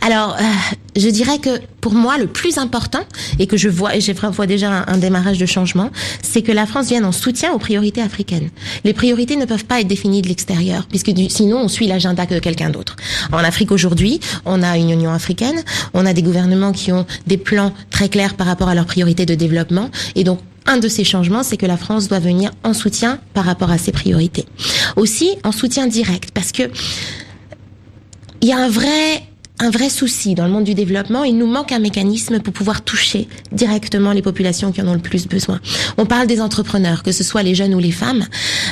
Alors, 0.02 0.36
euh, 0.40 0.44
je 0.96 1.08
dirais 1.10 1.38
que 1.38 1.62
pour 1.80 1.94
moi, 1.94 2.18
le 2.18 2.28
plus 2.28 2.58
important, 2.58 3.04
et 3.40 3.48
que 3.48 3.58
je 3.58 3.70
vois, 3.70 3.96
et 3.96 4.02
j'ai 4.02 4.14
vois 4.14 4.46
déjà 4.48 4.84
un, 4.88 4.98
démarrage 4.98 5.38
de 5.38 5.46
changement, 5.46 5.90
c'est 6.22 6.42
que 6.42 6.52
la 6.52 6.66
France 6.66 6.88
vienne 6.88 7.06
en 7.06 7.12
soutien 7.12 7.54
aux 7.54 7.60
priorités 7.60 8.02
africaines. 8.02 8.50
Les 8.84 8.94
priorités 8.94 9.36
ne 9.36 9.46
peuvent 9.46 9.66
pas 9.66 9.82
être 9.82 9.88
définies 9.88 10.22
de 10.22 10.28
l'extérieur, 10.28 10.86
puisque 10.88 11.12
sinon 11.30 11.58
on 11.58 11.68
suit 11.68 11.88
l'agenda 11.88 12.26
de 12.26 12.40
quelqu'un 12.40 12.70
d'autre. 12.70 12.96
En 13.32 13.38
Afrique 13.38 13.72
aujourd'hui, 13.72 14.20
on 14.46 14.64
a 14.64 14.78
une 14.78 14.90
Union 14.90 15.12
africaine, 15.12 15.62
on 15.94 16.06
a 16.06 16.14
des 16.14 16.24
gouvernements 16.24 16.72
qui 16.72 16.92
ont 16.92 17.06
des 17.28 17.38
plans 17.38 17.74
très 17.90 18.10
clairs 18.10 18.36
par 18.36 18.48
rapport 18.48 18.70
à 18.70 18.76
leurs 18.76 18.86
priorités 18.86 19.26
de 19.26 19.36
développement, 19.36 19.90
et 20.16 20.24
donc 20.24 20.40
un 20.66 20.78
de 20.78 20.88
ces 20.88 21.04
changements, 21.04 21.44
c'est 21.44 21.58
que 21.58 21.66
la 21.66 21.78
France 21.78 22.08
doit 22.08 22.20
venir 22.20 22.52
en 22.64 22.74
soutien 22.74 23.20
par 23.34 23.46
rapport 23.46 23.72
à 23.72 23.78
ses 23.78 23.92
priorités. 23.92 24.46
Aussi, 24.96 25.36
en 25.44 25.52
soutien 25.52 25.88
direct, 25.88 26.32
parce 26.32 26.52
que 26.52 26.64
il 28.42 28.50
y 28.50 28.52
a 28.52 28.58
un 28.58 28.70
vrai 28.70 29.24
un 29.64 29.70
vrai 29.70 29.90
souci 29.90 30.36
dans 30.36 30.46
le 30.46 30.52
monde 30.52 30.66
du 30.66 30.74
développement. 30.74 31.24
Il 31.24 31.38
nous 31.38 31.48
manque 31.48 31.72
un 31.72 31.80
mécanisme 31.80 32.40
pour 32.40 32.54
pouvoir 32.54 32.82
toucher 32.82 33.30
directement 33.54 34.12
les 34.12 34.22
populations 34.22 34.74
qui 34.74 34.82
en 34.82 34.88
ont 34.90 34.94
le 34.94 35.00
plus 35.00 35.28
besoin. 35.28 35.60
On 35.98 36.06
parle 36.06 36.28
des 36.28 36.42
entrepreneurs, 36.42 37.02
que 37.02 37.14
ce 37.14 37.24
soit 37.24 37.44
les 37.44 37.56
jeunes 37.56 37.74
ou 37.74 37.80
les 37.80 37.92
femmes. 37.92 38.26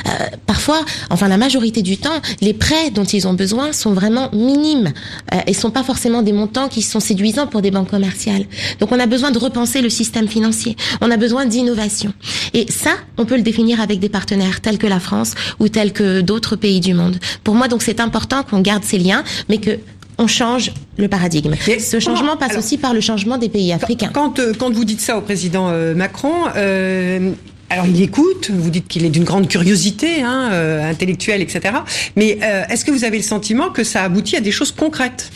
Euh, 0.06 0.10
parfois, 0.46 0.84
enfin 1.08 1.28
la 1.28 1.38
majorité 1.38 1.80
du 1.80 1.96
temps, 1.96 2.20
les 2.42 2.52
prêts 2.52 2.90
dont 2.90 3.04
ils 3.04 3.26
ont 3.26 3.32
besoin 3.32 3.72
sont 3.72 3.94
vraiment 3.94 4.28
minimes 4.32 4.92
euh, 5.32 5.38
et 5.46 5.54
sont 5.54 5.70
pas 5.70 5.82
forcément 5.82 6.20
des 6.20 6.32
montants 6.32 6.68
qui 6.68 6.82
sont 6.82 7.00
séduisants 7.00 7.46
pour 7.46 7.62
des 7.62 7.70
banques 7.70 7.90
commerciales. 7.90 8.44
Donc 8.78 8.92
on 8.92 9.00
a 9.00 9.06
besoin 9.06 9.30
de 9.30 9.38
repenser 9.38 9.80
le 9.80 9.88
système 9.88 10.28
financier. 10.28 10.76
On 11.00 11.10
a 11.10 11.16
besoin 11.16 11.46
d'innovation. 11.46 12.12
Et 12.52 12.70
ça, 12.70 12.90
on 13.16 13.24
peut 13.24 13.36
le 13.36 13.42
définir 13.42 13.80
avec 13.80 13.98
des 13.98 14.10
partenaires 14.10 14.60
tels 14.60 14.78
que 14.78 14.86
la 14.86 15.00
France 15.00 15.32
ou 15.58 15.68
tels 15.68 15.94
que 15.94 16.20
d'autres 16.20 16.56
pays 16.56 16.80
du 16.80 16.92
monde. 16.92 17.16
Pour 17.44 17.54
moi, 17.54 17.68
donc 17.68 17.80
c'est 17.80 17.98
important 18.00 18.42
qu'on 18.42 18.60
garde 18.60 18.84
ces 18.84 18.98
liens, 18.98 19.24
mais 19.48 19.56
que 19.56 19.78
on 20.18 20.26
change 20.26 20.72
le 20.98 21.08
paradigme. 21.08 21.54
Ce 21.78 22.00
changement 22.00 22.36
passe 22.36 22.56
aussi 22.56 22.78
par 22.78 22.94
le 22.94 23.00
changement 23.00 23.38
des 23.38 23.48
pays 23.48 23.72
africains. 23.72 24.10
Quand, 24.12 24.38
euh, 24.38 24.52
quand, 24.56 24.72
vous 24.72 24.84
dites 24.84 25.00
ça 25.00 25.16
au 25.16 25.20
président 25.20 25.68
euh, 25.70 25.94
Macron, 25.94 26.34
euh, 26.56 27.32
alors 27.70 27.86
il 27.86 28.00
écoute, 28.02 28.50
vous 28.52 28.70
dites 28.70 28.88
qu'il 28.88 29.04
est 29.04 29.10
d'une 29.10 29.24
grande 29.24 29.48
curiosité 29.48 30.22
hein, 30.22 30.50
intellectuelle, 30.84 31.40
etc. 31.40 31.74
Mais 32.16 32.38
est-ce 32.68 32.84
que 32.84 32.90
vous 32.90 33.04
avez 33.04 33.16
le 33.16 33.22
sentiment 33.22 33.70
que 33.70 33.82
ça 33.82 34.02
aboutit 34.02 34.36
à 34.36 34.40
des 34.40 34.50
choses 34.50 34.72
concrètes? 34.72 35.30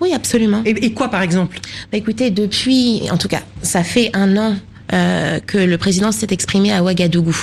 Oui, 0.00 0.14
absolument. 0.14 0.62
Et, 0.64 0.92
quoi, 0.92 1.08
par 1.08 1.20
exemple? 1.20 1.60
Bah, 1.92 1.98
Écoutez, 1.98 2.30
depuis, 2.30 3.02
en 3.10 3.18
tout 3.18 3.28
cas, 3.28 3.42
ça 3.60 3.84
fait 3.84 4.10
un 4.14 4.38
an 4.38 4.56
euh, 4.94 5.38
que 5.40 5.58
le 5.58 5.76
président 5.76 6.12
s'est 6.12 6.28
exprimé 6.30 6.72
à 6.72 6.82
Ouagadougou 6.82 7.36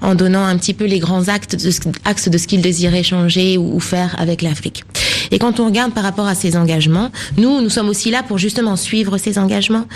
en 0.00 0.16
donnant 0.16 0.44
un 0.44 0.58
petit 0.58 0.74
peu 0.74 0.84
les 0.84 0.98
grands 0.98 1.28
actes 1.28 1.54
de 1.54 1.70
ce, 1.70 1.80
axes 2.04 2.28
de 2.28 2.36
ce 2.36 2.48
qu'il 2.48 2.60
désirait 2.60 3.04
changer 3.04 3.56
ou 3.56 3.78
faire 3.78 4.16
avec 4.18 4.42
l'Afrique. 4.42 4.82
Et 5.30 5.38
quand 5.38 5.60
on 5.60 5.66
regarde 5.66 5.92
par 5.92 6.04
rapport 6.04 6.26
à 6.26 6.34
ces 6.34 6.56
engagements, 6.56 7.10
nous, 7.36 7.60
nous 7.60 7.70
sommes 7.70 7.88
aussi 7.88 8.10
là 8.10 8.22
pour 8.22 8.38
justement 8.38 8.76
suivre 8.76 9.18
ces 9.18 9.38
engagements, 9.38 9.86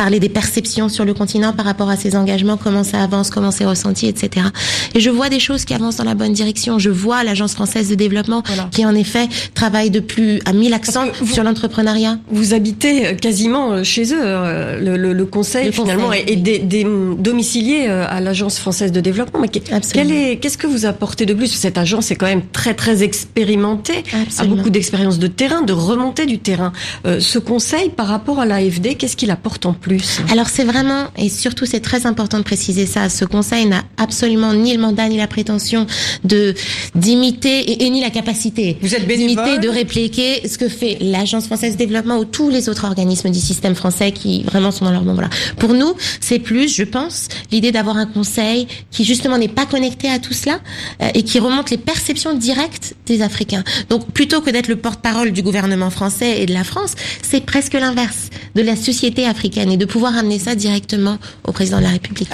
parler 0.00 0.18
des 0.18 0.30
perceptions 0.30 0.88
sur 0.88 1.04
le 1.04 1.12
continent 1.12 1.52
par 1.52 1.66
rapport 1.66 1.90
à 1.90 1.96
ces 1.98 2.16
engagements, 2.16 2.56
comment 2.56 2.84
ça 2.84 3.02
avance, 3.02 3.28
comment 3.28 3.50
c'est 3.50 3.66
ressenti, 3.66 4.06
etc. 4.06 4.46
Et 4.94 5.00
je 5.00 5.10
vois 5.10 5.28
des 5.28 5.38
choses 5.38 5.66
qui 5.66 5.74
avancent 5.74 5.96
dans 5.96 6.04
la 6.04 6.14
bonne 6.14 6.32
direction. 6.32 6.78
Je 6.78 6.88
vois 6.88 7.22
l'Agence 7.22 7.52
française 7.52 7.90
de 7.90 7.96
développement 7.96 8.42
qui, 8.70 8.86
en 8.86 8.94
effet, 8.94 9.28
travaille 9.52 9.90
de 9.90 10.00
plus 10.00 10.40
à 10.46 10.54
1000 10.54 10.72
accents 10.72 11.04
sur 11.30 11.44
l'entrepreneuriat. 11.44 12.18
Vous 12.30 12.54
habitez 12.54 13.08
euh, 13.08 13.14
quasiment 13.14 13.72
euh, 13.72 13.84
chez 13.84 14.14
eux. 14.14 14.22
Euh, 14.22 14.80
le, 14.80 14.96
le, 14.96 15.12
le 15.12 15.26
conseil, 15.26 15.70
finalement, 15.70 16.14
est, 16.14 16.34
des, 16.36 16.86
domicilié 17.18 17.86
à 17.88 18.22
l'Agence 18.22 18.58
française 18.58 18.92
de 18.92 19.02
développement. 19.02 19.40
Mais 19.40 19.48
qu'est-ce 19.48 20.56
que 20.56 20.66
vous 20.66 20.86
apportez 20.86 21.26
de 21.26 21.34
plus? 21.34 21.48
Cette 21.48 21.76
agence 21.76 22.10
est 22.10 22.16
quand 22.16 22.24
même 22.24 22.46
très, 22.52 22.72
très 22.72 23.02
expérimentée, 23.02 24.02
a 24.38 24.44
beaucoup 24.46 24.70
d'expérience 24.70 25.18
de 25.18 25.26
terrain, 25.26 25.60
de 25.60 25.74
remontée 25.74 26.24
du 26.24 26.38
terrain. 26.38 26.72
ce 27.04 27.38
conseil, 27.38 27.90
par 27.90 28.06
rapport 28.06 28.40
à 28.40 28.46
l'AFD, 28.46 28.94
qu'est-ce 28.96 29.16
qu'il 29.16 29.30
apporte 29.30 29.66
en 29.66 29.74
plus? 29.74 29.89
Alors 30.30 30.48
c'est 30.48 30.64
vraiment, 30.64 31.08
et 31.16 31.28
surtout 31.28 31.66
c'est 31.66 31.80
très 31.80 32.06
important 32.06 32.38
de 32.38 32.44
préciser 32.44 32.86
ça, 32.86 33.08
ce 33.08 33.24
conseil 33.24 33.66
n'a 33.66 33.82
absolument 33.96 34.52
ni 34.54 34.74
le 34.74 34.80
mandat 34.80 35.08
ni 35.08 35.16
la 35.16 35.26
prétention 35.26 35.86
de 36.24 36.54
d'imiter 36.94 37.84
et, 37.84 37.90
ni 37.90 38.00
la 38.00 38.10
capacité 38.10 38.78
Vous 38.82 38.94
êtes 38.94 39.06
d'imiter, 39.06 39.58
de 39.58 39.68
répliquer 39.68 40.46
ce 40.48 40.58
que 40.58 40.68
fait 40.68 40.98
l'Agence 41.00 41.46
française 41.46 41.74
de 41.74 41.78
développement 41.78 42.18
ou 42.18 42.24
tous 42.24 42.50
les 42.50 42.68
autres 42.68 42.84
organismes 42.84 43.30
du 43.30 43.38
système 43.40 43.74
français 43.74 44.12
qui 44.12 44.42
vraiment 44.44 44.70
sont 44.70 44.84
dans 44.84 44.92
leur 44.92 45.04
monde. 45.04 45.14
Voilà. 45.14 45.30
Pour 45.58 45.74
nous, 45.74 45.94
c'est 46.20 46.38
plus, 46.38 46.74
je 46.74 46.84
pense, 46.84 47.28
l'idée 47.50 47.72
d'avoir 47.72 47.96
un 47.96 48.06
conseil 48.06 48.66
qui 48.90 49.04
justement 49.04 49.38
n'est 49.38 49.48
pas 49.48 49.66
connecté 49.66 50.08
à 50.08 50.18
tout 50.18 50.34
cela 50.34 50.60
euh, 51.02 51.08
et 51.14 51.22
qui 51.22 51.38
remonte 51.38 51.70
les 51.70 51.78
perceptions 51.78 52.34
directes 52.34 52.94
des 53.06 53.22
Africains. 53.22 53.64
Donc 53.88 54.10
plutôt 54.12 54.40
que 54.40 54.50
d'être 54.50 54.68
le 54.68 54.76
porte-parole 54.76 55.32
du 55.32 55.42
gouvernement 55.42 55.90
français 55.90 56.42
et 56.42 56.46
de 56.46 56.52
la 56.52 56.64
France, 56.64 56.94
c'est 57.22 57.44
presque 57.44 57.74
l'inverse 57.74 58.30
de 58.54 58.62
la 58.62 58.76
société 58.76 59.26
africaine 59.26 59.70
de 59.80 59.86
pouvoir 59.86 60.16
amener 60.16 60.38
ça 60.38 60.54
directement 60.54 61.18
au 61.44 61.52
président 61.52 61.78
de 61.78 61.84
la 61.84 61.90
République. 61.90 62.28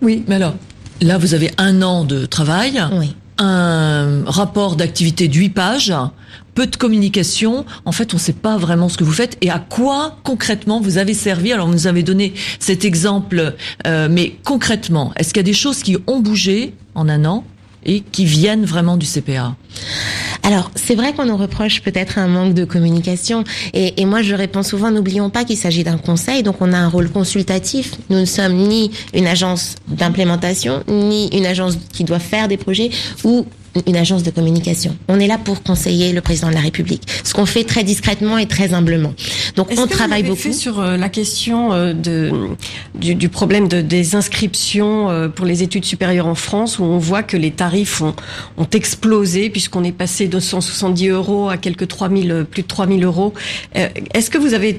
oui, 0.00 0.24
mais 0.28 0.36
alors, 0.36 0.54
là, 1.02 1.18
vous 1.18 1.34
avez 1.34 1.50
un 1.58 1.82
an 1.82 2.04
de 2.04 2.24
travail. 2.24 2.80
Un 3.38 4.22
rapport 4.26 4.76
d'activité 4.76 5.26
de 5.26 5.34
8 5.34 5.50
pages, 5.50 5.92
peu 6.54 6.66
de 6.66 6.76
communication. 6.76 7.64
En 7.84 7.90
fait, 7.90 8.14
on 8.14 8.18
ne 8.18 8.20
sait 8.20 8.34
pas 8.34 8.56
vraiment 8.56 8.88
ce 8.88 8.96
que 8.96 9.02
vous 9.02 9.12
faites 9.12 9.36
et 9.40 9.50
à 9.50 9.58
quoi 9.58 10.18
concrètement 10.22 10.80
vous 10.80 10.98
avez 10.98 11.14
servi. 11.14 11.52
Alors, 11.52 11.66
vous 11.66 11.72
nous 11.72 11.86
avez 11.88 12.04
donné 12.04 12.34
cet 12.60 12.84
exemple, 12.84 13.54
euh, 13.86 14.08
mais 14.08 14.36
concrètement, 14.44 15.12
est-ce 15.16 15.30
qu'il 15.30 15.38
y 15.38 15.40
a 15.40 15.50
des 15.50 15.52
choses 15.54 15.82
qui 15.82 15.96
ont 16.06 16.20
bougé 16.20 16.74
en 16.94 17.08
un 17.08 17.24
an? 17.24 17.42
Et 17.84 18.00
qui 18.00 18.24
viennent 18.24 18.64
vraiment 18.64 18.96
du 18.96 19.06
CPA 19.06 19.54
alors, 20.44 20.72
c'est 20.74 20.96
vrai 20.96 21.12
qu'on 21.12 21.26
nous 21.26 21.36
reproche 21.36 21.82
peut-être 21.82 22.18
un 22.18 22.26
manque 22.26 22.54
de 22.54 22.64
communication. 22.64 23.44
Et, 23.74 24.00
et 24.00 24.04
moi, 24.04 24.22
je 24.22 24.34
réponds 24.34 24.64
souvent, 24.64 24.90
n'oublions 24.90 25.30
pas 25.30 25.44
qu'il 25.44 25.56
s'agit 25.56 25.84
d'un 25.84 25.98
conseil, 25.98 26.42
donc 26.42 26.56
on 26.60 26.72
a 26.72 26.76
un 26.76 26.88
rôle 26.88 27.10
consultatif. 27.10 27.92
Nous 28.10 28.18
ne 28.18 28.24
sommes 28.24 28.54
ni 28.54 28.90
une 29.14 29.28
agence 29.28 29.76
d'implémentation, 29.86 30.82
ni 30.88 31.28
une 31.28 31.46
agence 31.46 31.78
qui 31.92 32.02
doit 32.02 32.18
faire 32.18 32.48
des 32.48 32.56
projets, 32.56 32.90
ou 33.22 33.46
une 33.86 33.96
agence 33.96 34.22
de 34.22 34.30
communication. 34.30 34.96
On 35.08 35.18
est 35.18 35.26
là 35.26 35.38
pour 35.38 35.62
conseiller 35.62 36.12
le 36.12 36.20
président 36.20 36.48
de 36.48 36.54
la 36.54 36.60
République. 36.60 37.02
Ce 37.24 37.32
qu'on 37.32 37.46
fait 37.46 37.64
très 37.64 37.84
discrètement 37.84 38.38
et 38.38 38.46
très 38.46 38.74
humblement. 38.74 39.14
Donc 39.56 39.68
on 39.76 39.86
que 39.86 39.92
travaille 39.92 40.22
vous 40.22 40.30
beaucoup. 40.30 40.42
Fait 40.42 40.52
sur 40.52 40.80
euh, 40.80 40.96
la 40.96 41.08
question 41.08 41.72
euh, 41.72 41.92
de, 41.92 42.32
du, 42.94 43.14
du 43.14 43.28
problème 43.28 43.68
de, 43.68 43.80
des 43.80 44.14
inscriptions 44.14 45.10
euh, 45.10 45.28
pour 45.28 45.46
les 45.46 45.62
études 45.62 45.84
supérieures 45.84 46.26
en 46.26 46.34
France, 46.34 46.78
où 46.78 46.84
on 46.84 46.98
voit 46.98 47.22
que 47.22 47.36
les 47.36 47.50
tarifs 47.50 48.02
ont, 48.02 48.14
ont 48.58 48.68
explosé 48.72 49.50
puisqu'on 49.50 49.84
est 49.84 49.92
passé 49.92 50.28
de 50.28 50.38
170 50.38 51.08
euros 51.08 51.48
à 51.48 51.56
quelques 51.56 51.88
3000, 51.88 52.46
plus 52.50 52.62
de 52.62 52.68
3000 52.68 53.04
euros. 53.04 53.32
Est-ce 53.74 54.30
que 54.30 54.38
vous 54.38 54.54
avez, 54.54 54.76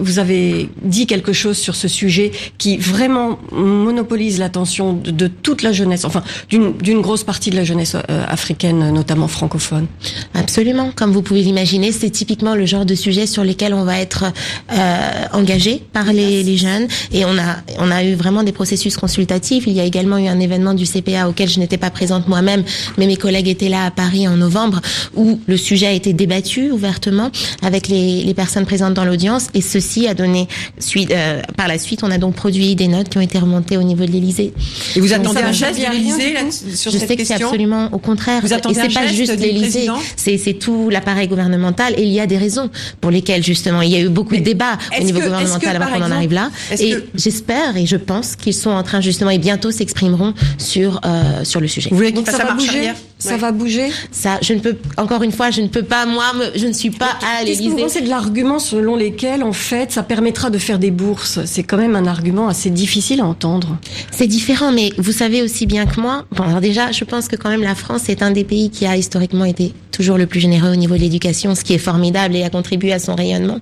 vous 0.00 0.18
avez 0.18 0.68
dit 0.82 1.06
quelque 1.06 1.32
chose 1.32 1.58
sur 1.58 1.74
ce 1.74 1.88
sujet 1.88 2.32
qui 2.58 2.76
vraiment 2.76 3.38
monopolise 3.52 4.38
l'attention 4.38 4.92
de, 4.92 5.10
de, 5.10 5.26
toute 5.26 5.62
la 5.62 5.72
jeunesse, 5.72 6.04
enfin 6.04 6.22
d'une 6.50 7.00
grosse 7.00 7.24
partie 7.24 7.50
de 7.50 7.56
la 7.56 7.64
jeunesse 7.64 7.96
africaine, 8.32 8.90
notamment 8.92 9.28
francophone 9.28 9.86
Absolument. 10.34 10.90
Comme 10.94 11.12
vous 11.12 11.22
pouvez 11.22 11.42
l'imaginer, 11.42 11.92
c'est 11.92 12.10
typiquement 12.10 12.54
le 12.54 12.66
genre 12.66 12.86
de 12.86 12.94
sujet 12.94 13.26
sur 13.26 13.44
lesquels 13.44 13.74
on 13.74 13.84
va 13.84 14.00
être 14.00 14.24
euh, 14.72 15.24
engagé 15.32 15.82
par 15.92 16.12
les, 16.12 16.42
les, 16.42 16.56
jeunes. 16.56 16.88
Et 17.12 17.24
on 17.24 17.38
a, 17.38 17.56
on 17.78 17.90
a 17.90 18.02
eu 18.04 18.14
vraiment 18.14 18.42
des 18.42 18.52
processus 18.52 18.96
consultatifs. 18.96 19.64
Il 19.66 19.74
y 19.74 19.80
a 19.80 19.84
également 19.84 20.18
eu 20.18 20.28
un 20.28 20.40
événement 20.40 20.74
du 20.74 20.86
CPA 20.86 21.28
auquel 21.28 21.48
je 21.48 21.60
n'étais 21.60 21.78
pas 21.78 21.90
présente 21.90 22.28
moi-même, 22.28 22.64
mais 22.98 23.06
mes 23.06 23.16
collègues 23.16 23.48
étaient 23.48 23.68
là 23.68 23.84
à 23.86 23.90
Paris 23.90 24.26
en 24.26 24.36
novembre, 24.36 24.80
où 25.14 25.38
le 25.46 25.56
sujet 25.56 25.86
a 25.86 25.92
été 25.92 26.12
débattu 26.12 26.70
ouvertement 26.70 27.30
avec 27.62 27.88
les, 27.88 28.22
les 28.22 28.34
personnes 28.34 28.64
présentes 28.64 28.94
dans 28.94 29.04
l'audience. 29.04 29.48
Et 29.54 29.60
ceci 29.60 30.08
a 30.08 30.14
donné 30.14 30.48
suite. 30.78 31.10
Euh, 31.10 31.42
par 31.56 31.68
la 31.68 31.78
suite, 31.78 32.02
on 32.02 32.10
a 32.10 32.18
donc 32.18 32.34
produit 32.34 32.74
des 32.74 32.88
notes 32.88 33.08
qui 33.08 33.18
ont 33.18 33.22
été 33.22 33.38
remontées 33.38 33.76
au 33.76 33.82
niveau 33.82 34.04
de 34.06 34.10
l'Élysée. 34.10 34.52
Et 34.96 35.00
vous 35.00 35.12
attendez 35.12 35.40
un 35.40 35.52
geste 35.52 35.78
de 35.78 35.90
l'Élysée 35.90 36.34
sur 36.74 36.90
je 36.90 36.98
cette 36.98 37.08
sais 37.08 37.16
que 37.16 37.24
c'est 37.24 37.34
absolument 37.34 37.88
au 37.92 37.98
contraire. 37.98 38.21
Vous 38.42 38.52
attendez 38.52 38.78
et 38.78 38.82
c'est 38.82 38.94
pas 38.94 39.06
juste 39.06 39.38
l'Élysée, 39.38 39.88
c'est 40.16 40.54
tout 40.54 40.90
l'appareil 40.90 41.28
gouvernemental. 41.28 41.94
Et 41.96 42.02
il 42.02 42.12
y 42.12 42.20
a 42.20 42.26
des 42.26 42.38
raisons 42.38 42.70
pour 43.00 43.10
lesquelles 43.10 43.42
justement 43.42 43.82
il 43.82 43.90
y 43.90 43.96
a 43.96 44.00
eu 44.00 44.08
beaucoup 44.08 44.36
de 44.36 44.42
débats 44.42 44.78
au 44.98 45.04
niveau 45.04 45.18
que, 45.20 45.24
gouvernemental 45.24 45.76
avant 45.76 45.92
qu'on 45.92 46.04
en 46.04 46.10
arrive 46.10 46.32
là. 46.32 46.50
Et 46.78 46.92
que... 46.92 47.04
j'espère 47.14 47.76
et 47.76 47.86
je 47.86 47.96
pense 47.96 48.36
qu'ils 48.36 48.54
sont 48.54 48.70
en 48.70 48.82
train 48.82 49.00
justement 49.00 49.30
et 49.30 49.38
bientôt 49.38 49.70
s'exprimeront 49.70 50.34
sur 50.58 51.00
euh, 51.04 51.44
sur 51.44 51.60
le 51.60 51.68
sujet. 51.68 51.90
Vous 51.90 51.96
voulez 51.96 52.14
ça, 52.24 52.32
ça 52.32 52.44
va 52.44 52.54
bouger 52.54 52.92
Ça 53.22 53.36
va 53.36 53.52
bouger 53.52 53.88
Ça, 54.10 54.38
je 54.42 54.52
ne 54.54 54.60
peux 54.60 54.76
encore 54.96 55.22
une 55.22 55.32
fois, 55.32 55.50
je 55.50 55.60
ne 55.60 55.68
peux 55.68 55.82
pas 55.82 56.06
moi, 56.06 56.32
me, 56.34 56.58
je 56.58 56.66
ne 56.66 56.72
suis 56.72 56.90
pas 56.90 57.16
à 57.22 57.44
l'Élysée. 57.44 57.64
Qu'est-ce 57.64 57.74
que 57.74 57.80
vous 57.80 57.86
pensez 57.86 58.00
de 58.00 58.08
l'argument 58.08 58.58
selon 58.58 58.96
lequel 58.96 59.42
en 59.42 59.52
fait 59.52 59.92
ça 59.92 60.02
permettra 60.02 60.50
de 60.50 60.58
faire 60.58 60.78
des 60.78 60.90
bourses? 60.90 61.40
C'est 61.44 61.62
quand 61.62 61.76
même 61.76 61.96
un 61.96 62.06
argument 62.06 62.48
assez 62.48 62.70
difficile 62.70 63.20
à 63.20 63.24
entendre. 63.24 63.78
C'est 64.10 64.26
différent, 64.26 64.72
mais 64.72 64.90
vous 64.98 65.12
savez 65.12 65.42
aussi 65.42 65.66
bien 65.66 65.86
que 65.86 66.00
moi. 66.00 66.24
Bon, 66.32 66.44
alors 66.44 66.60
déjà, 66.60 66.92
je 66.92 67.04
pense 67.04 67.28
que 67.28 67.36
quand 67.36 67.50
même 67.50 67.62
la 67.62 67.74
France 67.74 68.08
est 68.08 68.22
un 68.22 68.30
des 68.30 68.44
pays 68.44 68.70
qui 68.70 68.86
a 68.86 68.96
historiquement 68.96 69.44
été 69.44 69.72
toujours 69.92 70.18
le 70.18 70.26
plus 70.26 70.40
généreux 70.40 70.72
au 70.72 70.76
niveau 70.76 70.96
de 70.96 71.00
l'éducation, 71.00 71.54
ce 71.54 71.62
qui 71.62 71.74
est 71.74 71.78
formidable 71.78 72.34
et 72.34 72.42
a 72.42 72.50
contribué 72.50 72.92
à 72.92 72.98
son 72.98 73.14
rayonnement. 73.14 73.58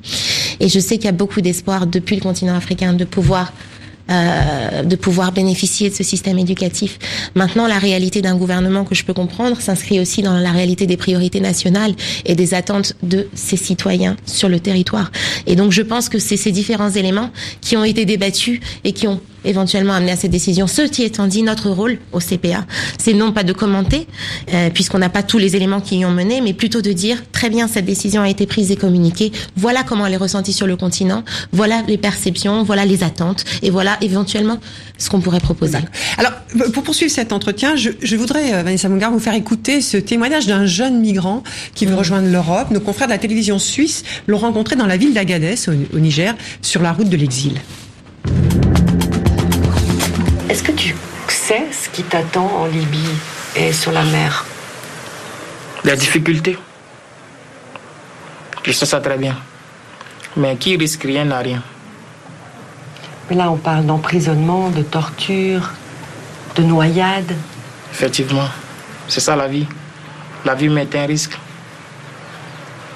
Et 0.61 0.69
je 0.69 0.79
sais 0.79 0.97
qu'il 0.97 1.07
y 1.07 1.09
a 1.09 1.13
beaucoup 1.13 1.41
d'espoir 1.41 1.87
depuis 1.87 2.17
le 2.17 2.23
continent 2.23 2.57
africain 2.57 2.93
de 2.93 3.05
pouvoir 3.05 3.53
euh, 4.11 4.83
de 4.83 4.97
pouvoir 4.97 5.33
bénéficier 5.33 5.91
de 5.91 5.95
ce 5.95 6.03
système 6.03 6.39
éducatif. 6.39 6.99
Maintenant, 7.35 7.67
la 7.67 7.79
réalité 7.79 8.23
d'un 8.23 8.37
gouvernement 8.37 8.85
que 8.85 8.95
je 8.95 9.05
peux 9.05 9.15
comprendre 9.15 9.61
s'inscrit 9.61 10.01
aussi 10.01 10.23
dans 10.23 10.37
la 10.37 10.51
réalité 10.51 10.87
des 10.87 10.97
priorités 10.97 11.41
nationales 11.41 11.95
et 12.25 12.35
des 12.35 12.55
attentes 12.55 12.95
de 13.03 13.29
ses 13.35 13.57
citoyens 13.57 14.17
sur 14.27 14.49
le 14.49 14.61
territoire. 14.61 15.11
Et 15.47 15.57
donc, 15.57 15.73
je 15.73 15.83
pense 15.83 16.09
que 16.09 16.19
c'est 16.19 16.37
ces 16.37 16.53
différents 16.53 16.91
éléments 16.91 17.31
qui 17.61 17.77
ont 17.77 17.85
été 17.85 18.05
débattus 18.05 18.61
et 18.85 18.93
qui 18.93 19.07
ont 19.07 19.21
éventuellement 19.45 19.95
amené 19.95 20.13
à 20.13 20.17
cette 20.17 20.31
décision. 20.31 20.67
Ceci 20.67 21.03
étant 21.03 21.27
dit, 21.27 21.43
notre 21.43 21.71
rôle 21.71 21.99
au 22.13 22.19
CPA, 22.21 22.67
c'est 22.99 23.15
non 23.15 23.33
pas 23.33 23.43
de 23.43 23.53
commenter, 23.53 24.07
euh, 24.53 24.71
puisqu'on 24.71 24.99
n'a 24.99 25.09
pas 25.09 25.23
tous 25.23 25.39
les 25.39 25.57
éléments 25.57 25.81
qui 25.81 25.99
y 25.99 26.05
ont 26.05 26.11
mené, 26.11 26.41
mais 26.41 26.53
plutôt 26.53 26.83
de 26.83 26.93
dire 26.93 27.23
très 27.33 27.51
bien 27.51 27.69
cette 27.69 27.85
décision 27.85 28.23
a 28.23 28.29
été 28.29 28.47
prise 28.47 28.71
et 28.71 28.77
communiquée. 28.77 29.33
Voilà 29.57 29.83
comment 29.83 30.07
elle 30.07 30.15
est 30.15 30.19
ressentie 30.19 30.53
sur 30.53 30.67
le 30.67 30.77
continent. 30.77 31.25
Voilà 31.53 31.83
les 31.87 31.99
perceptions, 31.99 32.63
voilà 32.63 32.85
les 32.85 33.03
attentes, 33.03 33.45
et 33.63 33.71
voilà 33.71 33.97
éventuellement 34.01 34.59
ce 34.99 35.09
qu'on 35.09 35.21
pourrait 35.21 35.41
proposer. 35.41 35.79
Alors, 36.19 36.33
pour 36.73 36.83
poursuivre 36.83 37.13
cet 37.13 37.33
entretien, 37.33 37.77
je, 37.77 37.91
je 38.03 38.17
voudrais, 38.17 38.55
euh, 38.55 38.63
Vanessa 38.63 38.89
Mongar, 38.89 39.11
vous 39.11 39.19
faire 39.19 39.35
écouter 39.35 39.81
ce 39.81 39.97
témoignage 39.97 40.47
d'un 40.47 40.67
jeune 40.67 41.01
migrant 41.01 41.43
qui 41.75 41.87
veut 41.87 41.95
rejoindre 41.95 42.29
l'Europe. 42.29 42.71
Nos 42.71 42.81
confrères 42.81 43.09
de 43.09 43.13
la 43.13 43.19
télévision 43.19 43.59
suisse 43.59 44.05
l'ont 44.27 44.39
rencontré 44.39 44.77
dans 44.77 44.87
la 44.87 44.97
ville 44.97 45.15
d'Agadez, 45.15 45.55
au, 45.69 45.97
au 45.97 46.01
Niger, 46.01 46.35
sur 46.63 46.83
la 46.83 46.93
route 46.93 47.09
de 47.09 47.17
l'exil. 47.17 47.55
Est-ce 50.51 50.65
que 50.65 50.73
tu 50.73 50.97
sais 51.29 51.67
ce 51.71 51.89
qui 51.89 52.03
t'attend 52.03 52.51
en 52.63 52.67
Libye 52.67 53.15
et 53.55 53.73
sur 53.73 53.93
la 53.93 54.03
mer? 54.03 54.45
La 55.85 55.95
difficulté. 55.95 56.59
Je 58.65 58.73
sais 58.73 58.85
ça 58.85 59.01
très 59.01 59.17
bien. 59.17 59.37
Mais 60.37 60.57
qui 60.57 60.77
risque 60.77 61.05
rien 61.05 61.25
n'a 61.25 61.39
rien? 61.39 61.63
Mais 63.29 63.37
là, 63.37 63.49
on 63.49 63.59
parle 63.59 63.87
d'emprisonnement, 63.87 64.71
de 64.71 64.83
torture, 64.83 65.71
de 66.57 66.65
noyade. 66.65 67.33
Effectivement. 67.93 68.49
C'est 69.07 69.21
ça 69.21 69.37
la 69.37 69.47
vie. 69.47 69.69
La 70.45 70.57
vie 70.57 70.69
met 70.69 70.97
un 70.97 71.07
risque. 71.07 71.39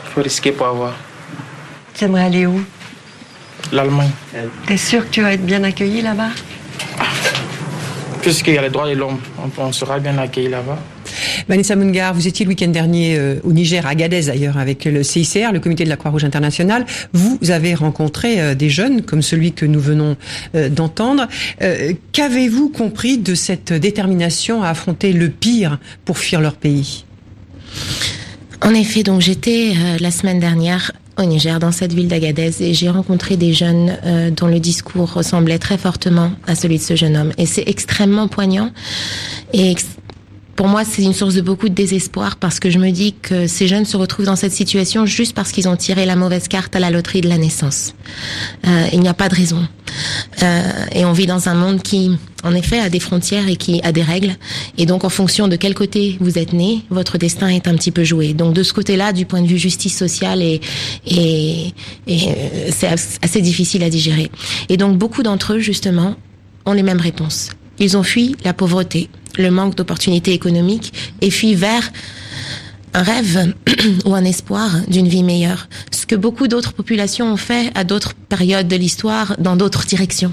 Il 0.06 0.10
faut 0.12 0.22
risquer 0.22 0.50
pour 0.50 0.66
avoir. 0.66 0.94
Tu 1.94 2.02
aimerais 2.02 2.24
aller 2.24 2.46
où? 2.46 2.64
L'Allemagne. 3.70 4.10
T'es 4.66 4.76
sûr 4.76 5.04
que 5.04 5.10
tu 5.10 5.22
vas 5.22 5.34
être 5.34 5.46
bien 5.46 5.62
accueilli 5.62 6.02
là-bas? 6.02 6.30
Puisqu'il 8.24 8.54
y 8.54 8.58
a 8.58 8.62
les 8.62 8.70
droits 8.70 8.88
de 8.88 8.94
l'homme, 8.94 9.18
on, 9.58 9.70
sera 9.70 9.98
bien 9.98 10.16
accueilli 10.16 10.48
là-bas. 10.48 10.78
Vanessa 11.46 11.76
Mungar, 11.76 12.14
vous 12.14 12.26
étiez 12.26 12.46
le 12.46 12.48
week-end 12.48 12.68
dernier 12.68 13.18
euh, 13.18 13.38
au 13.44 13.52
Niger, 13.52 13.86
à 13.86 13.94
Gadez 13.94 14.22
d'ailleurs, 14.22 14.56
avec 14.56 14.86
le 14.86 15.02
CICR, 15.02 15.52
le 15.52 15.60
Comité 15.60 15.84
de 15.84 15.90
la 15.90 15.98
Croix-Rouge 15.98 16.24
internationale. 16.24 16.86
Vous 17.12 17.38
avez 17.50 17.74
rencontré 17.74 18.40
euh, 18.40 18.54
des 18.54 18.70
jeunes 18.70 19.02
comme 19.02 19.20
celui 19.20 19.52
que 19.52 19.66
nous 19.66 19.78
venons 19.78 20.16
euh, 20.54 20.70
d'entendre. 20.70 21.28
Qu'avez-vous 22.12 22.70
compris 22.70 23.18
de 23.18 23.34
cette 23.34 23.74
détermination 23.74 24.62
à 24.62 24.70
affronter 24.70 25.12
le 25.12 25.28
pire 25.28 25.78
pour 26.06 26.16
fuir 26.16 26.40
leur 26.40 26.54
pays? 26.54 27.04
En 28.62 28.72
effet, 28.72 29.02
donc 29.02 29.20
j'étais 29.20 29.74
la 30.00 30.10
semaine 30.10 30.40
dernière 30.40 30.92
au 31.16 31.24
Niger, 31.24 31.58
dans 31.60 31.72
cette 31.72 31.92
ville 31.92 32.08
d'Agadez, 32.08 32.62
et 32.62 32.74
j'ai 32.74 32.90
rencontré 32.90 33.36
des 33.36 33.52
jeunes 33.52 33.96
euh, 34.04 34.30
dont 34.30 34.46
le 34.46 34.58
discours 34.58 35.12
ressemblait 35.12 35.58
très 35.58 35.78
fortement 35.78 36.32
à 36.46 36.54
celui 36.54 36.78
de 36.78 36.82
ce 36.82 36.96
jeune 36.96 37.16
homme. 37.16 37.32
Et 37.38 37.46
c'est 37.46 37.64
extrêmement 37.66 38.28
poignant 38.28 38.70
et 39.52 39.74
pour 40.56 40.68
moi, 40.68 40.84
c'est 40.84 41.02
une 41.02 41.12
source 41.14 41.34
de 41.34 41.40
beaucoup 41.40 41.68
de 41.68 41.74
désespoir 41.74 42.36
parce 42.36 42.60
que 42.60 42.70
je 42.70 42.78
me 42.78 42.90
dis 42.90 43.12
que 43.14 43.46
ces 43.46 43.66
jeunes 43.66 43.84
se 43.84 43.96
retrouvent 43.96 44.26
dans 44.26 44.36
cette 44.36 44.52
situation 44.52 45.04
juste 45.04 45.34
parce 45.34 45.50
qu'ils 45.50 45.68
ont 45.68 45.76
tiré 45.76 46.06
la 46.06 46.14
mauvaise 46.16 46.46
carte 46.48 46.76
à 46.76 46.78
la 46.80 46.90
loterie 46.90 47.20
de 47.20 47.28
la 47.28 47.38
naissance. 47.38 47.94
Euh, 48.66 48.86
il 48.92 49.00
n'y 49.00 49.08
a 49.08 49.14
pas 49.14 49.28
de 49.28 49.34
raison. 49.34 49.66
Euh, 50.42 50.62
et 50.92 51.04
on 51.04 51.12
vit 51.12 51.26
dans 51.26 51.48
un 51.48 51.54
monde 51.54 51.82
qui, 51.82 52.16
en 52.44 52.54
effet, 52.54 52.78
a 52.78 52.90
des 52.90 53.00
frontières 53.00 53.48
et 53.48 53.56
qui 53.56 53.80
a 53.82 53.90
des 53.90 54.02
règles. 54.02 54.36
Et 54.78 54.86
donc, 54.86 55.04
en 55.04 55.08
fonction 55.08 55.48
de 55.48 55.56
quel 55.56 55.74
côté 55.74 56.16
vous 56.20 56.38
êtes 56.38 56.52
né, 56.52 56.82
votre 56.90 57.18
destin 57.18 57.48
est 57.48 57.66
un 57.66 57.74
petit 57.74 57.90
peu 57.90 58.04
joué. 58.04 58.34
Donc, 58.34 58.54
de 58.54 58.62
ce 58.62 58.72
côté-là, 58.72 59.12
du 59.12 59.24
point 59.24 59.40
de 59.40 59.46
vue 59.46 59.58
justice 59.58 59.96
sociale, 59.96 60.42
et, 60.42 60.60
et, 61.06 61.72
et 62.06 62.28
euh, 62.28 62.70
c'est 62.70 62.88
assez 63.22 63.40
difficile 63.40 63.82
à 63.82 63.90
digérer. 63.90 64.30
Et 64.68 64.76
donc, 64.76 64.98
beaucoup 64.98 65.22
d'entre 65.22 65.54
eux, 65.54 65.58
justement, 65.58 66.16
ont 66.66 66.72
les 66.72 66.82
mêmes 66.82 67.00
réponses. 67.00 67.50
Ils 67.78 67.96
ont 67.96 68.02
fui 68.02 68.36
la 68.44 68.52
pauvreté, 68.52 69.08
le 69.38 69.50
manque 69.50 69.74
d'opportunités 69.74 70.32
économiques 70.32 70.92
et 71.20 71.30
fuient 71.30 71.56
vers 71.56 71.90
un 72.94 73.02
rêve 73.02 73.54
ou 74.04 74.14
un 74.14 74.24
espoir 74.24 74.70
d'une 74.88 75.08
vie 75.08 75.22
meilleure. 75.22 75.68
Ce 75.90 76.06
que 76.06 76.14
beaucoup 76.14 76.48
d'autres 76.48 76.72
populations 76.72 77.32
ont 77.32 77.36
fait 77.36 77.70
à 77.74 77.84
d'autres 77.84 78.14
périodes 78.14 78.68
de 78.68 78.76
l'histoire 78.76 79.36
dans 79.38 79.56
d'autres 79.56 79.84
directions. 79.84 80.32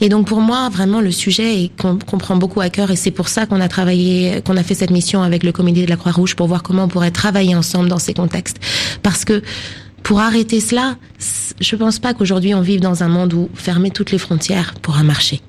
Et 0.00 0.08
donc 0.08 0.26
pour 0.26 0.40
moi, 0.40 0.68
vraiment, 0.68 1.00
le 1.00 1.12
sujet 1.12 1.62
est 1.62 1.70
qu'on 1.76 1.96
prend 1.96 2.36
beaucoup 2.36 2.60
à 2.60 2.68
cœur 2.68 2.90
et 2.90 2.96
c'est 2.96 3.10
pour 3.10 3.28
ça 3.28 3.46
qu'on 3.46 3.60
a 3.60 3.68
travaillé, 3.68 4.42
qu'on 4.44 4.56
a 4.56 4.62
fait 4.62 4.74
cette 4.74 4.90
mission 4.90 5.22
avec 5.22 5.42
le 5.42 5.52
comité 5.52 5.84
de 5.84 5.90
la 5.90 5.96
Croix-Rouge 5.96 6.34
pour 6.34 6.48
voir 6.48 6.62
comment 6.62 6.84
on 6.84 6.88
pourrait 6.88 7.12
travailler 7.12 7.54
ensemble 7.54 7.88
dans 7.88 7.98
ces 7.98 8.14
contextes. 8.14 8.58
Parce 9.02 9.24
que 9.24 9.42
pour 10.02 10.20
arrêter 10.20 10.60
cela, 10.60 10.96
je 11.60 11.76
pense 11.76 11.98
pas 11.98 12.14
qu'aujourd'hui 12.14 12.54
on 12.54 12.60
vive 12.60 12.80
dans 12.80 13.02
un 13.02 13.08
monde 13.08 13.32
où 13.32 13.48
fermer 13.54 13.90
toutes 13.90 14.10
les 14.10 14.18
frontières 14.18 14.74
pourra 14.82 15.02
marcher. 15.02 15.40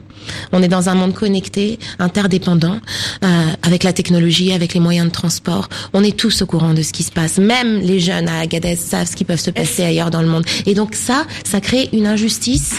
On 0.52 0.62
est 0.62 0.68
dans 0.68 0.90
un 0.90 0.96
monde 0.96 1.14
connecté, 1.14 1.80
interdépendant, 2.00 2.80
euh, 3.24 3.28
avec 3.64 3.84
la 3.84 3.94
technologie, 3.94 4.52
avec 4.54 4.74
les 4.74 4.80
moyens 4.80 5.08
de 5.08 5.12
transport. 5.12 5.70
On 5.94 6.04
est 6.04 6.18
tous 6.18 6.42
au 6.42 6.46
courant 6.46 6.74
de 6.74 6.82
ce 6.82 6.94
qui 6.94 7.04
se 7.04 7.12
passe. 7.12 7.38
Même 7.38 7.80
les 7.80 8.00
jeunes 8.00 8.30
à 8.30 8.40
Agadez 8.40 8.76
savent 8.76 9.08
ce 9.10 9.16
qui 9.16 9.26
peut 9.26 9.38
se 9.38 9.52
passer 9.52 9.84
ailleurs 9.84 10.12
dans 10.12 10.22
le 10.22 10.28
monde. 10.28 10.46
Et 10.66 10.74
donc 10.74 10.96
ça, 10.96 11.26
ça 11.44 11.62
crée 11.62 11.90
une 11.94 12.08
injustice. 12.08 12.76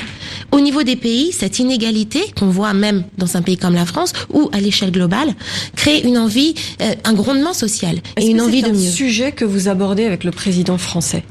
Au 0.53 0.61
niveau 0.61 0.83
des 0.83 0.97
pays, 0.97 1.33
cette 1.33 1.59
inégalité 1.59 2.21
qu'on 2.39 2.49
voit 2.49 2.73
même 2.73 3.05
dans 3.19 3.37
un 3.37 3.43
pays 3.43 3.57
comme 3.57 3.75
la 3.75 3.87
France 3.87 4.13
ou 4.33 4.49
à 4.53 4.61
l'échelle 4.61 4.91
globale 4.91 5.35
crée 5.77 6.01
une 6.01 6.19
envie, 6.19 6.55
euh, 6.81 6.95
un 7.05 7.13
grondement 7.13 7.53
social 7.53 7.99
et 8.17 8.27
une 8.27 8.41
envie 8.41 8.63
de 8.63 8.69
mieux. 8.69 8.75
C'est 8.79 8.89
un 8.89 8.93
sujet 8.93 9.33
que 9.33 9.45
vous 9.45 9.69
abordez 9.69 10.05
avec 10.05 10.25
le 10.25 10.31
président 10.31 10.79
français? 10.79 11.23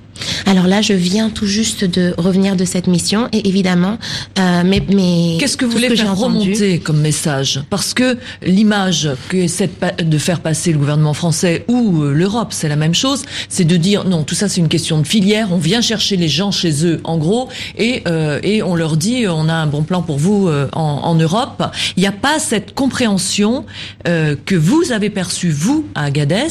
Alors 0.45 0.67
là, 0.67 0.81
je 0.81 0.93
viens 0.93 1.29
tout 1.29 1.45
juste 1.45 1.85
de 1.85 2.13
revenir 2.17 2.55
de 2.55 2.65
cette 2.65 2.87
mission 2.87 3.27
et 3.31 3.47
évidemment, 3.47 3.97
euh, 4.39 4.63
mais, 4.65 4.83
mais 4.93 5.37
qu'est-ce 5.39 5.57
que 5.57 5.65
vous 5.65 5.71
voulez 5.71 5.95
faire 5.95 6.15
remonter 6.15 6.79
comme 6.79 7.01
message? 7.01 7.61
Parce 7.69 7.93
que 7.93 8.17
l'image 8.41 9.09
que 9.29 9.37
essaie 9.37 9.69
de 10.03 10.17
faire 10.17 10.39
passer 10.39 10.71
le 10.71 10.77
gouvernement 10.77 11.13
français 11.13 11.65
ou 11.67 12.03
euh, 12.03 12.13
l'Europe, 12.13 12.49
c'est 12.51 12.69
la 12.69 12.75
même 12.75 12.95
chose, 12.95 13.23
c'est 13.49 13.65
de 13.65 13.77
dire 13.77 14.05
non, 14.05 14.23
tout 14.23 14.35
ça 14.35 14.49
c'est 14.49 14.61
une 14.61 14.69
question 14.69 14.99
de 14.99 15.07
filière, 15.07 15.49
on 15.51 15.57
vient 15.57 15.81
chercher 15.81 16.17
les 16.17 16.27
gens 16.27 16.51
chez 16.51 16.85
eux 16.85 16.99
en 17.03 17.17
gros 17.17 17.49
et 17.77 18.03
euh, 18.07 18.39
et 18.43 18.63
on 18.63 18.75
leur 18.75 18.97
dit 18.97 19.25
on 19.27 19.49
a 19.49 19.53
un 19.53 19.67
bon 19.67 19.83
plan 19.83 20.01
pour 20.01 20.17
vous 20.17 20.47
euh, 20.47 20.67
en, 20.73 20.81
en, 20.81 21.15
Europe. 21.15 21.63
Il 21.95 22.01
n'y 22.01 22.07
a 22.07 22.11
pas 22.11 22.39
cette 22.39 22.73
compréhension 22.73 23.65
euh, 24.07 24.35
que 24.45 24.55
vous 24.55 24.91
avez 24.91 25.09
perçue 25.09 25.49
vous 25.49 25.85
à 25.95 26.05
Agadez, 26.05 26.47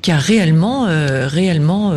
qui 0.00 0.10
a 0.12 0.18
réellement 0.18 0.86
réellement 1.26 1.92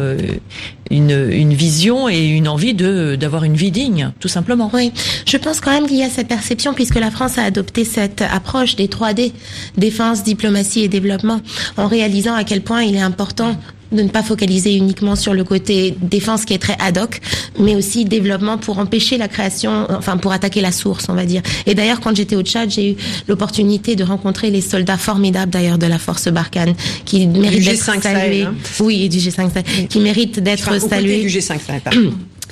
une, 0.92 1.30
une 1.32 1.54
vision 1.54 2.08
et 2.10 2.26
une 2.26 2.48
envie 2.48 2.74
de 2.74 3.16
d'avoir 3.16 3.44
une 3.44 3.56
vie 3.56 3.72
digne, 3.72 4.12
tout 4.20 4.28
simplement. 4.28 4.70
Oui, 4.74 4.92
je 5.26 5.38
pense 5.38 5.60
quand 5.60 5.72
même 5.72 5.88
qu'il 5.88 5.98
y 5.98 6.04
a 6.04 6.10
cette 6.10 6.28
perception 6.28 6.74
puisque 6.74 7.00
la 7.00 7.12
France 7.12 7.38
a 7.38 7.44
adopté 7.44 7.86
cette 7.86 8.22
approche 8.22 8.76
des 8.76 8.88
3D, 8.88 9.32
défense, 9.78 10.24
diplomatie 10.24 10.82
et 10.82 10.88
développement, 10.88 11.42
en 11.78 11.88
réalisant 11.88 12.36
à 12.36 12.44
quel 12.44 12.62
point 12.62 12.84
il 12.84 12.96
est 12.96 13.02
important 13.02 13.58
de 13.96 14.04
ne 14.04 14.10
pas 14.10 14.24
focaliser 14.24 14.76
uniquement 14.76 15.16
sur 15.16 15.34
le 15.34 15.44
côté 15.44 15.96
défense 16.02 16.46
qui 16.46 16.54
est 16.54 16.60
très 16.60 16.76
ad 16.80 16.98
hoc, 16.98 17.22
mais 17.60 17.76
aussi 17.76 18.06
développement 18.06 18.58
pour 18.58 18.80
empêcher 18.80 19.18
la 19.18 19.28
création, 19.28 19.88
enfin 19.90 20.18
pour 20.18 20.32
attaquer 20.32 20.62
la 20.62 20.72
source, 20.72 21.06
on 21.10 21.14
va 21.14 21.26
dire. 21.26 21.42
Et 21.66 21.76
d'ailleurs, 21.76 22.00
quand 22.00 22.16
j'étais 22.16 22.36
au 22.36 22.42
Tchad, 22.42 22.70
j'ai 22.70 22.92
eu 22.92 22.96
l'opportunité 23.28 23.96
de 23.96 24.04
rencontrer 24.04 24.52
les 24.52 24.62
soldats 24.62 24.98
formidables 24.98 25.52
d'ailleurs 25.52 25.78
de 25.78 25.88
la 25.88 25.98
force 25.98 26.28
Barkhane 26.28 26.76
qui 27.06 27.28
méritent 27.28 27.66
d'être 27.66 28.02
salués. 28.02 28.44
Hein. 28.44 28.54
Oui, 28.80 29.04
et 29.04 29.10
du 29.10 29.18
G5 29.18 29.88
qui 29.88 30.00
méritent 30.00 30.40
d'être 30.40 30.80
salués. 30.80 31.22
Du 31.22 31.30
G5 31.30 31.60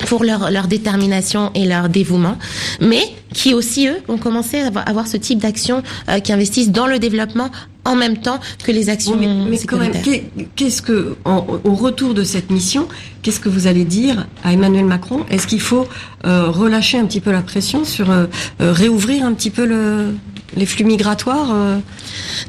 pour 0.08 0.24
leur, 0.24 0.52
leur 0.52 0.68
détermination 0.68 1.52
et 1.56 1.66
leur 1.66 1.90
dévouement, 1.90 2.38
mais 2.82 3.04
qui 3.34 3.54
aussi, 3.54 3.88
eux, 3.88 3.98
ont 4.08 4.18
commencé 4.18 4.60
à 4.60 4.68
avoir, 4.68 5.08
ce 5.08 5.18
type 5.18 5.40
d'actions 5.40 5.84
euh, 6.10 6.20
qui 6.20 6.32
investissent 6.32 6.72
dans 6.72 6.88
le 6.88 7.00
développement 7.00 7.50
en 7.86 7.96
même 7.96 8.18
temps 8.18 8.40
que 8.64 8.72
les 8.72 8.90
actions 8.90 9.18
mais, 9.18 9.28
mais 9.28 9.58
quand 9.60 9.78
même, 9.78 9.92
qu'est-ce 10.56 10.82
que, 10.82 11.16
au 11.26 11.76
retour 11.76 12.14
de 12.14 12.24
cette 12.24 12.50
mission, 12.50 12.88
qu'est-ce 13.22 13.40
que 13.40 13.50
vous 13.50 13.68
allez 13.68 13.84
dire 13.84 14.26
à 14.44 14.54
Emmanuel 14.54 14.86
Macron? 14.86 15.26
Est-ce 15.30 15.48
qu'il 15.48 15.60
faut 15.60 15.88
euh, 16.26 16.50
relâcher 16.50 16.98
un 16.98 17.06
petit 17.06 17.20
peu 17.20 17.32
la 17.32 17.42
pression 17.42 17.84
sur 17.84 18.10
euh, 18.10 18.28
réouvrir 18.60 19.26
un 19.26 19.34
petit 19.34 19.50
peu 19.50 19.66
le, 19.66 20.14
les 20.56 20.66
flux 20.66 20.86
migratoires 20.86 21.50
euh? 21.54 21.78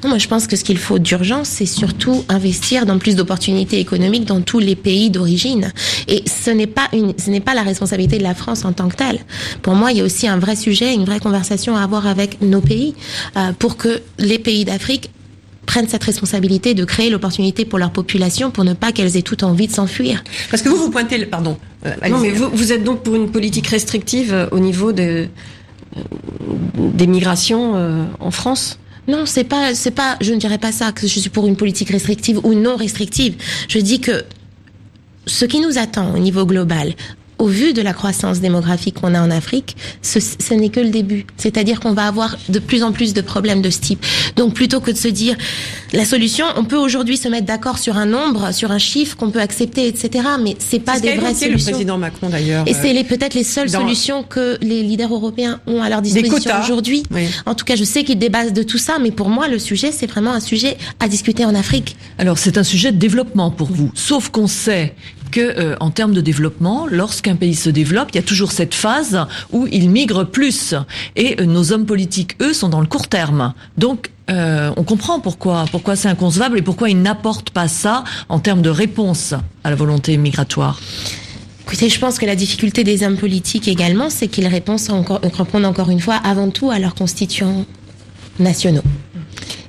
Non, 0.03 0.11
moi 0.11 0.19
je 0.19 0.29
pense 0.29 0.47
que 0.47 0.57
ce 0.57 0.63
qu'il 0.63 0.79
faut 0.79 0.99
d'urgence, 0.99 1.49
c'est 1.49 1.67
surtout 1.67 2.25
investir 2.29 2.87
dans 2.87 2.99
plus 2.99 3.17
d'opportunités 3.17 3.81
économiques 3.81 4.27
dans 4.27 4.41
tous 4.41 4.59
les 4.61 4.77
pays 4.77 5.11
d'origine. 5.11 5.73
Et 6.07 6.23
ce 6.27 6.51
n'est 6.51 6.67
pas 6.67 6.89
une, 6.93 7.15
ce 7.19 7.31
n'est 7.35 7.41
pas 7.41 7.55
la 7.55 7.63
responsabilité 7.63 8.19
de 8.19 8.23
la 8.23 8.35
France 8.35 8.65
en 8.65 8.73
tant 8.73 8.89
que 8.89 8.97
telle. 8.97 9.21
Pour 9.63 9.75
moi, 9.75 9.93
il 9.93 9.99
y 9.99 10.01
a 10.01 10.05
aussi 10.05 10.27
un 10.27 10.39
vrai 10.39 10.57
sujet, 10.57 10.95
une 10.95 11.05
vraie 11.05 11.21
conversation 11.21 11.77
à 11.77 11.83
avoir 11.83 12.07
avec 12.07 12.41
nos 12.41 12.61
pays 12.61 12.95
euh, 13.37 13.53
pour 13.59 13.77
que 13.77 14.03
les 14.19 14.39
pays 14.39 14.65
d'Afrique 14.65 15.11
prennent 15.67 15.89
cette 15.89 16.05
responsabilité 16.05 16.75
de 16.75 16.85
créer 16.85 17.11
l'opportunité 17.11 17.65
pour 17.65 17.79
leur 17.79 17.91
population 17.91 18.51
pour 18.51 18.65
ne 18.65 18.75
pas 18.75 18.93
qu'elles 18.93 19.17
aient 19.17 19.23
toute 19.23 19.43
envie 19.43 19.67
de 19.67 19.73
s'enfuir. 19.73 20.23
Parce 20.51 20.63
que 20.63 20.69
vous, 20.69 20.77
vous 20.77 20.91
pointez, 20.91 21.25
pardon. 21.27 21.57
Euh, 21.87 21.93
non, 22.09 22.19
mais 22.19 22.31
vous, 22.31 22.51
vous, 22.53 22.73
êtes 22.73 22.85
donc 22.85 23.03
pour 23.03 23.15
une 23.15 23.31
politique 23.31 23.67
restrictive 23.69 24.49
au 24.53 24.59
niveau 24.59 24.93
de, 24.93 25.29
des 26.77 27.07
migrations 27.07 27.73
euh, 27.77 28.05
en 28.21 28.31
France? 28.31 28.79
Non, 29.07 29.27
c'est 29.27 29.45
pas, 29.45 29.75
c'est 29.75 29.91
pas, 29.91 30.17
je 30.21 30.33
ne 30.33 30.39
dirais 30.39 30.59
pas 30.59 30.73
ça 30.73 30.93
que 30.93 31.07
je 31.07 31.19
suis 31.19 31.31
pour 31.31 31.47
une 31.47 31.57
politique 31.57 31.91
restrictive 31.91 32.41
ou 32.43 32.55
non 32.55 32.77
restrictive. 32.77 33.35
Je 33.69 33.79
dis 33.79 34.01
que 34.01 34.25
ce 35.27 35.45
qui 35.45 35.61
nous 35.61 35.79
attend 35.79 36.15
au 36.15 36.19
niveau 36.19 36.47
global, 36.47 36.95
au 37.39 37.47
vu 37.47 37.73
de 37.73 37.83
la 37.83 37.93
croissance 37.93 38.41
démographique 38.41 39.01
qu'on 39.01 39.15
a 39.15 39.21
en 39.21 39.31
Afrique, 39.31 39.77
ce, 40.03 40.21
ce 40.21 40.55
n'est 40.55 40.69
que 40.69 40.81
le 40.81 40.91
début. 40.91 41.27
C'est-à-dire 41.37 41.81
qu'on 41.81 41.93
va 41.93 42.07
avoir 42.07 42.37
de 42.49 42.59
plus 42.59 42.83
en 42.83 42.93
plus 42.93 43.15
de 43.15 43.21
problèmes 43.21 43.63
de 43.63 43.71
ce 43.71 43.81
type. 43.81 44.05
Donc 44.37 44.55
plutôt 44.55 44.81
que 44.81 44.91
de 44.91 44.97
se 44.97 45.09
dire 45.09 45.37
la 45.93 46.05
solution, 46.05 46.47
on 46.57 46.65
peut 46.65 46.77
aujourd'hui 46.77 47.17
se 47.17 47.29
mettre 47.29 47.47
d'accord 47.47 47.79
sur 47.79 47.97
un 47.97 48.07
nombre, 48.07 48.53
sur 48.53 48.71
un 48.71 48.79
chiffre 48.79 49.17
qu'on 49.17 49.31
peut 49.31 49.41
accepter, 49.41 49.87
etc. 49.87 50.25
Mais 50.43 50.57
c'est 50.59 50.81
pas 50.81 50.99
des 51.01 51.15
vraies 51.15 51.35
solutions. 51.35 51.71
le 51.71 51.73
président 51.73 51.99
Macron 51.99 52.29
d'ailleurs. 52.29 52.65
Et 52.67 52.75
c'est 52.75 53.05
peut-être 53.05 53.35
les 53.35 53.45
seules 53.45 53.71
solutions 53.71 54.23
que 54.23 54.59
les 54.61 54.83
leaders 54.83 55.13
européens 55.13 55.61
ont 55.67 55.83
à 55.83 55.89
leur 55.89 56.03
disposition 56.03 56.53
aujourd'hui. 56.63 57.03
En 57.47 57.55
tout 57.55 57.65
cas, 57.65 57.77
je 57.77 57.85
sais 57.85 58.05
qu'ils 58.05 58.19
débattent 58.19 58.53
de 58.53 58.63
tout 58.63 58.79
ça, 58.79 58.99
mais 59.01 59.11
pour 59.11 59.29
moi, 59.29 59.49
le 59.49 59.59
sujet, 59.59 59.93
c'est 59.93 60.07
vraiment 60.07 60.33
un 60.33 60.41
sujet 60.41 60.77
à 61.01 61.09
discuter 61.09 61.45
en 61.45 61.55
Afrique. 61.55 61.97
Alors 62.19 62.39
c'est 62.39 62.59
un 62.59 62.65
sujet 62.65 62.93
de 62.93 62.97
développement 62.99 63.51
pour 63.51 63.69
vous. 63.71 63.91
Sauf 63.95 64.29
qu'on 64.31 64.47
sait 64.47 64.95
que 65.35 65.41
euh, 65.41 65.77
en 65.81 65.91
termes 65.91 66.15
de 66.15 66.21
développement, 66.21 66.87
lorsqu'un 66.89 67.35
pays 67.35 67.57
se 67.57 67.69
développe, 67.69 68.11
il 68.13 68.17
y 68.17 68.19
a 68.21 68.23
toujours 68.23 68.53
cette 68.53 68.73
phase 68.73 69.27
où 69.51 69.67
il 69.73 69.91
migre 69.91 70.25
plus. 70.25 70.77
Et 71.17 71.41
euh, 71.41 71.45
nos 71.45 71.73
hommes 71.73 71.87
politiques, 71.87 72.37
eux, 72.41 72.53
sont 72.53 72.69
dans 72.69 72.81
le 72.81 72.87
court 72.87 73.09
terme. 73.09 73.53
Donc 73.77 74.13
euh, 74.31 74.71
on 74.77 74.85
comprend 74.85 75.19
pourquoi, 75.19 75.65
pourquoi 75.73 75.97
c'est 75.97 76.07
inconcevable 76.07 76.59
et 76.59 76.63
pourquoi 76.63 76.89
ils 76.89 77.03
n'apportent 77.03 77.51
pas 77.51 77.67
ça 77.67 78.05
en 78.29 78.39
termes 78.39 78.63
de 78.63 78.71
réponse 78.71 79.35
à 79.65 79.71
la 79.71 79.77
volonté 79.77 80.17
migratoire. 80.19 80.81
Écoutez, 81.67 81.89
je 81.89 81.99
pense 81.99 82.21
que 82.21 82.27
la 82.27 82.37
difficulté 82.37 82.85
des 82.85 83.03
hommes 83.03 83.17
politiques 83.17 83.67
également, 83.67 84.11
c'est 84.11 84.29
qu'ils 84.29 84.47
répondent 84.47 84.79
encore, 84.91 85.21
répondent 85.21 85.65
encore 85.65 85.91
une 85.91 86.01
fois 86.01 86.15
avant 86.15 86.51
tout 86.51 86.71
à 86.71 86.79
leurs 86.79 86.95
constituants 86.95 87.65
nationaux. 88.39 88.83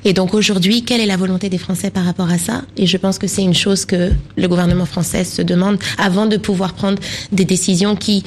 Et 0.07 0.13
donc 0.13 0.35
aujourd'hui, 0.35 0.83
quelle 0.83 1.01
est 1.01 1.07
la 1.07 1.17
volonté 1.17 1.49
des 1.49 1.57
Français 1.57 1.89
par 1.89 2.05
rapport 2.05 2.29
à 2.29 2.37
ça? 2.37 2.61
Et 2.77 2.85
je 2.85 2.95
pense 2.95 3.17
que 3.17 3.25
c'est 3.25 3.41
une 3.41 3.55
chose 3.55 3.85
que 3.85 4.11
le 4.37 4.47
gouvernement 4.47 4.85
français 4.85 5.23
se 5.23 5.41
demande 5.41 5.79
avant 5.97 6.27
de 6.27 6.37
pouvoir 6.37 6.73
prendre 6.73 6.99
des 7.31 7.43
décisions 7.43 7.95
qui 7.95 8.23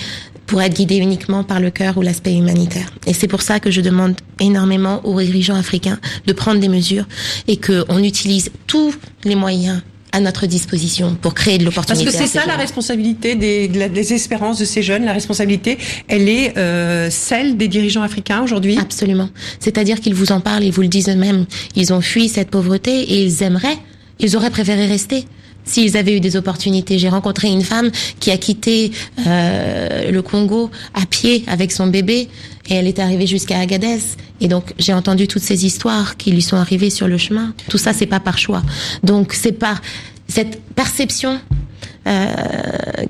pourraient 0.47 0.67
être 0.67 0.75
guidées 0.75 0.97
uniquement 0.97 1.45
par 1.45 1.61
le 1.61 1.71
cœur 1.71 1.97
ou 1.97 2.03
l'aspect 2.03 2.35
humanitaire. 2.35 2.91
Et 3.07 3.13
c'est 3.13 3.29
pour 3.29 3.43
ça 3.43 3.61
que 3.61 3.71
je 3.71 3.81
demande 3.81 4.17
énormément 4.41 5.05
aux 5.07 5.21
dirigeants 5.21 5.55
africains 5.55 6.01
de 6.27 6.33
prendre 6.33 6.59
des 6.59 6.69
mesures 6.69 7.07
et 7.47 7.59
qu'on 7.59 8.03
utilise 8.03 8.51
tous 8.67 8.93
les 9.25 9.37
moyens 9.37 9.81
à 10.13 10.21
notre 10.21 10.47
disposition 10.47 11.17
pour 11.21 11.35
créer 11.35 11.59
de 11.59 11.65
l'opportunité. 11.65 12.05
Parce 12.05 12.17
que 12.17 12.23
c'est 12.23 12.39
ça 12.39 12.47
la 12.47 12.57
responsabilité 12.57 13.35
des, 13.35 13.69
des, 13.69 14.13
espérances 14.13 14.59
de 14.59 14.65
ces 14.65 14.83
jeunes. 14.83 15.05
La 15.05 15.13
responsabilité, 15.13 15.79
elle 16.09 16.29
est 16.29 16.57
euh, 16.57 17.11
celle 17.11 17.57
des 17.57 17.69
dirigeants 17.69 18.03
africains 18.03 18.43
aujourd'hui? 18.43 18.79
Absolument. 18.79 19.29
C'est-à-dire 19.61 20.01
qu'ils 20.01 20.15
vous 20.15 20.33
en 20.33 20.41
parlent, 20.41 20.65
ils 20.65 20.73
vous 20.73 20.83
le 20.83 20.89
disent 20.89 21.09
eux-mêmes. 21.09 21.47
Ils 21.77 21.93
ont 21.93 22.01
fui 22.01 22.29
cette 22.29 22.51
pauvreté 22.51 23.03
et 23.03 23.23
ils 23.23 23.43
aimeraient, 23.43 23.79
ils 24.19 24.37
auraient 24.37 24.51
préféré 24.51 24.87
rester 24.87 25.27
s'ils 25.69 25.97
avaient 25.97 26.17
eu 26.17 26.21
des 26.21 26.37
opportunités. 26.37 26.99
J'ai 26.99 27.09
rencontré 27.09 27.49
une 27.49 27.63
femme 27.63 27.91
qui 28.21 28.31
a 28.31 28.37
quitté 28.37 28.93
euh, 29.27 30.11
le 30.11 30.23
Congo 30.23 30.71
à 30.95 31.07
pied 31.07 31.45
avec 31.47 31.73
son 31.73 31.87
bébé 31.87 32.29
et 32.69 32.75
elle 32.75 32.87
est 32.87 32.99
arrivée 32.99 33.27
jusqu'à 33.27 33.59
Agadez. 33.59 33.99
Et 34.41 34.49
donc 34.49 34.75
j'ai 34.79 34.93
entendu 34.93 35.29
toutes 35.29 35.43
ces 35.43 35.67
histoires 35.67 36.17
qui 36.17 36.31
lui 36.31 36.43
sont 36.43 36.57
arrivées 36.57 36.91
sur 36.91 37.09
le 37.09 37.19
chemin. 37.19 37.53
Tout 37.69 37.79
ça, 37.79 37.93
c'est 37.93 38.07
pas 38.07 38.21
par 38.21 38.39
choix. 38.39 38.63
Donc 39.03 39.33
c'est 39.33 39.53
par 39.53 39.81
cette 40.29 40.61
perception 40.75 41.41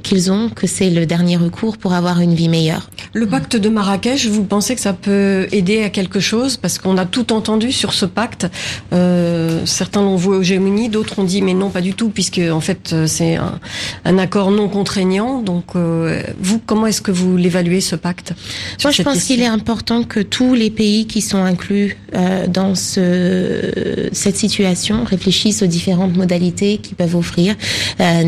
qu'ils 0.02 0.32
ont, 0.32 0.48
que 0.48 0.66
c'est 0.66 0.90
le 0.90 1.06
dernier 1.06 1.36
recours 1.36 1.78
pour 1.78 1.92
avoir 1.92 2.20
une 2.20 2.34
vie 2.34 2.48
meilleure. 2.48 2.90
Le 3.14 3.26
pacte 3.26 3.56
de 3.56 3.68
Marrakech, 3.68 4.26
vous 4.26 4.44
pensez 4.44 4.74
que 4.74 4.80
ça 4.80 4.92
peut 4.92 5.46
aider 5.52 5.82
à 5.82 5.90
quelque 5.90 6.20
chose? 6.20 6.56
Parce 6.56 6.78
qu'on 6.78 6.98
a 6.98 7.06
tout 7.06 7.32
entendu 7.32 7.72
sur 7.72 7.94
ce 7.94 8.06
pacte. 8.06 8.46
Euh, 8.92 9.64
certains 9.64 10.02
l'ont 10.02 10.16
voué 10.16 10.36
au 10.36 10.42
Gémini, 10.42 10.88
d'autres 10.88 11.18
ont 11.18 11.24
dit 11.24 11.40
mais 11.42 11.54
non, 11.54 11.70
pas 11.70 11.80
du 11.80 11.94
tout, 11.94 12.10
puisque 12.10 12.40
en 12.50 12.60
fait 12.60 12.94
c'est 13.06 13.36
un, 13.36 13.58
un, 14.04 14.18
accord 14.18 14.50
non 14.50 14.68
contraignant. 14.68 15.42
Donc 15.42 15.76
euh, 15.76 16.22
vous, 16.40 16.58
comment 16.58 16.86
est-ce 16.86 17.02
que 17.02 17.10
vous 17.10 17.36
l'évaluez 17.36 17.80
ce 17.80 17.96
pacte 17.96 18.34
Moi, 18.82 18.92
je 18.92 19.02
pense 19.02 19.24
qu'il 19.24 19.40
est 19.40 19.46
important 19.46 20.02
que 20.02 20.20
tous 20.20 20.54
les 20.54 20.70
pays 20.70 21.06
qui 21.06 21.20
sont 21.20 21.42
inclus 21.42 21.96
euh, 22.14 22.46
dans 22.46 22.74
ce, 22.74 24.08
cette 24.12 24.36
situation 24.36 25.04
réfléchissent 25.04 25.62
aux 25.62 25.66
différentes 25.66 26.16
modalités 26.16 26.78
qu'ils 26.78 26.96
peuvent 26.96 27.16
offrir, 27.16 27.54
euh, 28.00 28.22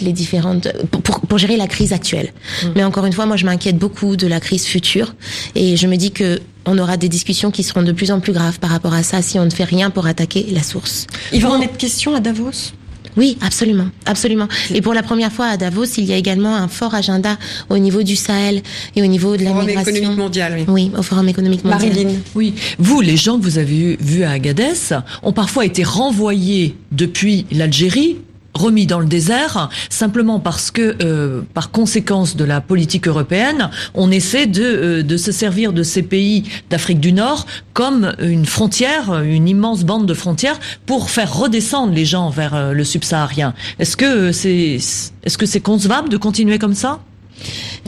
les 0.00 0.12
différentes 0.12 0.68
pour, 0.90 1.20
pour, 1.20 1.38
gérer 1.38 1.56
la 1.56 1.66
crise 1.66 1.92
actuelle. 1.92 2.32
Mm. 2.62 2.66
Mais 2.76 2.84
encore 2.84 3.06
une 3.06 3.12
fois, 3.12 3.26
moi, 3.26 3.36
je 3.36 3.44
m'inquiète 3.44 3.78
beaucoup 3.78 4.16
de 4.16 4.26
la 4.26 4.40
crise 4.40 4.64
future 4.66 5.14
et 5.54 5.76
je 5.76 5.86
me 5.86 5.96
dis 5.96 6.10
que 6.10 6.40
on 6.64 6.78
aura 6.78 6.96
des 6.96 7.08
discussions 7.08 7.50
qui 7.50 7.62
seront 7.62 7.82
de 7.82 7.92
plus 7.92 8.10
en 8.10 8.20
plus 8.20 8.32
graves 8.32 8.60
par 8.60 8.70
rapport 8.70 8.94
à 8.94 9.02
ça 9.02 9.20
si 9.20 9.38
on 9.38 9.44
ne 9.44 9.50
fait 9.50 9.64
rien 9.64 9.90
pour 9.90 10.06
attaquer 10.06 10.46
la 10.50 10.62
source. 10.62 11.06
Il 11.32 11.42
va 11.42 11.50
en 11.50 11.60
être 11.60 11.76
question 11.76 12.14
à 12.14 12.20
Davos? 12.20 12.72
Oui, 13.16 13.36
absolument, 13.42 13.88
absolument. 14.06 14.48
Et 14.72 14.80
pour 14.80 14.94
la 14.94 15.02
première 15.02 15.32
fois 15.32 15.46
à 15.46 15.56
Davos, 15.56 15.84
il 15.98 16.04
y 16.04 16.12
a 16.12 16.16
également 16.16 16.56
un 16.56 16.68
fort 16.68 16.94
agenda 16.94 17.36
au 17.68 17.76
niveau 17.76 18.02
du 18.02 18.16
Sahel 18.16 18.62
et 18.96 19.02
au 19.02 19.06
niveau 19.06 19.36
de 19.36 19.44
la 19.44 19.50
forum 19.50 19.66
migration. 19.66 19.94
économique 19.94 20.18
mondial, 20.18 20.54
oui. 20.56 20.64
Oui, 20.68 20.90
au 20.96 21.02
Forum 21.02 21.28
économique 21.28 21.64
mondial. 21.64 21.92
Marilyn. 21.92 22.14
Oui, 22.34 22.54
vous, 22.78 23.00
les 23.02 23.18
gens 23.18 23.38
que 23.38 23.42
vous 23.42 23.58
avez 23.58 23.98
vus 24.00 24.24
à 24.24 24.30
Agadez, 24.30 24.94
ont 25.22 25.32
parfois 25.32 25.66
été 25.66 25.84
renvoyés 25.84 26.74
depuis 26.90 27.44
l'Algérie 27.52 28.16
remis 28.54 28.86
dans 28.86 29.00
le 29.00 29.06
désert 29.06 29.70
simplement 29.88 30.40
parce 30.40 30.70
que, 30.70 30.96
euh, 31.02 31.42
par 31.54 31.70
conséquence 31.70 32.36
de 32.36 32.44
la 32.44 32.60
politique 32.60 33.08
européenne, 33.08 33.70
on 33.94 34.10
essaie 34.10 34.46
de, 34.46 34.62
euh, 34.62 35.02
de 35.02 35.16
se 35.16 35.32
servir 35.32 35.72
de 35.72 35.82
ces 35.82 36.02
pays 36.02 36.44
d'Afrique 36.70 37.00
du 37.00 37.12
Nord 37.12 37.46
comme 37.72 38.12
une 38.20 38.46
frontière, 38.46 39.22
une 39.22 39.48
immense 39.48 39.84
bande 39.84 40.06
de 40.06 40.14
frontières 40.14 40.58
pour 40.86 41.10
faire 41.10 41.34
redescendre 41.34 41.92
les 41.92 42.04
gens 42.04 42.30
vers 42.30 42.54
euh, 42.54 42.72
le 42.72 42.84
subsaharien. 42.84 43.54
Est-ce 43.78 43.96
que 43.96 44.32
c'est 44.32 44.78
est-ce 45.24 45.38
que 45.38 45.46
c'est 45.46 45.60
concevable 45.60 46.08
de 46.08 46.16
continuer 46.16 46.58
comme 46.58 46.74
ça? 46.74 47.00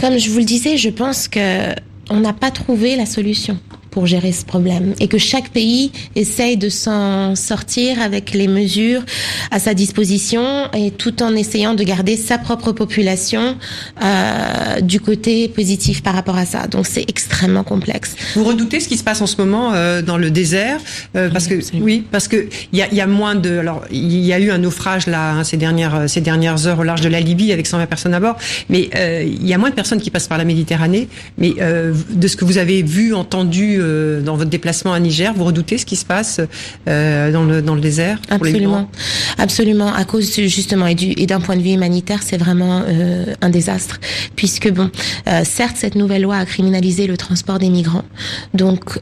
Comme 0.01 0.19
je 0.19 0.31
vous 0.31 0.39
le 0.39 0.45
disais, 0.45 0.77
je 0.77 0.89
pense 0.89 1.29
que 1.29 1.75
on 2.11 2.21
n'a 2.21 2.33
pas 2.33 2.51
trouvé 2.51 2.97
la 2.97 3.07
solution 3.07 3.59
pour 3.95 4.07
gérer 4.07 4.33
ce 4.33 4.45
problème 4.45 4.93
et 4.99 5.07
que 5.07 5.19
chaque 5.19 5.51
pays 5.51 5.93
essaye 6.17 6.57
de 6.57 6.69
s'en 6.69 7.37
sortir 7.37 8.03
avec 8.03 8.33
les 8.33 8.49
mesures 8.49 9.03
à 9.53 9.61
sa 9.61 9.73
disposition 9.73 10.45
et 10.75 10.91
tout 10.91 11.23
en 11.23 11.37
essayant 11.37 11.75
de 11.75 11.85
garder 11.85 12.17
sa 12.17 12.37
propre 12.37 12.73
population 12.73 13.57
euh, 14.03 14.81
du 14.81 14.99
côté 14.99 15.47
positif 15.47 16.03
par 16.03 16.15
rapport 16.15 16.37
à 16.37 16.45
ça. 16.45 16.67
Donc 16.67 16.87
c'est 16.89 17.09
extrêmement 17.09 17.63
complexe. 17.63 18.17
Vous 18.35 18.43
redoutez 18.43 18.81
ce 18.81 18.89
qui 18.89 18.97
se 18.97 19.05
passe 19.05 19.21
en 19.21 19.29
ce 19.29 19.37
moment 19.37 19.73
euh, 19.75 20.03
dans 20.03 20.19
le 20.19 20.31
désert 20.31 20.81
euh, 21.17 21.31
parce 21.31 21.47
que 21.47 21.55
oui 21.75 22.05
parce 22.11 22.27
que 22.27 22.49
il 22.73 22.79
y 22.79 22.83
a, 22.83 22.93
y 22.93 23.01
a, 23.01 23.07
moins 23.07 23.37
de 23.37 23.59
alors 23.59 23.85
il 23.93 24.25
y 24.25 24.33
a 24.33 24.41
eu 24.41 24.51
un 24.51 24.59
naufrage 24.59 25.07
là 25.07 25.35
hein, 25.35 25.45
ces 25.45 25.57
dernières 25.57 26.09
ces 26.09 26.21
dernières 26.21 26.67
heures 26.67 26.81
au 26.81 26.83
large 26.83 27.01
de 27.01 27.09
la 27.09 27.21
Libye 27.21 27.53
avec 27.53 27.69
120 27.69 27.87
personnes 27.87 28.15
à 28.15 28.21
bord 28.21 28.37
mais 28.69 28.91
euh, 28.97 29.23
il 29.25 29.47
y 29.47 29.55
a 29.55 29.59
moins 29.59 29.71
de 29.71 29.75
personnes 29.75 30.01
qui 30.01 30.11
passent 30.11 30.27
par 30.27 30.39
la 30.39 30.45
Méditerranée 30.45 31.09
mais 31.39 31.53
euh, 31.61 31.95
de 32.11 32.29
ce 32.29 32.37
que 32.37 32.45
vous 32.45 32.59
avez 32.59 32.83
vu 32.83 33.15
entendu 33.15 33.79
euh, 33.85 34.21
dans 34.23 34.37
votre 34.37 34.51
déplacement 34.51 34.93
à 34.93 35.01
Niger. 35.01 35.33
Vous 35.35 35.45
redoutez 35.45 35.79
ce 35.79 35.87
qui 35.87 35.97
se 35.97 36.05
passe 36.05 36.41
euh, 36.89 37.31
dans, 37.33 37.45
le, 37.45 37.63
dans 37.63 37.75
le 37.75 37.81
désert 37.81 38.19
Absolument, 38.31 38.89
absolument. 39.39 39.93
À 39.93 40.05
cause 40.05 40.33
justement 40.35 40.87
et, 40.87 40.95
du, 40.95 41.13
et 41.17 41.27
d'un 41.27 41.41
point 41.41 41.57
de 41.57 41.63
vue 41.63 41.73
humanitaire, 41.73 42.23
c'est 42.23 42.37
vraiment 42.37 42.83
euh, 42.87 43.27
un 43.41 43.51
désastre, 43.51 44.01
puisque 44.37 44.71
bon, 44.73 44.91
certes 45.45 45.77
cette 45.79 45.95
nouvelle 45.95 46.23
loi 46.23 46.37
a 46.37 46.45
criminalisé 46.45 47.07
le 47.07 47.17
transport 47.17 47.59
des 47.59 47.71
migrants, 47.71 48.05
donc 48.55 49.01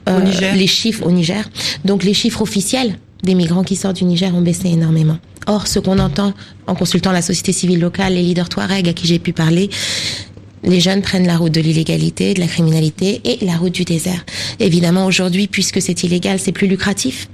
les 0.56 0.66
chiffres 0.66 1.06
au 1.06 1.10
Niger, 1.10 1.48
donc 1.84 2.04
les 2.04 2.14
chiffres 2.14 2.42
officiels 2.42 2.96
des 3.22 3.34
migrants 3.34 3.62
qui 3.62 3.76
sortent 3.76 3.96
du 3.96 4.04
Niger 4.04 4.34
ont 4.34 4.40
baissé 4.42 4.68
énormément. 4.68 5.18
Or, 5.46 5.66
ce 5.66 5.78
qu'on 5.78 5.98
entend 5.98 6.34
en 6.66 6.74
consultant 6.74 7.12
la 7.12 7.22
société 7.22 7.52
civile 7.52 7.80
locale, 7.80 8.14
les 8.14 8.22
leaders 8.22 8.48
Touareg 8.48 8.88
à 8.88 8.92
qui 8.92 9.06
j'ai 9.06 9.18
pu 9.18 9.32
parler, 9.32 9.70
les 10.64 10.80
jeunes 10.80 11.02
prennent 11.02 11.26
la 11.26 11.36
route 11.36 11.52
de 11.52 11.60
l'illégalité, 11.60 12.34
de 12.34 12.40
la 12.40 12.46
criminalité 12.46 13.20
et 13.24 13.44
la 13.44 13.56
route 13.56 13.72
du 13.72 13.84
désert. 13.84 14.24
Évidemment, 14.60 15.06
aujourd'hui, 15.06 15.46
puisque 15.46 15.80
c'est 15.82 16.02
illégal, 16.04 16.38
c'est 16.38 16.52
plus 16.52 16.66
lucratif. 16.66 17.28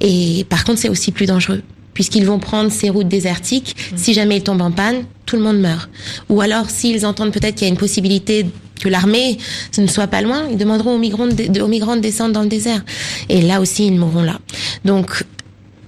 Et 0.00 0.44
par 0.48 0.64
contre, 0.64 0.80
c'est 0.80 0.88
aussi 0.88 1.12
plus 1.12 1.26
dangereux 1.26 1.62
puisqu'ils 1.94 2.24
vont 2.24 2.38
prendre 2.38 2.70
ces 2.70 2.88
routes 2.88 3.08
désertiques. 3.08 3.76
Si 3.96 4.14
jamais 4.14 4.38
ils 4.38 4.42
tombent 4.42 4.62
en 4.62 4.70
panne, 4.70 5.04
tout 5.26 5.36
le 5.36 5.42
monde 5.42 5.58
meurt. 5.58 5.90
Ou 6.28 6.40
alors, 6.40 6.70
s'ils 6.70 7.04
entendent 7.04 7.32
peut-être 7.32 7.56
qu'il 7.56 7.66
y 7.66 7.70
a 7.70 7.72
une 7.72 7.78
possibilité 7.78 8.46
que 8.80 8.88
l'armée 8.88 9.36
ne 9.76 9.86
soit 9.86 10.06
pas 10.06 10.22
loin, 10.22 10.44
ils 10.50 10.56
demanderont 10.56 10.94
aux 10.94 10.98
migrants 10.98 11.26
de, 11.26 11.60
aux 11.60 11.68
migrants 11.68 11.96
de 11.96 12.00
descendre 12.00 12.32
dans 12.32 12.42
le 12.42 12.48
désert. 12.48 12.82
Et 13.28 13.42
là 13.42 13.60
aussi, 13.60 13.86
ils 13.86 13.98
mourront 13.98 14.22
là. 14.22 14.38
Donc, 14.84 15.24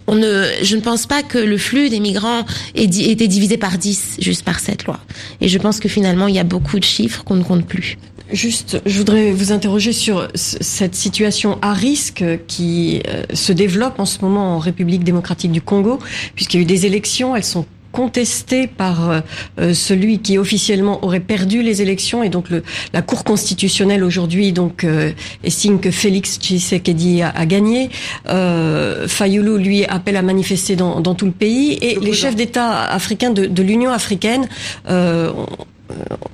je 0.09 0.77
ne 0.77 0.81
pense 0.81 1.07
pas 1.07 1.23
que 1.23 1.39
le 1.39 1.59
flux 1.59 1.89
des 1.89 2.01
migrants 2.01 2.45
ait 2.75 2.85
été 2.85 3.29
divisé 3.29 3.57
par 3.57 3.79
10 3.79 4.17
juste 4.19 4.45
par 4.45 4.61
cette 4.61 4.85
loi. 4.85 4.99
Et 5.41 5.49
je 5.49 5.59
pense 5.59 5.81
que 5.81 5.89
finalement, 5.89 6.29
il 6.29 6.35
y 6.35 6.39
a 6.39 6.45
beaucoup 6.45 6.79
de 6.79 6.85
chiffres 6.85 7.25
qu'on 7.25 7.37
ne 7.37 7.45
compte 7.45 7.67
plus. 7.67 7.99
Juste, 8.33 8.81
je 8.87 8.97
voudrais 8.97 9.31
vous 9.31 9.53
interroger 9.53 9.93
sur 9.93 10.29
cette 10.35 10.95
situation 10.95 11.59
à 11.61 11.75
risque 11.75 12.25
qui 12.47 13.03
euh, 13.07 13.25
se 13.35 13.53
développe 13.53 14.01
en 14.01 14.07
ce 14.07 14.21
moment 14.23 14.57
en 14.57 14.59
République 14.59 15.05
démocratique 15.05 15.53
du 15.53 15.61
Congo, 15.61 15.99
puisqu'il 16.35 16.57
y 16.57 16.61
a 16.61 16.63
eu 16.63 16.67
des 16.67 16.87
élections, 16.87 17.37
elles 17.37 17.45
sont 17.45 17.67
contesté 17.93 18.67
par 18.67 19.11
euh, 19.11 19.21
euh, 19.61 19.75
celui 19.75 20.19
qui 20.19 20.39
officiellement 20.39 21.05
aurait 21.05 21.21
perdu 21.21 21.63
les 21.63 21.83
élections 21.83 22.23
et 22.23 22.29
donc 22.29 22.51
le, 22.51 22.63
la 22.93 23.03
Cour 23.03 23.23
constitutionnelle 23.25 24.03
aujourd'hui 24.03 24.53
donc 24.53 24.85
euh, 24.85 25.13
estime 25.45 25.79
que 25.79 25.91
Félix 25.91 26.39
Tshisekedi 26.39 27.23
a, 27.23 27.29
a 27.29 27.47
gagné. 27.47 27.91
Euh, 28.29 29.07
Fayoulou 29.07 29.59
lui 29.59 29.85
appelle 29.85 30.17
à 30.17 30.23
manifester 30.23 30.75
dans, 30.77 31.01
dans 31.01 31.15
tout 31.15 31.27
le 31.27 31.33
pays 31.33 31.79
et 31.81 31.99
les 32.01 32.13
chefs 32.13 32.37
d'État 32.37 32.85
africains 32.85 33.31
de, 33.31 33.47
de 33.47 33.63
l'Union 33.63 33.91
africaine 33.91 34.49
euh, 34.89 35.31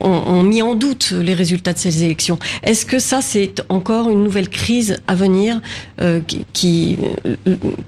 ont, 0.00 0.08
ont, 0.08 0.42
mis 0.42 0.62
en 0.62 0.74
doute 0.74 1.12
les 1.12 1.34
résultats 1.34 1.72
de 1.72 1.78
ces 1.78 2.04
élections. 2.04 2.38
Est-ce 2.62 2.86
que 2.86 2.98
ça, 2.98 3.20
c'est 3.20 3.62
encore 3.68 4.08
une 4.08 4.22
nouvelle 4.22 4.48
crise 4.48 4.98
à 5.06 5.14
venir 5.14 5.60
euh, 6.00 6.20
qui, 6.20 6.44
qui, 6.52 6.98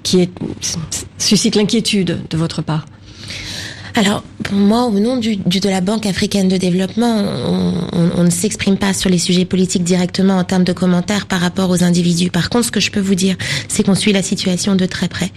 qui 0.03 0.21
est, 0.21 0.31
suscite 1.17 1.55
l'inquiétude 1.55 2.19
de 2.29 2.37
votre 2.37 2.61
part? 2.61 2.85
Alors, 3.95 4.23
pour 4.43 4.57
moi, 4.57 4.85
au 4.85 4.99
nom 4.99 5.17
du, 5.17 5.35
du, 5.35 5.59
de 5.59 5.69
la 5.69 5.81
Banque 5.81 6.05
africaine 6.05 6.47
de 6.47 6.57
développement, 6.57 7.13
on, 7.13 8.11
on, 8.17 8.23
ne 8.23 8.29
s'exprime 8.29 8.77
pas 8.77 8.93
sur 8.93 9.09
les 9.09 9.17
sujets 9.17 9.45
politiques 9.45 9.83
directement 9.83 10.37
en 10.37 10.43
termes 10.43 10.63
de 10.63 10.73
commentaires 10.73 11.25
par 11.25 11.39
rapport 11.39 11.69
aux 11.69 11.83
individus. 11.83 12.29
Par 12.29 12.49
contre, 12.49 12.67
ce 12.67 12.71
que 12.71 12.79
je 12.79 12.91
peux 12.91 12.99
vous 12.99 13.15
dire, 13.15 13.35
c'est 13.67 13.83
qu'on 13.83 13.95
suit 13.95 14.13
la 14.13 14.23
situation 14.23 14.75
de 14.75 14.85
très 14.85 15.07
près 15.07 15.31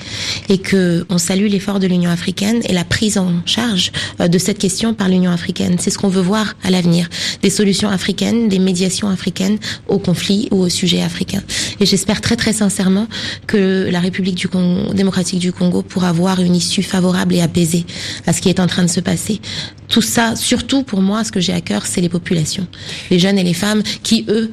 et 0.49 0.59
que 0.59 1.05
on 1.11 1.19
salue 1.19 1.47
l'effort 1.47 1.81
de 1.81 1.87
l'Union 1.87 2.11
africaine 2.11 2.61
et 2.69 2.73
la 2.73 2.85
prise 2.85 3.19
en 3.19 3.33
charge 3.45 3.93
euh, 4.21 4.29
de 4.29 4.39
cette 4.39 4.59
question 4.59 4.95
par 4.95 5.09
l'Union 5.09 5.31
africaine. 5.31 5.77
C'est 5.81 5.91
ce 5.91 5.99
qu'on 5.99 6.09
veut 6.09 6.23
voir 6.23 6.55
à 6.63 6.71
l'avenir. 6.71 7.09
Des 7.43 7.51
solutions 7.51 7.89
africaines, 7.89 8.49
des 8.49 8.59
médiations 8.59 9.09
africaines 9.09 9.59
aux 9.89 9.99
conflits 9.99 10.49
ou 10.51 10.63
aux 10.63 10.69
sujets 10.69 11.03
africains. 11.03 11.43
Et 11.81 11.87
j'espère 11.87 12.21
très 12.21 12.37
très 12.37 12.53
sincèrement 12.53 13.09
que 13.47 13.89
la 13.91 14.01
République 14.01 14.37
du 14.37 14.49
Congo, 14.49 14.93
démocratique 14.93 15.41
du 15.41 15.53
Congo 15.53 15.83
pourra 15.83 16.11
avoir 16.11 16.41
une 16.41 16.55
issue 16.55 16.83
favorable 16.83 17.35
et 17.35 17.41
apaisée 17.41 17.85
à 18.27 18.33
ce 18.33 18.44
qui 18.45 18.51
est 18.51 18.61
en 18.61 18.67
train 18.67 18.83
de 18.83 18.91
se 18.91 19.01
passer. 19.01 19.41
Tout 19.89 20.03
ça, 20.03 20.37
surtout 20.37 20.83
pour 20.83 21.01
moi, 21.01 21.25
ce 21.25 21.33
que 21.33 21.41
j'ai 21.41 21.55
à 21.55 21.63
cœur, 21.63 21.87
c'est 21.87 22.03
les 22.03 22.11
populations, 22.11 22.67
les 23.11 23.19
jeunes 23.19 23.39
et 23.39 23.43
les 23.43 23.55
femmes 23.55 23.83
qui, 24.03 24.27
eux, 24.29 24.51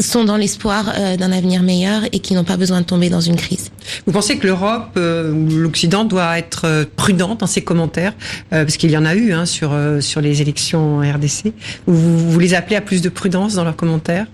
sont 0.00 0.24
dans 0.24 0.38
l'espoir 0.38 0.90
euh, 0.96 1.18
d'un 1.18 1.32
avenir 1.32 1.62
meilleur 1.62 2.04
et 2.12 2.20
qui 2.20 2.32
n'ont 2.32 2.44
pas 2.44 2.56
besoin 2.56 2.80
de 2.80 2.86
tomber 2.86 3.10
dans 3.10 3.20
une 3.20 3.36
crise. 3.36 3.70
Vous 4.06 4.12
pensez 4.12 4.38
que 4.38 4.46
l'Europe 4.46 4.92
euh, 4.96 5.32
ou 5.32 5.50
l'Occident 5.50 6.04
doit 6.04 6.38
être 6.38 6.62
euh, 6.64 6.84
prudent 6.96 7.34
dans 7.34 7.46
ses 7.46 7.62
commentaires 7.62 8.14
euh, 8.54 8.64
parce 8.64 8.78
qu'il 8.78 8.90
y 8.90 8.96
en 8.96 9.04
a 9.04 9.14
eu 9.14 9.34
hein, 9.34 9.44
sur 9.44 9.74
euh, 9.74 10.00
sur 10.00 10.22
les 10.22 10.40
élections 10.40 11.00
RDC. 11.00 11.52
Vous, 11.86 12.30
vous 12.30 12.38
les 12.38 12.54
appelez 12.54 12.76
à 12.76 12.80
plus 12.80 13.02
de 13.02 13.10
prudence 13.10 13.52
dans 13.52 13.64
leurs 13.64 13.76
commentaires? 13.76 14.26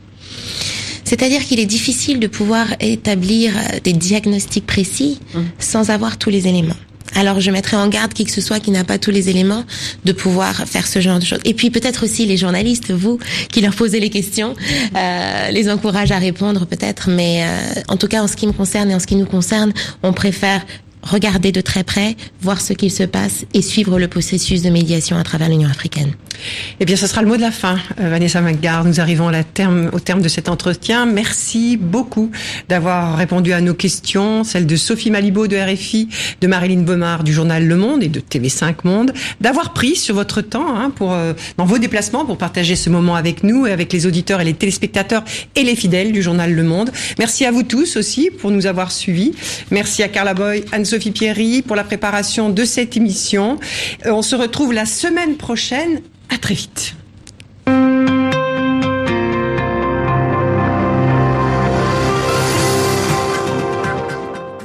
C'est-à-dire 1.03 1.45
qu'il 1.45 1.59
est 1.59 1.67
difficile 1.67 2.21
de 2.21 2.29
pouvoir 2.29 2.67
établir 2.79 3.53
des 3.83 3.95
diagnostics 3.95 4.65
précis 4.65 5.21
mmh. 5.35 5.41
sans 5.59 5.91
avoir 5.91 6.19
tous 6.19 6.31
les 6.31 6.47
éléments. 6.47 6.77
Alors 7.15 7.41
je 7.41 7.51
mettrai 7.51 7.77
en 7.77 7.89
garde 7.89 8.13
qui 8.13 8.25
que 8.25 8.31
ce 8.31 8.41
soit 8.41 8.61
qui 8.61 8.71
n'a 8.71 8.85
pas 8.85 8.99
tous 8.99 9.11
les 9.11 9.29
éléments 9.29 9.65
de 10.05 10.13
pouvoir 10.13 10.55
faire 10.67 10.87
ce 10.87 11.01
genre 11.01 11.19
de 11.19 11.25
choses. 11.25 11.41
Et 11.45 11.55
puis 11.55 11.71
peut-être 11.71 12.05
aussi 12.05 12.27
les 12.27 12.37
journalistes, 12.37 12.91
vous, 12.91 13.19
qui 13.51 13.61
leur 13.61 13.75
posez 13.75 14.01
les 14.01 14.11
questions, 14.11 14.55
euh, 14.97 15.51
les 15.51 15.71
encourage 15.71 16.13
à 16.13 16.19
répondre 16.19 16.67
peut-être. 16.67 17.11
Mais 17.11 17.45
euh, 17.45 17.81
en 17.89 17.97
tout 17.97 18.09
cas, 18.09 18.23
en 18.23 18.29
ce 18.29 18.37
qui 18.37 18.47
me 18.47 18.53
concerne 18.53 18.91
et 18.91 18.95
en 18.95 19.01
ce 19.01 19.07
qui 19.07 19.17
nous 19.17 19.27
concerne, 19.27 19.73
on 20.03 20.13
préfère 20.13 20.65
regarder 21.03 21.53
de 21.53 21.61
très 21.61 21.85
près, 21.85 22.17
voir 22.41 22.61
ce 22.61 22.73
qu'il 22.73 22.91
se 22.91 23.03
passe 23.03 23.45
et 23.55 23.63
suivre 23.63 23.99
le 23.99 24.09
processus 24.09 24.63
de 24.63 24.71
médiation 24.71 25.17
à 25.17 25.25
travers 25.25 25.49
l'Union 25.49 25.69
africaine. 25.69 26.13
Eh 26.81 26.85
bien, 26.85 26.97
ce 26.97 27.07
sera 27.07 27.23
le 27.23 27.29
mot 27.29 27.37
de 27.37 27.41
la 27.41 27.51
fin, 27.51 27.79
euh, 28.01 28.09
Vanessa 28.09 28.41
McGard. 28.41 28.85
Nous 28.85 29.01
arrivons 29.01 29.29
à 29.29 29.33
la 29.33 29.45
terme, 29.45 29.91
au 29.93 30.01
terme 30.01 30.23
de 30.23 30.29
cet 30.29 30.49
entretien. 30.49 31.07
Merci 31.07 31.77
beaucoup 31.77 32.31
d'avoir 32.69 33.17
répondu 33.17 33.53
à 33.53 33.61
nos 33.61 33.75
questions, 33.75 34.45
celles 34.45 34.67
de 34.67 34.77
Sophie 34.77 35.11
Malibaud 35.11 35.47
de 35.47 35.57
RFI, 35.57 36.09
de 36.41 36.47
Marilyn 36.47 36.83
Baumard 36.83 37.25
du 37.25 37.33
journal 37.33 37.67
Le 37.67 37.77
Monde 37.77 38.03
et 38.03 38.09
de 38.09 38.21
TV5 38.21 38.75
Monde, 38.85 39.13
d'avoir 39.41 39.73
pris 39.73 39.97
sur 39.97 40.15
votre 40.15 40.41
temps 40.41 40.77
hein, 40.77 40.91
pour 40.91 41.13
euh, 41.13 41.33
dans 41.57 41.65
vos 41.65 41.79
déplacements 41.79 42.25
pour 42.25 42.39
partager 42.39 42.77
ce 42.77 42.91
moment 42.91 43.15
avec 43.15 43.45
nous 43.45 43.67
et 43.67 43.73
avec 43.73 43.93
les 43.93 44.07
auditeurs 44.07 44.41
et 44.41 44.45
les 44.45 44.55
téléspectateurs 44.55 45.25
et 45.55 45.63
les 45.63 45.77
fidèles 45.77 46.13
du 46.13 46.23
journal 46.23 46.53
Le 46.53 46.63
Monde. 46.63 46.91
Merci 47.19 47.45
à 47.45 47.51
vous 47.51 47.63
tous 47.63 47.97
aussi 47.97 48.31
pour 48.31 48.51
nous 48.51 48.67
avoir 48.67 48.91
suivis. 48.91 49.33
Merci 49.71 50.03
à 50.03 50.09
Carla 50.09 50.35
Boy, 50.35 50.65
Anne-Sophie 50.73 51.11
Pierry 51.11 51.63
pour 51.63 51.77
la 51.77 51.85
préparation 51.85 52.51
de 52.51 52.65
cette 52.65 52.97
émission. 52.97 53.59
Euh, 54.07 54.13
on 54.13 54.23
se 54.23 54.37
retrouve 54.37 54.73
la 54.73 54.87
semaine 54.87 55.37
prochaine. 55.37 56.01
À 56.33 56.39
très 56.39 56.55
vite. 56.55 56.95